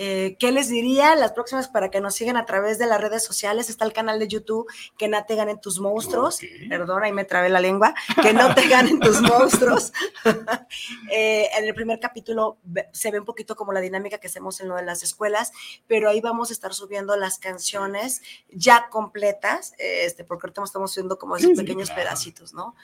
Eh, 0.00 0.36
¿Qué 0.38 0.52
les 0.52 0.68
diría? 0.68 1.16
Las 1.16 1.32
próximas 1.32 1.68
para 1.68 1.90
que 1.90 2.00
nos 2.00 2.14
sigan 2.14 2.36
a 2.36 2.46
través 2.46 2.78
de 2.78 2.86
las 2.86 3.00
redes 3.00 3.24
sociales. 3.24 3.68
Está 3.68 3.84
el 3.84 3.92
canal 3.92 4.20
de 4.20 4.28
YouTube, 4.28 4.66
que 4.96 5.08
no 5.08 5.22
te 5.26 5.34
ganen 5.34 5.60
tus 5.60 5.80
monstruos. 5.80 6.38
Perdón, 6.68 7.02
ahí 7.02 7.12
me 7.12 7.24
trabé 7.24 7.48
la 7.48 7.58
lengua. 7.58 7.94
Que 8.22 8.32
no 8.32 8.54
te 8.54 8.68
ganen 8.68 9.00
tus 9.00 9.20
monstruos. 9.20 9.92
Eh, 11.10 11.48
en 11.56 11.64
el 11.64 11.74
primer 11.74 11.98
capítulo 11.98 12.58
se 12.92 13.10
ve 13.10 13.18
un 13.18 13.24
poquito 13.24 13.56
como 13.56 13.72
la 13.72 13.80
dinámica 13.80 14.18
que 14.18 14.26
hacemos 14.26 14.60
en 14.60 14.68
lo 14.68 14.76
de 14.76 14.84
las 14.84 15.02
escuelas, 15.02 15.52
pero 15.86 16.08
ahí 16.08 16.20
vamos 16.20 16.50
a 16.50 16.52
estar 16.52 16.74
subiendo 16.74 17.16
las 17.16 17.38
canciones 17.38 18.20
ya 18.50 18.88
completas, 18.90 19.72
este, 19.78 20.24
porque 20.24 20.46
ahorita 20.46 20.64
estamos 20.64 20.92
subiendo 20.92 21.18
como 21.18 21.36
esos 21.36 21.56
pequeños 21.56 21.90
pedacitos, 21.90 22.52
¿no? 22.52 22.76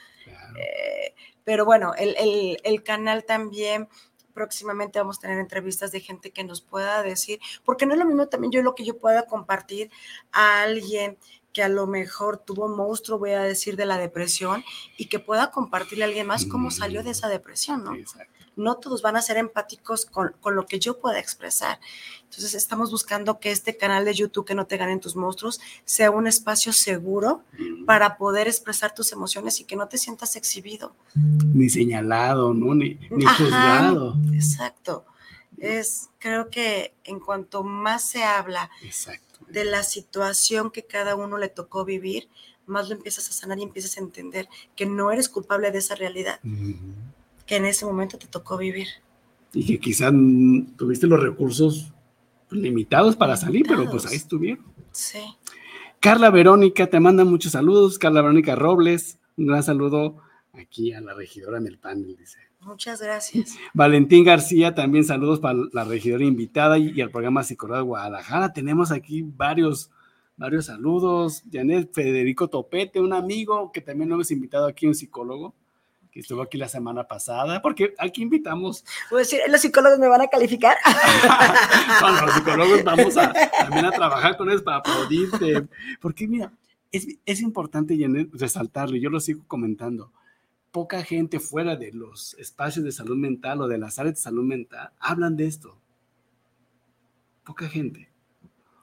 Eh, 0.59 1.15
pero 1.45 1.65
bueno, 1.65 1.95
el, 1.97 2.17
el, 2.19 2.59
el 2.65 2.83
canal 2.83 3.25
también 3.25 3.89
próximamente 4.35 4.99
vamos 4.99 5.19
a 5.19 5.23
tener 5.23 5.39
entrevistas 5.39 5.93
de 5.93 6.01
gente 6.01 6.31
que 6.31 6.45
nos 6.45 6.61
pueda 6.61 7.03
decir, 7.03 7.41
porque 7.65 7.87
no 7.87 7.95
es 7.95 7.99
lo 7.99 8.05
mismo 8.05 8.27
también 8.27 8.53
yo 8.53 8.63
lo 8.63 8.75
que 8.75 8.85
yo 8.85 8.99
pueda 8.99 9.27
compartir 9.27 9.91
a 10.33 10.63
alguien 10.63 11.17
que 11.55 11.63
a 11.63 11.69
lo 11.69 11.87
mejor 11.87 12.39
tuvo 12.39 12.67
un 12.67 12.77
monstruo, 12.77 13.19
voy 13.19 13.31
a 13.31 13.41
decir, 13.41 13.77
de 13.77 13.87
la 13.87 13.97
depresión 13.97 14.65
y 14.99 15.07
que 15.07 15.21
pueda 15.21 15.53
compartirle 15.53 16.05
a 16.05 16.09
alguien 16.09 16.27
más 16.27 16.45
cómo 16.47 16.71
salió 16.71 17.03
de 17.03 17.11
esa 17.11 17.29
depresión, 17.29 17.85
¿no? 17.85 17.93
No 18.57 18.77
todos 18.77 19.03
van 19.03 19.17
a 19.17 19.23
ser 19.23 19.37
empáticos 19.37 20.07
con, 20.07 20.35
lo 20.45 20.67
que 20.67 20.79
yo 20.79 20.99
pueda 20.99 21.19
expresar. 21.19 21.81
Entonces 22.25 22.55
estamos 22.55 22.91
buscando 22.91 23.39
que 23.39 23.51
este 23.51 23.77
canal 23.77 24.05
de 24.05 24.15
YouTube, 24.15 24.45
que 24.45 24.55
no 24.55 24.67
te 24.67 24.77
ganen 24.77 25.01
tus 25.01 25.17
monstruos, 25.17 25.61
sea 25.85 26.11
un 26.11 26.27
espacio 26.27 26.73
seguro 26.73 27.43
para 27.87 28.17
poder 28.17 28.49
expresar 28.49 28.95
tus 28.95 29.13
emociones 29.13 29.61
y 29.61 29.65
que 29.65 29.77
no 29.77 29.89
te 29.89 29.99
sientas 29.99 30.37
exhibido. 30.37 30.95
Ni 31.15 31.69
señalado, 31.69 32.55
¿no? 32.55 32.75
Ni, 32.75 32.99
juzgado. 33.39 34.17
Exacto. 34.33 35.05
Es, 35.59 36.11
creo 36.19 36.51
que 36.51 36.95
en 37.05 37.21
cuanto 37.21 37.63
más 37.63 38.05
se 38.05 38.25
habla 38.25 38.71
de 39.49 39.65
la 39.65 39.83
situación 39.83 40.71
que 40.71 40.85
cada 40.85 41.15
uno 41.15 41.39
le 41.39 41.49
tocó 41.49 41.85
vivir, 41.85 42.29
más 42.67 42.89
lo 42.89 42.95
empiezas 42.97 43.29
a 43.29 43.33
sanar 43.33 43.59
y 43.59 43.63
empiezas 43.63 43.97
a 43.97 44.01
entender 44.01 44.49
que 44.75 44.87
no 44.87 45.13
eres 45.13 45.29
culpable 45.29 45.71
de 45.71 45.79
esa 45.79 45.95
realidad 45.95 46.41
que 47.55 47.59
en 47.59 47.67
ese 47.67 47.87
momento 47.87 48.19
te 48.19 48.27
tocó 48.27 48.57
vivir. 48.59 48.89
Y 49.53 49.65
que 49.65 49.79
quizás 49.79 50.13
tuviste 50.77 51.07
los 51.07 51.23
recursos 51.23 51.93
limitados 52.51 53.15
para 53.15 53.37
salir, 53.37 53.65
pero 53.69 53.89
pues 53.89 54.07
ahí 54.07 54.17
estuvieron. 54.17 54.65
Sí. 54.91 55.21
Carla 56.01 56.31
Verónica 56.31 56.89
te 56.89 56.99
manda 56.99 57.25
muchos 57.25 57.53
saludos. 57.53 58.01
Carla 58.01 58.23
Verónica 58.23 58.57
Robles, 58.57 59.21
un 59.37 59.47
gran 59.47 59.63
saludo 59.63 60.17
aquí 60.53 60.93
a 60.93 61.01
la 61.01 61.15
regidora 61.15 61.59
en 61.59 61.69
el 61.69 61.79
panel, 61.79 62.17
dice. 62.17 62.39
Muchas 62.61 63.01
gracias. 63.01 63.57
Valentín 63.73 64.25
García, 64.25 64.75
también 64.75 65.05
saludos 65.05 65.39
para 65.39 65.61
la 65.73 65.85
regidora 65.85 66.25
invitada 66.25 66.77
y, 66.77 67.01
al 67.01 67.11
programa 67.11 67.45
Psicología 67.45 67.83
de 67.83 67.85
Guadalajara. 67.85 68.53
Tenemos 68.53 68.91
aquí 68.91 69.23
varios, 69.23 69.93
varios 70.37 70.67
saludos. 70.67 71.45
Janet 71.53 71.93
Federico 71.93 72.49
Topete, 72.49 72.99
un 72.99 73.13
amigo 73.13 73.71
que 73.71 73.81
también 73.81 74.09
lo 74.09 74.17
hemos 74.17 74.33
invitado 74.33 74.67
aquí, 74.67 74.89
un 74.89 74.97
psicólogo 74.97 75.55
que 76.15 76.21
estuvo 76.21 76.43
aquí 76.43 76.57
la 76.57 76.69
semana 76.69 77.09
pasada, 77.09 77.61
porque 77.61 77.93
aquí 77.99 78.23
invitamos. 78.23 78.85
Pues 79.11 79.29
decir, 79.29 79.41
¿los 79.51 79.61
psicólogos 79.61 79.99
me 79.99 80.07
van 80.07 80.23
a 80.23 80.29
calificar? 80.29 80.77
Bueno, 82.01 82.27
los 82.27 82.35
psicólogos 82.37 82.85
vamos 82.85 83.17
a, 83.17 83.33
también 83.59 83.87
a 83.87 83.91
trabajar 83.91 84.37
con 84.37 84.49
ellos 84.49 84.63
para 84.63 84.77
aplaudirte. 84.77 85.67
Porque 86.01 86.29
mira, 86.29 86.53
es, 86.93 87.09
es 87.27 87.41
importante 87.41 87.99
resaltarlo, 88.33 88.97
y 88.97 89.01
yo 89.01 89.11
lo 89.11 89.19
sigo 89.19 89.43
comentando. 89.49 90.13
Poca 90.71 91.03
gente 91.03 91.41
fuera 91.41 91.75
de 91.75 91.91
los 91.93 92.35
espacios 92.35 92.85
de 92.85 92.93
salud 92.93 93.17
mental 93.17 93.61
o 93.63 93.67
de 93.67 93.79
las 93.79 93.99
áreas 93.99 94.15
de 94.15 94.21
salud 94.21 94.45
mental 94.45 94.91
hablan 95.01 95.37
de 95.37 95.47
esto. 95.47 95.77
Poca 97.45 97.69
gente. 97.69 98.09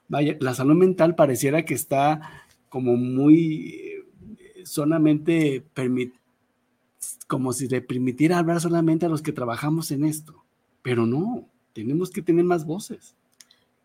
Vaya, 0.08 0.36
la 0.40 0.52
salud 0.52 0.74
mental 0.74 1.14
pareciera 1.14 1.64
que 1.64 1.74
está 1.74 2.44
como 2.68 2.96
muy 2.96 4.04
eh, 4.38 4.64
solamente 4.64 5.64
permitida 5.72 6.21
como 7.26 7.52
si 7.52 7.68
le 7.68 7.80
permitiera 7.80 8.38
hablar 8.38 8.60
solamente 8.60 9.06
a 9.06 9.08
los 9.08 9.22
que 9.22 9.32
trabajamos 9.32 9.90
en 9.90 10.04
esto. 10.04 10.44
Pero 10.82 11.06
no, 11.06 11.48
tenemos 11.72 12.10
que 12.10 12.22
tener 12.22 12.44
más 12.44 12.64
voces. 12.64 13.14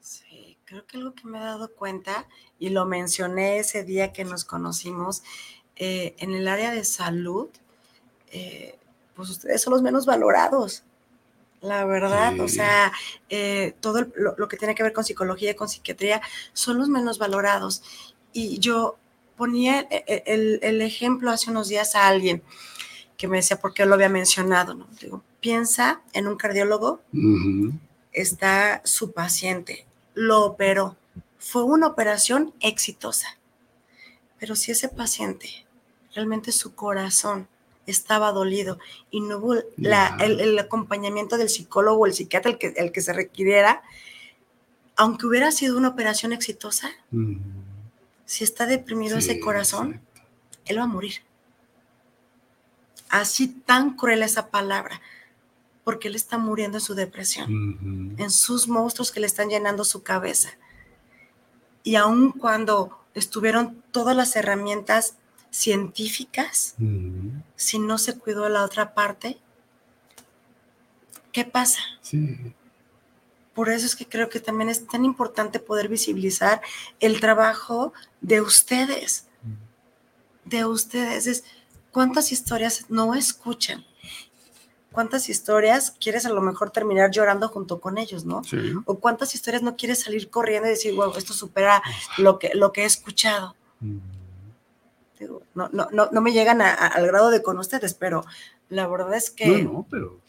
Sí, 0.02 0.58
creo 0.66 0.86
que 0.86 0.98
algo 0.98 1.14
que 1.14 1.28
me 1.28 1.38
he 1.38 1.42
dado 1.42 1.74
cuenta, 1.74 2.28
y 2.60 2.70
lo 2.70 2.86
mencioné 2.86 3.60
ese 3.60 3.84
día 3.84 4.14
que 4.14 4.26
nos 4.26 4.46
conocimos, 4.46 5.24
eh, 5.76 6.16
en 6.18 6.34
el 6.34 6.48
área 6.48 6.72
de 6.72 6.84
salud, 6.84 7.48
eh, 8.32 8.78
pues 9.16 9.30
ustedes 9.30 9.62
son 9.62 9.74
los 9.74 9.82
menos 9.82 10.06
valorados. 10.06 10.84
La 11.62 11.86
verdad, 11.86 12.40
o 12.40 12.48
sea, 12.48 12.92
eh, 13.30 13.76
todo 13.80 14.06
lo, 14.16 14.48
que 14.48 14.58
tiene 14.58 14.76
que 14.76 14.84
ver 14.84 14.94
con 14.94 15.04
psicología 15.04 15.52
y 15.52 15.56
con 15.56 15.68
psiquiatría 15.68 16.22
son 16.54 16.78
los 16.78 16.88
menos 16.88 17.18
valorados. 17.18 17.82
Y 18.32 18.60
yo 18.60 18.98
ponía 19.36 19.80
el, 19.80 20.60
el 20.62 20.82
ejemplo 20.82 21.32
hace 21.32 21.50
unos 21.50 21.68
días 21.68 21.96
a 21.96 22.08
alguien 22.08 22.44
que 23.18 23.28
me 23.28 23.38
decía 23.38 23.60
por 23.60 23.74
qué 23.74 23.86
lo 23.86 23.96
había 23.96 24.10
mencionado, 24.10 24.76
¿no? 24.76 24.88
Digo, 25.02 25.24
piensa 25.42 26.02
en 26.14 26.28
un 26.28 26.38
cardiólogo, 26.38 27.02
está 28.14 28.82
su 28.86 29.12
paciente, 29.12 29.86
lo 30.14 30.46
operó, 30.46 30.96
fue 31.40 31.64
una 31.64 31.88
operación 31.88 32.54
exitosa, 32.60 33.38
pero 34.40 34.56
si 34.56 34.72
ese 34.72 34.88
paciente 34.88 35.66
realmente 36.14 36.52
su 36.52 36.76
corazón 36.76 37.48
estaba 37.88 38.32
dolido 38.32 38.80
y 39.10 39.22
no 39.22 39.38
hubo 39.38 39.56
el, 39.56 40.60
acompañamiento 40.60 41.38
del 41.38 41.50
psicólogo 41.50 42.02
o 42.02 42.06
el 42.06 42.14
psiquiatra, 42.14 42.52
el 42.52 42.58
que, 42.58 42.74
el 42.76 42.92
que 42.92 43.02
se 43.02 43.14
requiriera, 43.14 43.82
aunque 44.96 45.26
hubiera 45.26 45.52
sido 45.52 45.78
una 45.78 45.90
operación 45.90 46.34
exitosa, 46.34 46.92
si 48.26 48.44
está 48.44 48.66
deprimido 48.66 49.18
ese 49.18 49.40
corazón, 49.40 50.02
él 50.66 50.80
va 50.80 50.84
a 50.84 50.88
morir 50.88 51.22
así 53.10 53.48
tan 53.48 53.96
cruel 53.96 54.24
esa 54.24 54.50
palabra, 54.50 55.02
porque 55.84 56.08
él 56.08 56.16
está 56.16 56.38
muriendo 56.38 56.78
en 56.78 56.84
su 56.84 56.96
depresión, 56.96 58.16
en 58.18 58.32
sus 58.32 58.68
monstruos 58.68 59.12
que 59.12 59.20
le 59.20 59.28
están 59.28 59.50
llenando 59.50 59.84
su 59.86 60.04
cabeza. 60.04 60.50
Y 61.84 61.96
aun 61.96 62.32
cuando 62.32 63.00
estuvieron 63.14 63.82
todas 63.92 64.16
las 64.16 64.36
herramientas 64.36 65.16
científicas, 65.50 66.76
si 67.56 67.80
no 67.80 67.98
se 67.98 68.18
cuidó 68.18 68.50
la 68.50 68.64
otra 68.64 68.94
parte, 68.94 69.38
¿qué 71.32 71.46
pasa? 71.46 71.80
Por 73.54 73.70
eso 73.70 73.86
es 73.86 73.96
que 73.96 74.06
creo 74.06 74.30
que 74.30 74.40
también 74.40 74.70
es 74.70 74.86
tan 74.86 75.06
importante 75.06 75.60
poder 75.60 75.88
visibilizar 75.88 76.62
el 77.00 77.20
trabajo 77.20 77.94
de 78.22 78.42
ustedes, 78.42 79.26
de 80.46 80.66
ustedes. 80.66 81.26
Es, 81.26 81.44
¿Cuántas 81.98 82.32
historias 82.32 82.86
no 82.90 83.16
escuchan? 83.16 83.84
¿Cuántas 84.92 85.30
historias 85.30 85.96
quieres 86.00 86.28
a 86.28 86.30
lo 86.30 86.44
mejor 86.44 86.70
terminar 86.70 87.10
llorando 87.10 87.50
junto 87.50 87.82
con 87.82 87.98
ellos, 87.98 88.24
no? 88.24 88.44
O 88.86 89.00
cuántas 89.00 89.34
historias 89.34 89.64
no 89.64 89.76
quieres 89.76 90.02
salir 90.02 90.30
corriendo 90.30 90.68
y 90.68 90.74
decir, 90.74 90.94
wow, 90.94 91.16
esto 91.18 91.34
supera 91.34 91.82
lo 92.20 92.38
que, 92.38 92.52
lo 92.54 92.72
que 92.72 92.84
he 92.84 92.86
escuchado. 92.86 93.56
Mm. 93.80 93.98
no, 95.56 95.70
no, 95.72 95.88
no, 96.12 96.22
me 96.22 96.34
llegan 96.34 96.62
al 96.62 97.08
grado 97.08 97.32
de 97.32 97.42
con 97.42 97.58
ustedes, 97.58 97.96
pero 97.96 98.24
la 98.70 98.86
verdad 98.86 99.16
es 99.16 99.32
que... 99.32 99.64
No, 99.64 99.74
no, 99.74 99.88
pero 99.90 100.22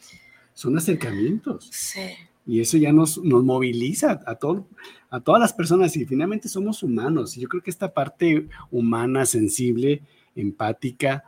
son 0.55 0.75
acercamientos. 0.75 1.69
Sí. 1.71 2.15
Y 2.47 2.61
eso 2.61 2.77
ya 2.77 2.91
nos, 2.91 3.19
nos 3.19 3.43
moviliza 3.43 4.19
a, 4.25 4.33
todo, 4.33 4.65
a 5.11 5.19
todas 5.19 5.39
las 5.39 5.53
personas 5.53 5.95
y 5.95 6.05
finalmente 6.07 6.49
somos 6.49 6.81
humanos. 6.81 7.37
Y 7.37 7.41
yo 7.41 7.47
creo 7.47 7.61
que 7.61 7.69
esta 7.69 7.93
parte 7.93 8.47
humana, 8.71 9.27
sensible, 9.27 10.01
empática, 10.35 11.25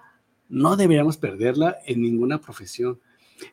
no 0.52 0.76
deberíamos 0.76 1.18
perderla 1.18 1.78
en 1.86 2.02
ninguna 2.02 2.40
profesión. 2.40 3.00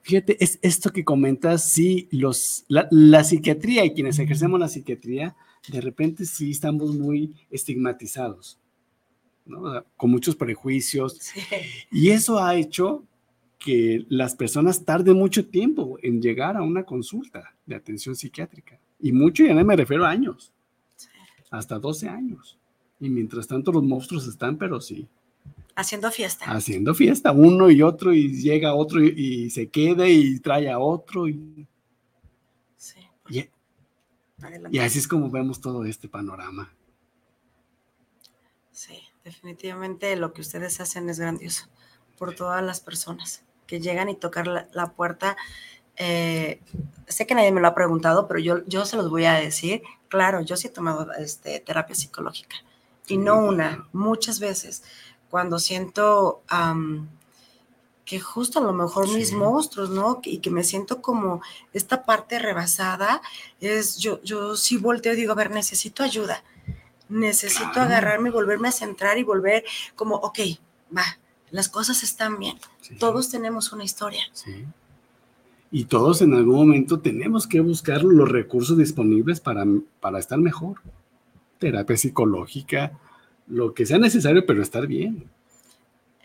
Fíjate, 0.03 0.37
es 0.43 0.59
esto 0.61 0.91
que 0.91 1.05
comentas, 1.05 1.71
sí, 1.71 2.09
los, 2.11 2.67
la, 2.69 3.25
psiquiatría 3.25 3.85
y 3.87 3.95
quienes 3.95 4.19
ejercemos 4.19 4.61
la 4.61 4.69
psiquiatría, 4.69 5.35
de 5.69 5.81
repente 5.81 6.27
sí 6.27 6.51
estamos 6.51 6.95
muy 6.95 7.35
estigmatizados, 7.51 8.59
¿no? 9.47 9.85
con 9.97 10.11
muchos 10.11 10.37
prejuicios. 10.37 11.33
Y 11.91 12.11
eso 12.11 12.39
ha 12.39 12.57
hecho 12.57 13.05
que 13.59 14.05
las 14.09 14.35
personas 14.35 14.85
tarden 14.85 15.17
mucho 15.17 15.47
tiempo 15.47 15.99
en 16.03 16.21
llegar 16.21 16.57
a 16.57 16.63
una 16.63 16.85
consulta 16.85 17.55
de 17.65 17.77
atención 17.77 18.15
psiquiátrica. 18.15 18.79
Y 19.01 19.13
mucho, 19.13 19.45
ya 19.45 19.55
no 19.55 19.65
me 19.65 19.77
refiero 19.77 20.05
a 20.05 20.11
años, 20.11 20.53
hasta 21.51 21.79
12 21.79 22.09
años. 22.09 22.59
Y 23.01 23.09
mientras 23.09 23.47
tanto 23.47 23.73
los 23.73 23.83
monstruos 23.83 24.27
están, 24.27 24.59
pero 24.59 24.81
sí, 24.81 25.09
Haciendo 25.79 26.11
fiesta. 26.11 26.45
Haciendo 26.47 26.93
fiesta, 26.93 27.31
uno 27.31 27.71
y 27.71 27.83
otro, 27.83 28.13
y 28.13 28.43
llega 28.43 28.75
otro 28.75 29.01
y, 29.01 29.49
se 29.51 29.69
queda 29.69 30.09
y 30.09 30.41
trae 30.41 30.69
a 30.69 30.81
otro. 30.81 31.29
Y, 31.29 31.69
sí. 32.77 32.99
Y, 33.29 34.79
así 34.81 34.99
es 34.99 35.07
como 35.07 35.31
vemos 35.31 35.61
todo 35.61 35.85
este 35.85 36.09
panorama. 36.09 36.75
Sí, 38.73 38.99
definitivamente 39.23 40.17
lo 40.17 40.33
que 40.33 40.41
ustedes 40.41 40.81
hacen 40.81 41.09
es 41.11 41.21
grandioso 41.21 41.69
por 42.19 42.35
todas 42.35 42.61
las 42.61 42.81
personas 42.81 43.45
que 43.69 43.79
llegan 43.79 44.09
y 44.09 44.17
tocar 44.17 44.49
la, 44.49 44.93
puerta. 44.97 45.37
Eh, 45.95 46.61
sé 47.07 47.25
que 47.29 47.37
nadie 47.37 47.53
me 47.53 47.61
lo 47.61 47.69
ha 47.69 47.77
preguntado, 47.77 48.27
pero 48.27 48.41
yo, 48.41 48.67
yo 48.67 48.85
se 48.85 48.97
los 48.97 49.11
voy 49.11 49.27
a 49.27 49.35
decir. 49.35 49.83
Claro, 50.09 50.41
yo 50.41 50.57
sí 50.57 50.67
he 50.67 50.71
tomado 50.71 51.13
este, 51.13 51.61
terapia 51.61 51.95
psicológica 51.95 52.57
y 53.07 53.17
no 53.17 53.39
una, 53.45 53.89
muchas 53.93 54.41
veces 54.41 54.83
cuando 55.31 55.59
siento 55.59 56.43
que 58.05 58.21
justo 58.21 58.59
a 58.59 58.63
lo 58.63 58.73
mejor 58.73 59.07
mis 59.13 59.33
monstruos, 59.33 59.91
¿no? 59.91 60.21
Y 60.25 60.39
que 60.39 60.51
me 60.51 60.65
siento 60.65 61.03
como 61.03 61.43
esta 61.75 62.05
parte 62.05 62.39
rebasada, 62.39 63.21
es 63.61 63.99
yo, 63.99 64.23
yo 64.23 64.57
sí 64.57 64.79
volteo 64.79 65.13
y 65.13 65.17
digo, 65.17 65.33
a 65.33 65.37
ver, 65.37 65.51
necesito 65.51 66.03
ayuda, 66.03 66.43
necesito 67.11 67.81
agarrarme 67.81 68.31
y 68.31 68.33
volverme 68.33 68.69
a 68.69 68.73
centrar 68.73 69.19
y 69.19 69.25
volver 69.25 69.65
como, 69.95 70.17
ok, 70.17 70.39
va, 70.97 71.05
las 71.51 71.69
cosas 71.69 72.03
están 72.03 72.39
bien, 72.39 72.59
todos 72.99 73.29
tenemos 73.29 73.73
una 73.73 73.85
historia. 73.85 74.23
Sí. 74.33 74.65
Y 75.71 75.85
todos 75.85 76.23
en 76.23 76.33
algún 76.33 76.57
momento 76.57 77.01
tenemos 77.01 77.47
que 77.47 77.61
buscar 77.61 78.03
los 78.03 78.29
recursos 78.29 78.79
disponibles 78.79 79.41
para, 79.41 79.67
para 80.01 80.19
estar 80.19 80.39
mejor. 80.39 80.81
Terapia 81.59 81.97
psicológica, 81.97 82.99
lo 83.49 83.75
que 83.75 83.87
sea 83.87 83.99
necesario, 83.99 84.45
pero 84.47 84.63
estar 84.63 84.87
bien. 84.87 85.29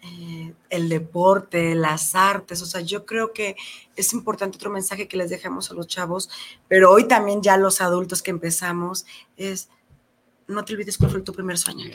Eh, 0.03 0.53
el 0.69 0.89
deporte, 0.89 1.75
las 1.75 2.13
artes, 2.15 2.61
o 2.61 2.65
sea, 2.65 2.81
yo 2.81 3.05
creo 3.05 3.31
que 3.31 3.55
es 3.95 4.11
importante 4.13 4.57
otro 4.57 4.69
mensaje 4.69 5.07
que 5.07 5.17
les 5.17 5.29
dejamos 5.29 5.71
a 5.71 5.73
los 5.73 5.87
chavos, 5.87 6.29
pero 6.67 6.91
hoy 6.91 7.07
también 7.07 7.41
ya 7.41 7.57
los 7.57 7.79
adultos 7.79 8.21
que 8.21 8.31
empezamos, 8.31 9.05
es 9.37 9.69
no 10.47 10.65
te 10.65 10.73
olvides 10.73 10.97
cuál 10.97 11.11
fue 11.11 11.21
tu 11.21 11.33
primer 11.33 11.57
sueño. 11.57 11.85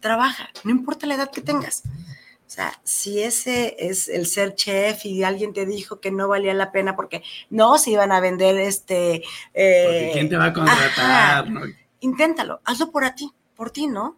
Trabaja, 0.00 0.50
no 0.64 0.70
importa 0.70 1.06
la 1.06 1.14
edad 1.14 1.30
que 1.30 1.40
tengas. 1.40 1.82
O 1.84 2.52
sea, 2.52 2.78
si 2.82 3.22
ese 3.22 3.76
es 3.78 4.08
el 4.08 4.26
ser 4.26 4.54
chef 4.56 5.06
y 5.06 5.22
alguien 5.22 5.52
te 5.52 5.64
dijo 5.64 6.00
que 6.00 6.10
no 6.10 6.26
valía 6.26 6.52
la 6.52 6.72
pena 6.72 6.96
porque 6.96 7.22
no 7.48 7.78
se 7.78 7.92
iban 7.92 8.10
a 8.10 8.20
vender 8.20 8.56
este... 8.58 9.22
Eh, 9.54 10.10
¿Quién 10.12 10.28
te 10.28 10.36
va 10.36 10.46
a 10.46 10.52
contratar? 10.52 11.46
Inténtalo, 12.00 12.60
hazlo 12.64 12.90
por 12.90 13.08
ti 13.10 13.32
por 13.60 13.70
ti, 13.70 13.88
¿no? 13.88 14.16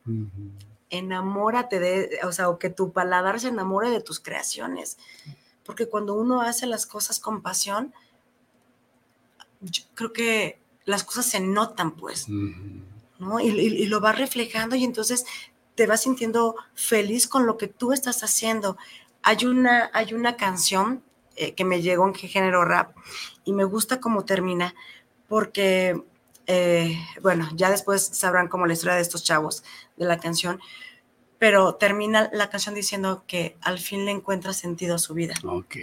Enamórate 0.89 1.81
de, 1.81 2.21
o 2.23 2.31
sea, 2.31 2.49
o 2.49 2.61
que 2.61 2.71
tu 2.71 2.93
paladar 2.93 3.41
se 3.41 3.49
enamore 3.49 3.91
de 3.91 4.01
tus 4.01 4.21
creaciones. 4.21 4.99
Porque 5.65 5.89
cuando 5.89 6.15
uno 6.15 6.43
hace 6.43 6.65
las 6.67 6.87
cosas 6.87 7.19
con 7.19 7.43
pasión, 7.43 7.93
yo 9.61 9.83
creo 9.95 10.13
que 10.13 10.61
las 10.85 11.03
cosas 11.03 11.27
se 11.27 11.41
notan, 11.41 11.97
pues, 11.97 12.29
¿no? 12.29 13.41
Y, 13.41 13.85
lo 13.87 13.99
vas 13.99 14.17
reflejando 14.17 14.77
y 14.77 14.85
entonces 14.85 15.27
te 15.75 15.89
vas 15.89 16.03
sintiendo 16.03 16.55
feliz 16.75 17.27
con 17.27 17.45
lo 17.45 17.59
que 17.59 17.67
tú 17.67 17.93
estás 17.93 18.23
haciendo. 18.23 18.77
Hay 19.25 19.45
una, 19.45 19.91
hay 19.93 20.15
una 20.15 20.37
canción 20.37 21.03
eh, 21.35 21.55
que 21.55 21.65
me 21.65 21.83
llegó 21.83 22.07
en 22.07 22.15
género 22.15 22.65
rap 22.65 22.97
y 23.43 23.53
me 23.55 23.65
gusta 23.65 23.99
cómo 23.99 24.25
termina, 24.25 24.77
porque 25.27 26.01
eh, 26.47 26.99
bueno, 27.23 27.49
ya 27.55 27.71
después 27.71 28.03
sabrán 28.03 28.49
como 28.49 28.67
la 28.67 28.73
historia 28.73 28.97
de 28.97 29.03
estos 29.03 29.25
chavos 29.25 29.63
de 29.97 30.05
la 30.05 30.19
canción, 30.19 30.61
pero 31.39 31.75
termina 31.75 32.31
la 32.33 32.51
canción 32.51 32.75
diciendo 32.75 33.25
que 33.27 33.57
al 33.63 33.79
fin 33.79 34.05
le 34.05 34.13
encuentra 34.13 34.53
sentido 34.53 34.95
a 34.95 34.99
su 34.99 35.15
vida. 35.15 35.35
Ok. 35.45 35.77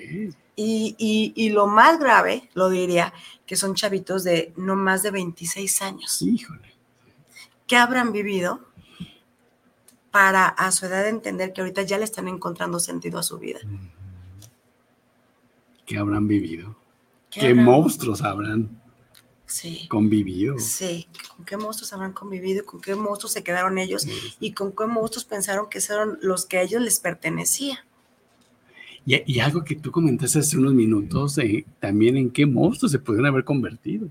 Y, 0.56 1.34
y, 1.36 1.50
lo 1.52 1.68
más 1.68 2.00
grave, 2.00 2.50
lo 2.54 2.70
diría, 2.70 3.14
que 3.46 3.56
son 3.56 3.76
chavitos 3.76 4.26
de 4.26 4.52
no 4.58 4.76
más 4.76 5.04
de 5.04 5.12
26 5.12 5.82
años. 5.82 6.22
Híjole. 6.22 6.76
¿Qué 7.66 7.78
habrán 7.78 8.12
vivido 8.12 8.60
para 10.12 10.48
a 10.48 10.72
su 10.72 10.86
edad 10.86 11.08
entender 11.08 11.54
que 11.54 11.62
ahorita 11.62 11.84
ya 11.84 11.98
le 11.98 12.04
están 12.04 12.28
encontrando 12.28 12.80
sentido 12.80 13.20
a 13.20 13.24
su 13.24 13.38
vida? 13.38 13.60
¿Qué 15.86 15.98
habrán 15.98 16.28
vivido? 16.28 16.76
¿Qué, 17.30 17.54
monstruos 17.54 18.22
habrán? 18.22 18.79
Sí. 19.50 19.88
convivido. 19.90 20.58
Sí, 20.60 21.08
con 21.36 21.46
qué 21.46 21.58
monstruos 21.58 21.92
habrán 21.94 22.14
convivido, 22.14 22.66
con 22.66 22.80
qué 22.80 22.96
monstruos 22.96 23.34
se 23.34 23.44
quedaron 23.44 23.78
ellos 23.78 24.08
y 24.40 24.54
con 24.54 24.72
qué 24.72 24.86
monstruos 24.86 25.26
pensaron 25.26 25.70
que 25.70 25.80
eran 25.90 26.18
los 26.22 26.46
que 26.46 26.58
a 26.58 26.62
ellos 26.62 26.82
les 26.82 27.00
pertenecía. 27.00 27.86
Y, 29.06 29.40
algo 29.40 29.64
que 29.64 29.76
tú 29.76 29.92
comentaste 29.92 30.40
hace 30.40 30.58
unos 30.58 30.74
minutos, 30.74 31.38
eh, 31.40 31.66
también 31.80 32.16
en 32.16 32.30
qué 32.30 32.46
monstruos 32.46 32.92
se 32.92 33.00
pudieron 33.00 33.26
haber 33.26 33.44
convertido. 33.44 34.08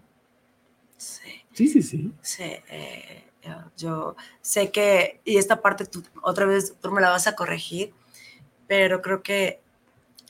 Sí. 0.97 1.29
Sí, 1.53 1.69
sí, 1.69 1.83
sí. 1.83 2.13
Sí, 2.21 2.43
eh, 2.43 3.25
yo 3.77 4.17
sé 4.41 4.71
que, 4.71 5.21
y 5.25 5.37
esta 5.37 5.63
parte 5.63 5.87
tú, 5.87 6.03
otra 6.23 6.47
vez 6.47 6.75
tú 6.81 6.91
me 6.91 7.01
la 7.01 7.11
vas 7.11 7.27
a 7.27 7.37
corregir, 7.37 7.93
pero 8.67 9.01
creo 9.03 9.23
que 9.23 9.61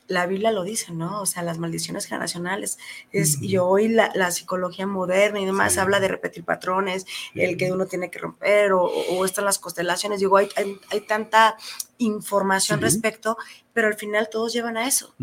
la 0.08 0.26
Biblia 0.26 0.50
lo 0.50 0.64
dice, 0.64 0.92
¿no? 0.92 1.20
O 1.20 1.26
sea, 1.26 1.42
las 1.42 1.58
maldiciones 1.58 2.06
generacionales. 2.06 2.78
Es, 3.12 3.40
Y 3.40 3.58
hoy 3.58 3.88
la, 3.88 4.30
psicología 4.30 4.86
moderna 4.86 5.40
y 5.40 5.44
demás 5.44 5.78
habla 5.78 6.00
de 6.00 6.08
repetir 6.08 6.44
patrones, 6.44 7.06
el 7.34 7.56
que 7.56 7.70
uno 7.70 7.86
tiene 7.86 8.10
que 8.10 8.18
romper, 8.18 8.72
o, 8.72 8.84
o 8.84 9.24
están 9.24 9.44
las 9.44 9.58
constelaciones. 9.58 10.20
Digo, 10.20 10.38
hay, 10.38 10.48
hay, 10.56 11.00
tanta 11.02 11.56
información 11.98 12.80
respecto, 12.80 13.36
pero 13.72 13.88
al 13.88 13.94
final 13.94 14.28
todos 14.30 14.52
llevan 14.52 14.76
a 14.76 14.86
eso, 14.86 15.14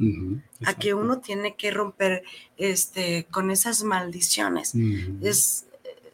a 0.66 0.74
que 0.76 0.94
uno 0.94 1.20
tiene 1.20 1.56
que 1.56 1.72
romper 1.72 2.24
este, 2.58 3.26
con 3.32 3.52
esas 3.52 3.84
maldiciones. 3.84 4.74
Es 5.22 5.66
eh, 5.84 6.14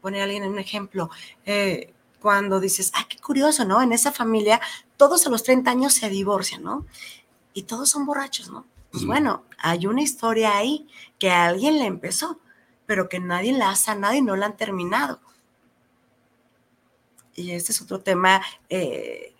poner 0.00 0.22
a 0.22 0.24
alguien 0.24 0.42
en 0.42 0.50
un 0.50 0.58
ejemplo. 0.58 1.10
Eh, 1.46 1.92
cuando 2.20 2.58
dices, 2.58 2.90
ah, 2.94 3.06
qué 3.08 3.16
curioso, 3.18 3.64
¿no? 3.64 3.80
En 3.80 3.92
esa 3.92 4.10
familia, 4.10 4.60
todos 4.96 5.24
a 5.26 5.30
los 5.30 5.44
30 5.44 5.70
años 5.70 5.94
se 5.94 6.10
divorcian, 6.10 6.64
¿no? 6.64 6.84
Y 7.54 7.62
todos 7.62 7.90
son 7.90 8.06
borrachos, 8.06 8.50
¿no? 8.50 8.66
Pues 8.90 9.04
bueno, 9.04 9.44
hay 9.58 9.86
una 9.86 10.02
historia 10.02 10.56
ahí 10.56 10.86
que 11.18 11.30
alguien 11.30 11.78
le 11.78 11.86
empezó, 11.86 12.40
pero 12.86 13.08
que 13.08 13.20
nadie 13.20 13.52
la 13.52 13.70
ha 13.70 13.76
sanado 13.76 14.14
y 14.14 14.22
no 14.22 14.34
la 14.34 14.46
han 14.46 14.56
terminado. 14.56 15.20
Y 17.34 17.50
este 17.50 17.72
es 17.72 17.82
otro 17.82 18.00
tema 18.00 18.40
eh, 18.68 19.34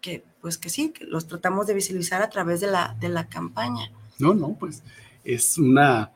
que, 0.00 0.24
pues 0.40 0.58
que 0.58 0.68
sí, 0.68 0.90
que 0.90 1.04
los 1.06 1.26
tratamos 1.26 1.66
de 1.66 1.74
visibilizar 1.74 2.20
a 2.20 2.30
través 2.30 2.60
de 2.60 2.66
la, 2.66 2.96
de 3.00 3.08
la 3.08 3.28
campaña. 3.28 3.92
No, 4.18 4.34
no, 4.34 4.56
pues 4.58 4.82
es 5.24 5.56
una, 5.56 6.10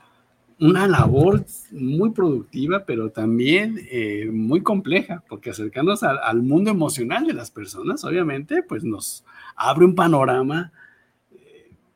una 0.59 0.89
labor 0.89 1.47
muy 1.70 2.11
productiva, 2.11 2.85
pero 2.85 3.11
también 3.11 3.80
eh, 3.91 4.28
muy 4.32 4.62
compleja, 4.62 5.22
porque 5.28 5.51
acercarnos 5.51 6.03
al, 6.03 6.18
al, 6.22 6.43
mundo 6.43 6.70
emocional 6.70 7.26
de 7.26 7.35
las 7.35 7.51
personas, 7.51 8.05
obviamente, 8.05 8.62
pues 8.62 8.82
nos 8.82 9.24
abre 9.57 9.85
un 9.85 9.95
panorama 9.95 10.72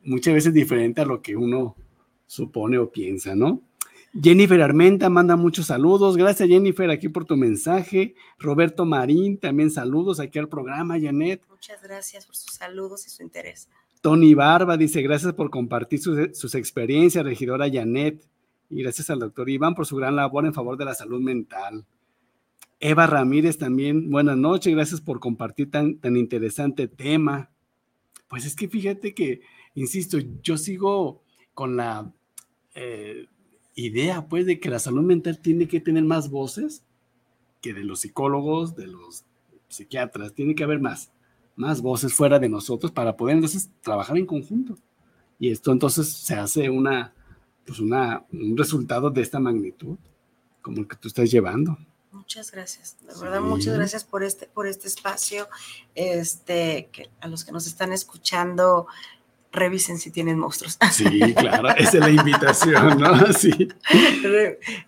muchas 0.09 0.33
veces 0.33 0.53
diferente 0.53 1.01
a 1.01 1.05
lo 1.05 1.21
que 1.21 1.35
uno 1.35 1.75
supone 2.25 2.77
o 2.77 2.91
piensa, 2.91 3.35
¿no? 3.35 3.61
Jennifer 4.19 4.59
Armenta 4.61 5.09
manda 5.09 5.35
muchos 5.35 5.67
saludos. 5.67 6.17
Gracias, 6.17 6.49
Jennifer, 6.49 6.89
aquí 6.89 7.09
por 7.09 7.25
tu 7.25 7.37
mensaje. 7.37 8.15
Roberto 8.39 8.83
Marín, 8.85 9.37
también 9.37 9.69
saludos 9.69 10.19
aquí 10.19 10.39
al 10.39 10.49
programa, 10.49 10.99
Janet. 10.99 11.43
Muchas 11.47 11.81
gracias 11.83 12.25
por 12.25 12.35
sus 12.35 12.55
saludos 12.55 13.05
y 13.05 13.09
su 13.11 13.21
interés. 13.21 13.69
Tony 14.01 14.33
Barba 14.33 14.77
dice: 14.77 15.03
Gracias 15.03 15.33
por 15.33 15.51
compartir 15.51 15.99
sus, 15.99 16.55
experiencias, 16.55 17.23
regidora 17.23 17.69
Janet. 17.71 18.25
Y 18.71 18.81
gracias 18.81 19.09
al 19.09 19.19
doctor 19.19 19.49
Iván 19.49 19.75
por 19.75 19.85
su 19.85 19.95
gran 19.95 20.15
labor 20.15 20.45
en 20.45 20.53
favor 20.53 20.77
de 20.77 20.85
la 20.85 20.95
salud 20.95 21.21
mental. 21.21 21.85
Eva 22.79 23.07
Ramírez 23.07 23.57
también, 23.57 24.09
buenas 24.09 24.37
noches, 24.37 24.73
gracias 24.73 25.01
por 25.01 25.19
compartir 25.19 25.69
tan, 25.69 25.97
tan 25.97 26.15
interesante 26.15 26.87
tema. 26.87 27.49
Pues 28.29 28.45
es 28.45 28.55
que 28.55 28.69
fíjate 28.69 29.13
que 29.13 29.41
insisto, 29.79 30.17
yo 30.43 30.57
sigo 30.57 31.21
con 31.53 31.77
la 31.77 32.11
eh, 32.75 33.27
idea, 33.75 34.27
pues, 34.27 34.45
de 34.45 34.59
que 34.59 34.69
la 34.69 34.79
salud 34.79 35.03
mental 35.03 35.39
tiene 35.39 35.67
que 35.67 35.79
tener 35.79 36.03
más 36.03 36.29
voces 36.29 36.83
que 37.61 37.73
de 37.73 37.83
los 37.83 38.01
psicólogos, 38.01 38.75
de 38.75 38.87
los 38.87 39.23
psiquiatras, 39.67 40.33
tiene 40.33 40.55
que 40.55 40.63
haber 40.63 40.79
más, 40.79 41.11
más 41.55 41.81
voces 41.81 42.13
fuera 42.13 42.39
de 42.39 42.49
nosotros 42.49 42.91
para 42.91 43.15
poder 43.15 43.35
entonces 43.35 43.69
trabajar 43.81 44.17
en 44.17 44.25
conjunto. 44.25 44.77
Y 45.39 45.51
esto 45.51 45.71
entonces 45.71 46.09
se 46.09 46.35
hace 46.35 46.69
una, 46.69 47.13
pues 47.65 47.79
una, 47.79 48.25
un 48.31 48.57
resultado 48.57 49.09
de 49.09 49.21
esta 49.21 49.39
magnitud, 49.39 49.97
como 50.61 50.81
el 50.81 50.87
que 50.87 50.97
tú 50.97 51.07
estás 51.07 51.31
llevando. 51.31 51.77
Muchas 52.11 52.51
gracias, 52.51 52.97
de 53.01 53.13
verdad, 53.19 53.39
muchas 53.39 53.75
gracias 53.75 54.03
por 54.03 54.23
este, 54.23 54.47
por 54.47 54.65
este 54.65 54.87
espacio. 54.87 55.47
Este, 55.93 56.89
que 56.91 57.09
a 57.21 57.27
los 57.27 57.45
que 57.45 57.51
nos 57.51 57.67
están 57.67 57.93
escuchando, 57.93 58.87
revisen 59.51 59.97
si 59.97 60.11
tienen 60.11 60.37
monstruos. 60.39 60.77
Sí, 60.91 61.33
claro, 61.33 61.69
esa 61.69 61.97
es 61.97 61.99
la 61.99 62.09
invitación, 62.09 62.99
¿no? 62.99 63.33
Sí. 63.33 63.69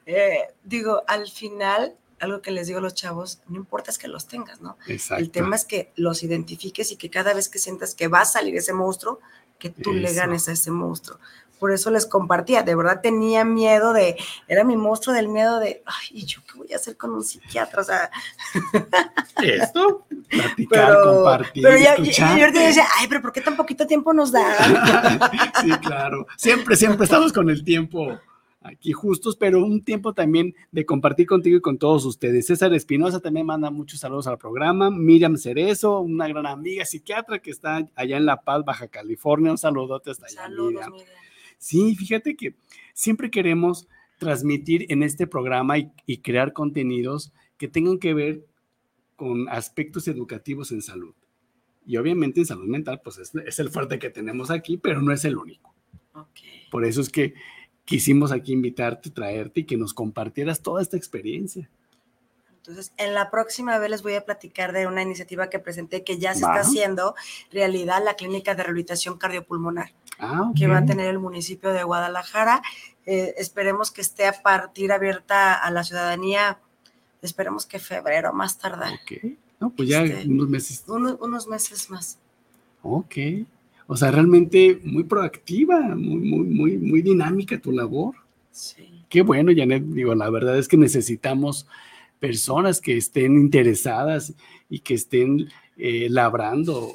Eh, 0.06 0.42
digo, 0.64 1.04
al 1.08 1.28
final, 1.28 1.96
algo 2.20 2.42
que 2.42 2.52
les 2.52 2.68
digo 2.68 2.80
a 2.80 2.82
los 2.82 2.94
chavos, 2.94 3.42
no 3.48 3.58
importa 3.58 3.92
es 3.92 3.98
que 3.98 4.08
los 4.08 4.28
tengas, 4.28 4.62
¿no? 4.62 4.78
Exacto. 4.88 5.24
El 5.24 5.32
tema 5.32 5.56
es 5.56 5.66
que 5.66 5.92
los 5.96 6.24
identifiques 6.24 6.92
y 6.92 6.98
que 6.98 7.10
cada 7.10 7.34
vez 7.34 7.50
que 7.50 7.60
sientas 7.60 7.96
que 7.96 8.08
va 8.08 8.22
a 8.22 8.26
salir 8.26 8.56
ese 8.56 8.74
monstruo, 8.74 9.20
que 9.58 9.70
tú 9.70 9.94
le 9.94 10.12
ganes 10.12 10.50
a 10.50 10.54
ese 10.54 10.72
monstruo. 10.72 11.20
Por 11.62 11.72
eso 11.72 11.92
les 11.92 12.08
compartía, 12.08 12.64
de 12.64 12.74
verdad 12.74 13.02
tenía 13.04 13.46
miedo 13.46 13.94
de, 13.94 14.18
era 14.48 14.64
mi 14.64 14.76
monstruo 14.76 15.16
del 15.16 15.28
miedo 15.28 15.60
de, 15.60 15.84
ay, 15.86 16.08
¿y 16.10 16.26
yo 16.26 16.42
qué 16.52 16.58
voy 16.58 16.74
a 16.74 16.78
hacer 16.78 16.98
con 16.98 17.12
un 17.14 17.24
psiquiatra? 17.24 17.82
O 17.82 17.84
sea, 17.84 18.10
Esto, 19.44 20.08
platicar, 20.28 20.88
pero, 20.88 21.04
compartir, 21.04 21.62
pero 21.62 21.78
ya, 21.78 21.94
escuchar. 21.94 22.40
yo 22.40 22.52
decía, 22.52 22.88
ay, 22.98 23.06
pero 23.08 23.22
¿por 23.22 23.32
qué 23.32 23.42
tan 23.42 23.56
poquito 23.56 23.86
tiempo 23.86 24.12
nos 24.12 24.32
da? 24.32 24.42
sí, 25.62 25.70
claro. 25.84 26.26
Siempre, 26.36 26.76
siempre 26.76 27.04
estamos 27.04 27.32
con 27.32 27.48
el 27.52 27.64
tiempo 27.64 28.20
aquí 28.62 28.92
justos, 28.92 29.36
pero 29.36 29.64
un 29.64 29.84
tiempo 29.84 30.14
también 30.14 30.56
de 30.72 30.84
compartir 30.84 31.28
contigo 31.28 31.58
y 31.58 31.62
con 31.62 31.78
todos 31.78 32.06
ustedes. 32.06 32.48
César 32.48 32.74
Espinosa 32.74 33.20
también 33.20 33.46
manda 33.46 33.70
muchos 33.70 34.00
saludos 34.00 34.26
al 34.26 34.40
programa. 34.40 34.90
Miriam 34.90 35.38
Cerezo, 35.38 36.00
una 36.00 36.28
gran 36.28 36.48
amiga 36.48 36.86
psiquiatra 36.86 37.38
que 37.38 37.52
está 37.52 37.88
allá 37.96 38.18
en 38.18 38.26
La 38.26 38.42
Paz, 38.42 38.66
Baja 38.66 38.88
California. 38.88 39.52
Un 39.52 39.60
saludote 39.60 40.10
hasta 40.10 40.26
allá, 40.26 40.42
Saludos, 40.42 40.72
Miriam. 40.72 40.92
Miriam. 40.94 41.21
Sí, 41.62 41.96
fíjate 41.96 42.36
que 42.36 42.56
siempre 42.96 43.30
queremos 43.30 43.88
transmitir 44.18 44.88
en 44.90 45.04
este 45.04 45.28
programa 45.28 45.78
y, 45.78 45.92
y 46.08 46.18
crear 46.18 46.54
contenidos 46.54 47.32
que 47.60 47.68
tengan 47.68 48.00
que 48.00 48.16
ver 48.16 48.44
con 49.16 49.48
aspectos 49.48 50.08
educativos 50.08 50.72
en 50.72 50.82
salud. 50.82 51.14
Y 51.86 51.98
obviamente 51.98 52.40
en 52.40 52.48
salud 52.48 52.66
mental, 52.66 53.02
pues 53.04 53.20
es, 53.20 53.36
es 53.36 53.60
el 53.60 53.70
fuerte 53.70 54.00
que 54.00 54.10
tenemos 54.10 54.50
aquí, 54.50 54.78
pero 54.78 55.04
no 55.04 55.12
es 55.12 55.24
el 55.24 55.38
único. 55.38 55.72
Por 56.72 56.84
eso 56.84 57.00
es 57.00 57.10
que 57.10 57.36
quisimos 57.86 58.32
aquí 58.32 58.54
invitarte, 58.54 59.12
traerte 59.12 59.60
y 59.60 59.66
que 59.66 59.78
nos 59.78 59.94
compartieras 59.94 60.64
toda 60.64 60.82
esta 60.82 60.98
experiencia. 60.98 61.70
Entonces, 62.58 62.94
en 62.98 63.14
la 63.14 63.30
próxima 63.30 63.78
vez 63.78 63.92
les 63.92 64.02
voy 64.02 64.16
a 64.16 64.26
platicar 64.26 64.72
de 64.72 64.88
una 64.88 65.04
iniciativa 65.04 65.50
que 65.50 65.60
presenté 65.60 66.04
que 66.04 66.18
ya 66.18 66.34
se 66.34 66.44
Va. 66.44 66.56
está 66.56 66.68
haciendo 66.68 67.14
realidad, 67.52 68.04
la 68.04 68.16
Clínica 68.16 68.56
de 68.56 68.64
Rehabilitación 68.64 69.20
Cardiopulmonar, 69.20 69.92
Ah, 70.20 70.52
que 70.56 70.68
va 70.68 70.80
a 70.80 70.86
tener 70.86 71.08
el 71.08 71.20
municipio 71.20 71.72
de 71.74 71.84
Guadalajara. 71.84 72.62
Eh, 73.06 73.34
esperemos 73.38 73.90
que 73.92 74.02
esté 74.02 74.28
a 74.28 74.42
partir 74.44 74.92
abierta 74.92 75.56
a 75.56 75.72
la 75.72 75.84
ciudadanía, 75.84 76.60
esperemos 77.22 77.66
que 77.66 77.80
febrero, 77.80 78.32
más 78.34 78.58
tardar, 78.60 78.94
Ok. 78.94 79.32
No, 79.60 79.70
pues 79.70 79.90
ya 79.90 80.04
Este- 80.04 80.28
unos 80.28 80.50
meses. 80.50 80.84
unos, 80.88 81.18
unos 81.22 81.48
meses 81.48 81.90
más. 81.92 82.18
Ok. 82.82 83.16
O 83.88 83.96
sea, 83.96 84.10
realmente 84.10 84.80
muy 84.84 85.04
proactiva, 85.04 85.80
muy, 85.82 86.16
muy, 86.18 86.40
muy, 86.46 86.78
muy 86.78 87.02
dinámica 87.04 87.60
tu 87.60 87.72
labor. 87.72 88.16
Sí. 88.52 89.04
Qué 89.10 89.22
bueno, 89.22 89.52
Janet. 89.56 89.84
Digo, 89.84 90.16
la 90.16 90.30
verdad 90.30 90.58
es 90.58 90.68
que 90.68 90.78
necesitamos 90.78 91.68
personas 92.20 92.80
que 92.82 92.98
estén 92.98 93.36
interesadas 93.36 94.34
y 94.70 94.80
que 94.80 94.94
estén 94.96 95.50
eh, 95.78 96.08
labrando 96.10 96.92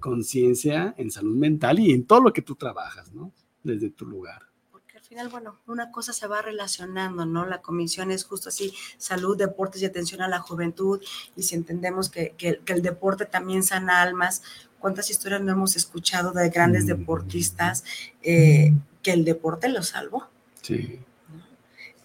conciencia 0.00 0.94
en 0.96 1.10
salud 1.10 1.36
mental 1.36 1.78
y 1.78 1.92
en 1.92 2.04
todo 2.04 2.20
lo 2.20 2.32
que 2.32 2.42
tú 2.42 2.54
trabajas, 2.56 3.12
¿no? 3.12 3.32
Desde 3.62 3.90
tu 3.90 4.06
lugar. 4.06 4.42
Porque 4.72 4.96
al 4.98 5.04
final, 5.04 5.28
bueno, 5.28 5.58
una 5.66 5.90
cosa 5.92 6.12
se 6.12 6.26
va 6.26 6.42
relacionando, 6.42 7.26
¿no? 7.26 7.44
La 7.46 7.60
comisión 7.60 8.10
es 8.10 8.24
justo 8.24 8.48
así, 8.48 8.72
salud, 8.98 9.36
deportes 9.36 9.82
y 9.82 9.84
atención 9.84 10.22
a 10.22 10.28
la 10.28 10.40
juventud. 10.40 11.00
Y 11.36 11.42
si 11.42 11.54
entendemos 11.54 12.08
que, 12.10 12.34
que- 12.38 12.60
que 12.64 12.72
el 12.72 12.82
deporte 12.82 13.26
también 13.26 13.62
sana 13.62 14.02
almas, 14.02 14.42
¿cuántas 14.78 15.10
historias 15.10 15.42
no 15.42 15.52
hemos 15.52 15.76
escuchado 15.76 16.32
de 16.32 16.48
grandes 16.50 16.84
Mm. 16.84 16.88
deportistas 16.88 17.84
eh, 18.22 18.72
que 19.02 19.12
el 19.12 19.24
deporte 19.24 19.68
los 19.68 19.88
salvó? 19.88 20.28
Sí. 20.62 21.00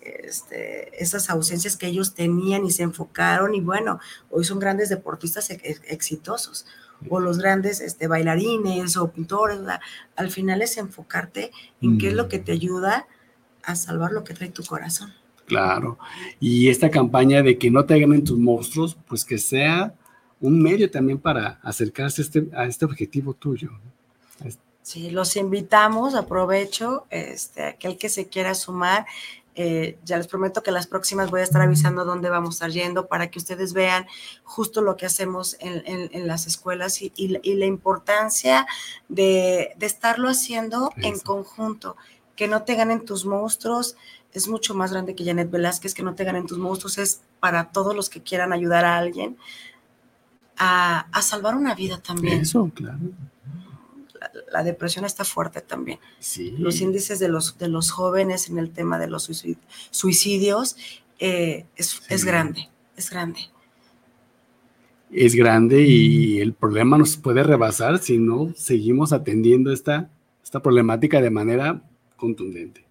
Este, 0.01 1.01
esas 1.03 1.31
ausencias 1.31 1.77
que 1.77 1.87
ellos 1.87 2.13
tenían 2.13 2.63
y 2.63 2.69
se 2.71 2.83
enfocaron 2.83 3.55
y 3.55 3.61
bueno, 3.61 3.99
hoy 4.29 4.43
son 4.43 4.59
grandes 4.59 4.89
deportistas 4.89 5.49
ex- 5.49 5.63
ex- 5.65 5.81
exitosos 5.87 6.67
o 7.09 7.19
los 7.19 7.37
grandes 7.37 7.81
este, 7.81 8.07
bailarines 8.07 8.97
o 8.97 9.11
pintores, 9.11 9.59
al 10.15 10.31
final 10.31 10.61
es 10.61 10.77
enfocarte 10.77 11.51
en 11.81 11.97
qué 11.97 12.09
es 12.09 12.13
lo 12.13 12.27
que 12.27 12.39
te 12.39 12.51
ayuda 12.51 13.07
a 13.63 13.75
salvar 13.75 14.11
lo 14.11 14.23
que 14.23 14.33
trae 14.33 14.49
tu 14.49 14.63
corazón. 14.63 15.13
Claro. 15.45 15.97
Y 16.39 16.69
esta 16.69 16.89
campaña 16.89 17.41
de 17.43 17.57
que 17.57 17.69
no 17.69 17.85
te 17.85 17.99
ganen 17.99 18.23
tus 18.23 18.37
monstruos, 18.37 18.97
pues 19.07 19.23
que 19.23 19.37
sea 19.37 19.93
un 20.39 20.61
medio 20.61 20.89
también 20.89 21.19
para 21.19 21.59
acercarse 21.61 22.21
a 22.21 22.25
este, 22.25 22.47
a 22.53 22.65
este 22.65 22.85
objetivo 22.85 23.33
tuyo. 23.33 23.71
Sí, 24.81 25.09
los 25.09 25.35
invitamos, 25.35 26.13
aprovecho, 26.13 27.07
este, 27.09 27.63
aquel 27.63 27.97
que 27.97 28.07
se 28.07 28.27
quiera 28.27 28.53
sumar, 28.53 29.07
eh, 29.55 29.97
ya 30.03 30.17
les 30.17 30.27
prometo 30.27 30.61
que 30.63 30.71
las 30.71 30.85
próximas 30.87 31.31
voy 31.31 31.39
a 31.39 31.43
estar 31.43 31.61
avisando 31.61 32.03
dónde 32.05 32.29
vamos 32.29 32.55
a 32.55 32.67
estar 32.67 32.71
yendo 32.71 33.07
para 33.07 33.31
que 33.31 33.39
ustedes 33.39 33.71
vean 33.73 34.05
justo 34.43 34.81
lo 34.81 34.97
que 34.97 35.05
hacemos 35.05 35.55
en, 35.59 35.81
en- 35.85 36.09
en 36.13 36.27
las 36.27 36.45
escuelas 36.45 37.01
y, 37.01 37.11
y 37.15 37.29
la- 37.29 37.39
y 37.41 37.55
la 37.55 37.65
importancia 37.65 38.67
de, 39.07 39.71
de 39.77 39.85
estarlo 39.85 40.27
haciendo 40.29 40.91
en 40.97 41.19
conjunto, 41.19 41.95
que 42.35 42.47
no 42.49 42.63
te 42.63 42.75
ganen 42.75 43.05
tus 43.05 43.25
monstruos, 43.25 43.95
es 44.33 44.49
mucho 44.49 44.73
más 44.75 44.91
grande 44.91 45.15
que 45.15 45.23
Janet 45.23 45.49
Velázquez, 45.49 45.93
que 45.93 46.03
no 46.03 46.15
te 46.15 46.25
ganen 46.25 46.45
tus 46.45 46.57
monstruos, 46.57 46.97
es 46.97 47.21
para 47.39 47.71
todos 47.71 47.95
los 47.95 48.09
que 48.09 48.21
quieran 48.21 48.51
ayudar 48.51 48.83
a 48.83 48.97
alguien 48.97 49.37
a, 50.57 51.07
a 51.11 51.21
salvar 51.21 51.55
una 51.55 51.75
vida 51.75 51.99
también. 51.99 52.41
Eso, 52.41 52.69
claro. 52.73 52.99
La, 54.51 54.63
depresión 54.63 55.05
está 55.05 55.23
fuerte 55.25 55.61
también 55.61 55.99
Sí. 56.19 56.51
los 56.57 56.81
índices 56.81 57.19
de 57.19 57.27
los, 57.29 57.57
de 57.57 57.67
los 57.67 57.91
jóvenes 57.91 58.49
en 58.49 58.57
el 58.57 58.71
tema 58.71 58.97
de 58.99 59.07
los 59.07 59.29
suicid- 59.29 59.57
suicidios 59.91 60.75
eh, 61.19 61.65
es, 61.75 62.01
es 62.09 62.25
grande, 62.25 62.69
es 62.97 63.09
grande. 63.09 63.39
es 65.11 65.35
grande 65.35 65.81
y 65.81 66.39
el 66.41 66.53
problema 66.53 66.97
nos 66.97 67.15
puede 67.17 67.43
rebasar 67.43 67.99
si 67.99 68.17
no 68.17 68.53
seguimos 68.55 69.13
atendiendo 69.13 69.71
esta, 69.71 70.09
esta 70.43 70.61
problemática 70.61 71.21
de 71.21 71.29
manera 71.29 71.81
contundente. 72.17 72.83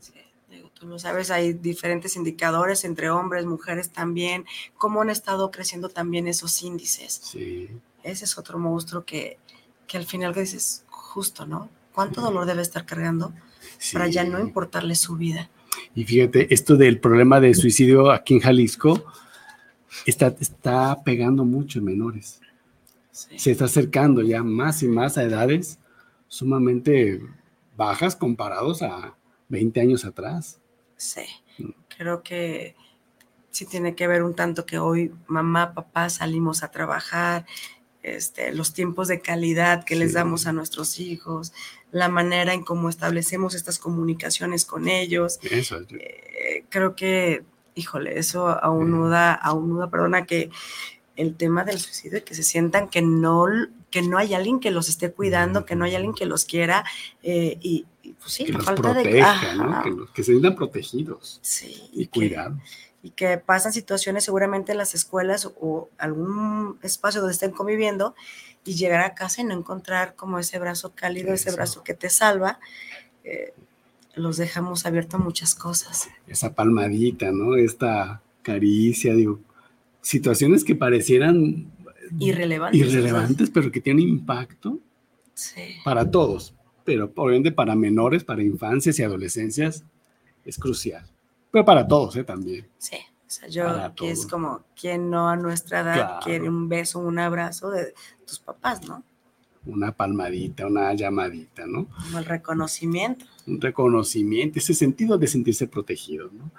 Sí, 0.00 0.12
digo, 0.50 0.70
tú 0.74 0.86
lo 0.86 0.98
sabes, 0.98 1.30
hay 1.30 1.52
diferentes 1.52 2.16
indicadores 2.16 2.84
entre 2.84 3.10
hombres, 3.10 3.44
mujeres 3.44 3.90
también, 3.90 4.44
cómo 4.76 5.02
han 5.02 5.10
estado 5.10 5.50
creciendo 5.50 5.88
también 5.88 6.26
esos 6.26 6.62
índices. 6.62 7.20
Sí, 7.22 7.68
Ese 8.02 8.24
es 8.24 8.38
otro 8.38 8.58
monstruo 8.58 9.04
que, 9.04 9.38
que 9.88 9.96
al 9.96 10.04
final 10.06 10.32
que 10.32 10.40
dices, 10.40 10.84
justo, 10.88 11.46
¿no? 11.46 11.68
¿Cuánto 11.92 12.20
dolor 12.20 12.46
debe 12.46 12.62
estar 12.62 12.86
cargando 12.86 13.32
sí. 13.78 13.94
para 13.94 14.06
ya 14.06 14.22
no 14.22 14.38
importarle 14.38 14.94
su 14.94 15.16
vida? 15.16 15.50
Y 15.94 16.04
fíjate, 16.04 16.52
esto 16.54 16.76
del 16.76 17.00
problema 17.00 17.40
de 17.40 17.54
suicidio 17.54 18.12
aquí 18.12 18.34
en 18.34 18.40
Jalisco 18.40 19.04
está, 20.06 20.28
está 20.38 21.02
pegando 21.02 21.44
mucho 21.44 21.80
en 21.80 21.86
menores. 21.86 22.40
Sí. 23.10 23.36
Se 23.38 23.50
está 23.50 23.64
acercando 23.64 24.22
ya 24.22 24.44
más 24.44 24.82
y 24.84 24.88
más 24.88 25.18
a 25.18 25.24
edades 25.24 25.80
sumamente 26.28 27.20
bajas 27.76 28.14
comparados 28.14 28.82
a 28.82 29.16
20 29.48 29.80
años 29.80 30.04
atrás. 30.04 30.60
Sí, 30.96 31.22
Mm. 31.58 31.70
creo 31.96 32.22
que 32.22 32.76
sí 33.50 33.66
tiene 33.66 33.94
que 33.96 34.06
ver 34.06 34.22
un 34.22 34.34
tanto 34.34 34.64
que 34.64 34.78
hoy 34.78 35.12
mamá, 35.26 35.74
papá 35.74 36.08
salimos 36.08 36.62
a 36.62 36.70
trabajar, 36.70 37.46
este, 38.02 38.52
los 38.52 38.72
tiempos 38.74 39.08
de 39.08 39.20
calidad 39.20 39.84
que 39.84 39.96
les 39.96 40.12
damos 40.12 40.46
a 40.46 40.52
nuestros 40.52 40.98
hijos, 41.00 41.52
la 41.92 42.08
manera 42.08 42.52
en 42.54 42.62
cómo 42.62 42.88
establecemos 42.88 43.54
estas 43.54 43.78
comunicaciones 43.78 44.64
con 44.64 44.88
ellos. 44.88 45.38
Eso, 45.42 45.80
Eh, 45.90 46.64
creo 46.68 46.94
que, 46.94 47.44
híjole, 47.74 48.18
eso 48.18 48.48
aunuda, 48.48 49.34
aunuda, 49.34 49.90
perdona, 49.90 50.26
que 50.26 50.50
el 51.16 51.34
tema 51.34 51.64
del 51.64 51.80
suicidio, 51.80 52.24
que 52.24 52.34
se 52.34 52.42
sientan 52.44 52.88
que 52.88 53.02
no, 53.02 53.46
que 53.90 54.02
no 54.02 54.18
hay 54.18 54.34
alguien 54.34 54.60
que 54.60 54.70
los 54.70 54.88
esté 54.88 55.10
cuidando, 55.10 55.64
que 55.66 55.74
no 55.74 55.84
hay 55.84 55.94
alguien 55.96 56.14
que 56.14 56.26
los 56.26 56.44
quiera, 56.44 56.84
eh, 57.22 57.58
y, 57.60 57.86
y, 58.02 58.12
pues 58.12 58.32
sí, 58.32 58.44
que 58.44 58.52
la 58.52 58.58
los 58.58 58.66
falta 58.66 58.94
de... 58.94 59.20
¿no? 59.56 59.82
Que, 59.82 59.90
los- 59.90 60.10
que 60.10 60.22
se 60.22 60.30
sientan 60.32 60.54
protegidos 60.54 61.40
Sí, 61.42 61.88
y 61.92 62.06
que- 62.06 62.10
cuidados. 62.20 62.58
Y 63.02 63.10
que 63.10 63.38
pasan 63.38 63.72
situaciones 63.72 64.24
seguramente 64.24 64.72
en 64.72 64.78
las 64.78 64.94
escuelas 64.94 65.50
o 65.60 65.88
algún 65.98 66.78
espacio 66.82 67.20
donde 67.20 67.34
estén 67.34 67.52
conviviendo 67.52 68.14
y 68.64 68.74
llegar 68.74 69.00
a 69.02 69.14
casa 69.14 69.40
y 69.40 69.44
no 69.44 69.54
encontrar 69.54 70.14
como 70.14 70.38
ese 70.38 70.58
brazo 70.58 70.92
cálido, 70.94 71.32
ese 71.32 71.52
brazo 71.52 71.84
que 71.84 71.94
te 71.94 72.10
salva, 72.10 72.58
eh, 73.24 73.54
los 74.14 74.36
dejamos 74.36 74.84
abiertos 74.84 75.20
a 75.20 75.22
muchas 75.22 75.54
cosas. 75.54 76.08
esa 76.26 76.54
palmadita, 76.54 77.30
¿no? 77.30 77.56
Esta 77.56 78.20
caricia, 78.42 79.14
digo, 79.14 79.40
situaciones 80.02 80.64
que 80.64 80.74
parecieran 80.74 81.70
Irrelevantes. 82.18 82.80
irrelevantes, 82.80 83.50
pero 83.50 83.70
que 83.70 83.80
tienen 83.80 84.08
impacto 84.08 84.80
Sí, 85.34 85.76
para 85.84 86.10
todos, 86.10 86.52
pero 86.84 87.12
obviamente 87.14 87.52
para 87.52 87.76
menores, 87.76 88.24
para 88.24 88.42
infancias 88.42 88.98
y 88.98 89.04
adolescencias 89.04 89.84
es 90.44 90.58
crucial. 90.58 91.08
Pero 91.50 91.64
para 91.64 91.86
todos, 91.86 92.16
¿eh? 92.16 92.24
También. 92.24 92.66
Sí. 92.78 92.96
O 92.96 93.30
sea, 93.30 93.48
yo 93.48 93.94
que 93.94 94.10
es 94.10 94.26
como 94.26 94.64
quien 94.74 95.10
no 95.10 95.28
a 95.28 95.36
nuestra 95.36 95.80
edad 95.80 96.20
quiere 96.24 96.48
un 96.48 96.66
beso, 96.66 96.98
un 96.98 97.18
abrazo 97.18 97.70
de 97.70 97.92
tus 98.26 98.38
papás, 98.38 98.88
¿no? 98.88 99.04
Una 99.66 99.92
palmadita, 99.92 100.66
una 100.66 100.94
llamadita, 100.94 101.66
¿no? 101.66 101.88
Como 101.88 102.20
el 102.20 102.24
reconocimiento. 102.24 103.26
Un 103.46 103.60
reconocimiento, 103.60 104.58
ese 104.58 104.72
sentido 104.72 105.18
de 105.18 105.26
sentirse 105.26 105.66
protegido, 105.66 106.30
¿no? 106.32 106.50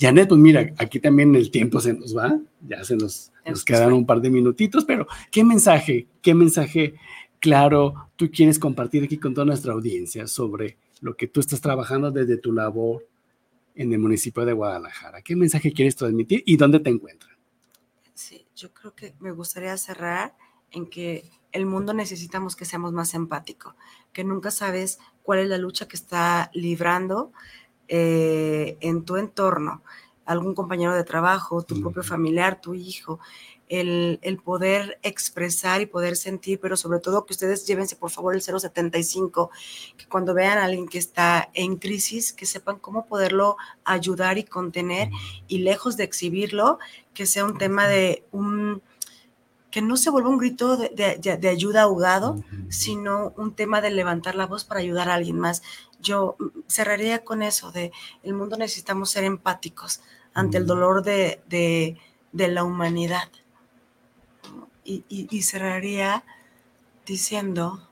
Janet, 0.00 0.28
pues 0.30 0.40
mira, 0.40 0.72
aquí 0.78 1.00
también 1.00 1.34
el 1.34 1.50
tiempo 1.50 1.80
se 1.80 1.92
nos 1.92 2.16
va, 2.16 2.38
ya 2.66 2.82
se 2.82 2.96
nos, 2.96 3.30
nos 3.44 3.62
quedan 3.62 3.92
un 3.92 4.06
par 4.06 4.22
de 4.22 4.30
minutitos, 4.30 4.86
pero 4.86 5.06
¿qué 5.30 5.44
mensaje, 5.44 6.06
qué 6.22 6.34
mensaje 6.34 6.94
claro 7.40 8.08
tú 8.16 8.30
quieres 8.30 8.58
compartir 8.58 9.04
aquí 9.04 9.18
con 9.18 9.34
toda 9.34 9.44
nuestra 9.44 9.74
audiencia 9.74 10.26
sobre 10.26 10.78
lo 11.00 11.14
que 11.14 11.26
tú 11.26 11.40
estás 11.40 11.60
trabajando 11.60 12.10
desde 12.10 12.38
tu 12.38 12.52
labor 12.52 13.04
en 13.76 13.92
el 13.92 13.98
municipio 13.98 14.44
de 14.44 14.52
Guadalajara. 14.52 15.22
¿Qué 15.22 15.36
mensaje 15.36 15.72
quieres 15.72 15.96
transmitir 15.96 16.42
y 16.46 16.56
dónde 16.56 16.80
te 16.80 16.90
encuentran? 16.90 17.36
Sí, 18.14 18.46
yo 18.56 18.72
creo 18.72 18.94
que 18.94 19.14
me 19.20 19.30
gustaría 19.30 19.76
cerrar 19.76 20.34
en 20.70 20.86
que 20.86 21.30
el 21.52 21.66
mundo 21.66 21.94
necesitamos 21.94 22.56
que 22.56 22.64
seamos 22.64 22.92
más 22.92 23.14
empáticos, 23.14 23.74
que 24.12 24.24
nunca 24.24 24.50
sabes 24.50 24.98
cuál 25.22 25.40
es 25.40 25.48
la 25.48 25.58
lucha 25.58 25.86
que 25.86 25.96
está 25.96 26.50
librando 26.54 27.32
eh, 27.88 28.76
en 28.80 29.04
tu 29.04 29.16
entorno, 29.16 29.82
algún 30.24 30.54
compañero 30.54 30.94
de 30.94 31.04
trabajo, 31.04 31.62
tu 31.62 31.80
propio 31.80 32.02
familiar, 32.02 32.60
tu 32.60 32.74
hijo 32.74 33.20
el, 33.68 34.40
poder 34.44 34.98
expresar 35.02 35.80
y 35.80 35.86
poder 35.86 36.16
sentir, 36.16 36.60
pero 36.60 36.76
sobre 36.76 37.00
todo 37.00 37.26
que 37.26 37.32
ustedes 37.32 37.66
llévense 37.66 37.96
por 37.96 38.10
favor 38.10 38.34
el 38.34 38.42
075, 38.42 39.50
que 39.96 40.06
cuando 40.06 40.34
vean 40.34 40.58
a 40.58 40.64
alguien 40.64 40.86
que 40.86 40.98
está 40.98 41.50
en 41.54 41.76
crisis, 41.76 42.32
que 42.32 42.46
sepan 42.46 42.78
cómo 42.78 43.06
poderlo 43.06 43.56
ayudar 43.84 44.38
y 44.38 44.44
contener 44.44 45.10
y 45.48 45.58
lejos 45.58 45.96
de 45.96 46.04
exhibirlo, 46.04 46.78
que 47.14 47.26
sea 47.26 47.44
un 47.44 47.58
tema 47.58 47.88
de 47.88 48.24
un 48.32 48.82
que 49.70 49.82
no 49.82 49.98
se 49.98 50.08
vuelva 50.08 50.30
un 50.30 50.38
grito 50.38 50.78
de, 50.78 51.48
ayuda 51.50 51.82
ahogado, 51.82 52.42
sino 52.70 53.34
un 53.36 53.54
tema 53.54 53.82
de 53.82 53.90
levantar 53.90 54.34
la 54.34 54.46
voz 54.46 54.64
para 54.64 54.80
ayudar 54.80 55.10
a 55.10 55.14
alguien 55.14 55.38
más. 55.38 55.62
Yo 56.00 56.36
mm, 56.38 56.60
cerraría 56.66 57.24
con 57.24 57.42
eso, 57.42 57.72
de 57.72 57.92
el 58.22 58.32
mundo 58.32 58.56
necesitamos 58.56 59.10
ser 59.10 59.24
empáticos 59.24 60.00
ante 60.32 60.56
el 60.56 60.66
dolor 60.66 61.02
de, 61.02 61.42
de 61.46 62.48
la 62.48 62.64
humanidad 62.64 63.28
y, 64.86 65.42
cerraría 65.42 66.24
diciendo 67.04 67.88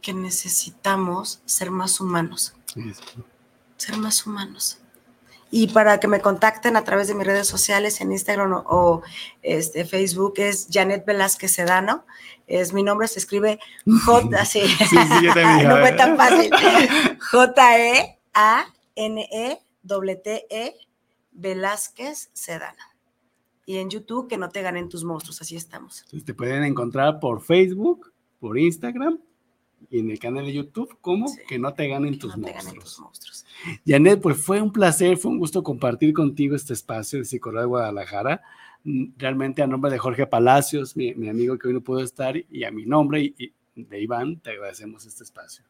que 0.00 0.12
necesitamos 0.12 1.40
ser 1.44 1.70
más 1.70 2.00
humanos. 2.00 2.54
Ser 3.76 3.96
más 3.96 4.26
humanos. 4.26 4.78
Y 5.50 5.68
para 5.68 6.00
que 6.00 6.08
me 6.08 6.20
contacten 6.20 6.76
a 6.76 6.84
través 6.84 7.08
de 7.08 7.14
mis 7.14 7.26
redes 7.26 7.46
sociales 7.46 8.00
en 8.00 8.10
Instagram 8.10 8.64
o, 8.66 9.02
este, 9.42 9.84
Facebook 9.84 10.34
es 10.38 10.68
Janet 10.70 11.04
Velázquez 11.04 11.52
Sedano. 11.52 12.06
Es 12.46 12.72
mi 12.72 12.82
nombre, 12.82 13.06
se 13.06 13.18
escribe 13.18 13.60
J, 14.04 14.28
así. 14.40 14.62
no 15.66 15.76
fue 15.78 15.92
tan 15.92 16.16
fácil. 16.16 16.50
J-E-A-N-E-T-E 17.30 18.16
Velázquez 21.32 22.30
Sedano 22.32 22.91
y 23.66 23.76
en 23.76 23.90
YouTube 23.90 24.28
que 24.28 24.38
no 24.38 24.48
te 24.48 24.62
ganen 24.62 24.88
tus 24.88 25.04
monstruos, 25.04 25.40
así 25.40 25.56
estamos. 25.56 26.04
te 26.24 26.34
pueden 26.34 26.64
encontrar 26.64 27.20
por 27.20 27.40
Facebook, 27.40 28.12
por 28.38 28.58
Instagram 28.58 29.18
y 29.90 30.00
en 30.00 30.10
el 30.10 30.18
canal 30.18 30.46
de 30.46 30.52
YouTube 30.52 30.96
como 31.00 31.26
que 31.48 31.58
no 31.58 31.72
te 31.74 31.88
ganen, 31.88 32.18
tus, 32.18 32.36
monstruos. 32.36 33.44
Janet, 33.86 34.20
pues 34.20 34.36
fue 34.36 34.60
un 34.60 34.72
placer, 34.72 35.16
fue 35.16 35.30
un 35.30 35.38
gusto 35.38 35.62
compartir 35.62 36.12
contigo 36.12 36.56
este 36.56 36.72
espacio 36.72 37.18
de 37.18 37.24
Psicología 37.24 37.62
de 37.62 37.66
Guadalajara. 37.66 38.42
Mm, 38.84 39.12
realmente 39.16 39.62
a 39.62 39.66
nombre 39.66 39.90
de 39.90 39.98
Jorge 39.98 40.26
Palacios, 40.26 40.96
mi, 40.96 41.10
amigo 41.28 41.58
que 41.58 41.68
hoy 41.68 41.74
no 41.74 41.80
pudo 41.80 42.00
estar, 42.00 42.36
y 42.36 42.64
a 42.64 42.70
mi 42.70 42.86
nombre 42.86 43.34
y, 43.36 43.52
de 43.74 44.00
Iván, 44.00 44.40
te 44.40 44.50
agradecemos 44.50 45.06
este 45.06 45.24
espacio. 45.24 45.64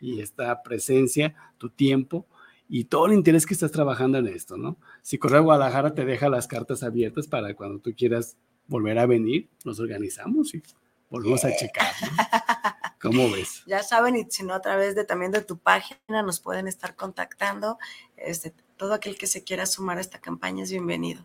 Y 0.00 0.20
esta 0.20 0.62
presencia, 0.62 1.34
tu 1.56 1.70
tiempo 1.70 2.26
y 2.68 2.84
todo 2.84 3.06
el 3.06 3.12
interés 3.12 3.46
que 3.46 3.54
estás 3.54 3.70
trabajando 3.70 4.18
en 4.18 4.26
esto, 4.26 4.56
¿no? 4.56 4.76
Si 5.02 5.18
Correo 5.18 5.44
Guadalajara 5.44 5.94
te 5.94 6.04
deja 6.04 6.28
las 6.28 6.46
cartas 6.46 6.82
abiertas 6.82 7.28
para 7.28 7.54
cuando 7.54 7.78
tú 7.78 7.92
quieras 7.96 8.36
volver 8.66 8.98
a 8.98 9.06
venir, 9.06 9.48
nos 9.64 9.78
organizamos 9.78 10.54
y 10.54 10.62
volvemos 11.10 11.44
a 11.44 11.54
checar. 11.56 11.86
¿Cómo 13.00 13.30
ves? 13.30 13.62
Ya 13.66 13.82
saben, 13.82 14.16
y 14.16 14.26
si 14.28 14.42
no, 14.42 14.54
a 14.54 14.60
través 14.60 14.94
de 14.96 15.04
también 15.04 15.30
de 15.30 15.42
tu 15.42 15.58
página 15.58 16.22
nos 16.24 16.40
pueden 16.40 16.66
estar 16.66 16.96
contactando. 16.96 17.78
Este, 18.16 18.52
todo 18.76 18.94
aquel 18.94 19.16
que 19.16 19.26
se 19.26 19.44
quiera 19.44 19.66
sumar 19.66 19.98
a 19.98 20.00
esta 20.00 20.20
campaña 20.20 20.64
es 20.64 20.70
bienvenido. 20.70 21.22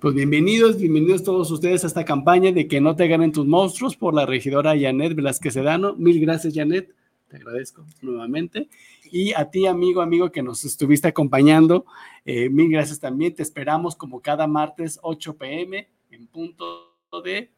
Pues 0.00 0.14
bienvenidos, 0.14 0.78
bienvenidos 0.78 1.22
todos 1.22 1.50
ustedes 1.52 1.84
a 1.84 1.86
esta 1.86 2.04
campaña 2.04 2.50
de 2.50 2.66
que 2.66 2.80
no 2.80 2.96
te 2.96 3.06
ganen 3.06 3.30
tus 3.30 3.46
monstruos 3.46 3.96
por 3.96 4.14
la 4.14 4.26
regidora 4.26 4.74
Janet 4.76 5.14
Velázquez 5.14 5.54
Sedano. 5.54 5.94
Mil 5.94 6.20
gracias, 6.20 6.54
Janet. 6.54 6.92
Te 7.32 7.38
agradezco 7.38 7.86
nuevamente. 8.02 8.68
Y 9.10 9.32
a 9.32 9.50
ti, 9.50 9.66
amigo, 9.66 10.02
amigo, 10.02 10.30
que 10.30 10.42
nos 10.42 10.66
estuviste 10.66 11.08
acompañando, 11.08 11.86
eh, 12.26 12.50
mil 12.50 12.70
gracias 12.70 13.00
también. 13.00 13.34
Te 13.34 13.42
esperamos 13.42 13.96
como 13.96 14.20
cada 14.20 14.46
martes 14.46 14.98
8 15.02 15.38
pm 15.38 15.88
en 16.10 16.26
punto 16.26 16.94
de, 17.24 17.50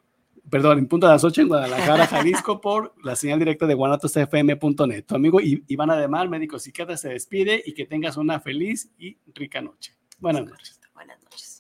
perdón, 0.48 0.78
en 0.78 0.86
punto 0.86 1.08
de 1.08 1.14
las 1.14 1.24
8 1.24 1.42
en 1.42 1.48
Guadalajara, 1.48 2.06
Jalisco, 2.06 2.60
por 2.60 2.94
la 3.02 3.16
señal 3.16 3.40
directa 3.40 3.66
de 3.66 3.74
guanatosfm.net. 3.74 5.04
Tu 5.06 5.14
amigo 5.16 5.40
Iván 5.40 5.90
Ademar, 5.90 6.28
médico 6.28 6.60
psiquiatra, 6.60 6.96
se 6.96 7.08
despide 7.08 7.60
y 7.66 7.74
que 7.74 7.84
tengas 7.84 8.16
una 8.16 8.38
feliz 8.38 8.92
y 8.96 9.18
rica 9.34 9.60
noche. 9.60 9.96
Buenas 10.20 10.44
noches. 10.46 10.80
Buenas 10.94 11.20
noches. 11.24 11.53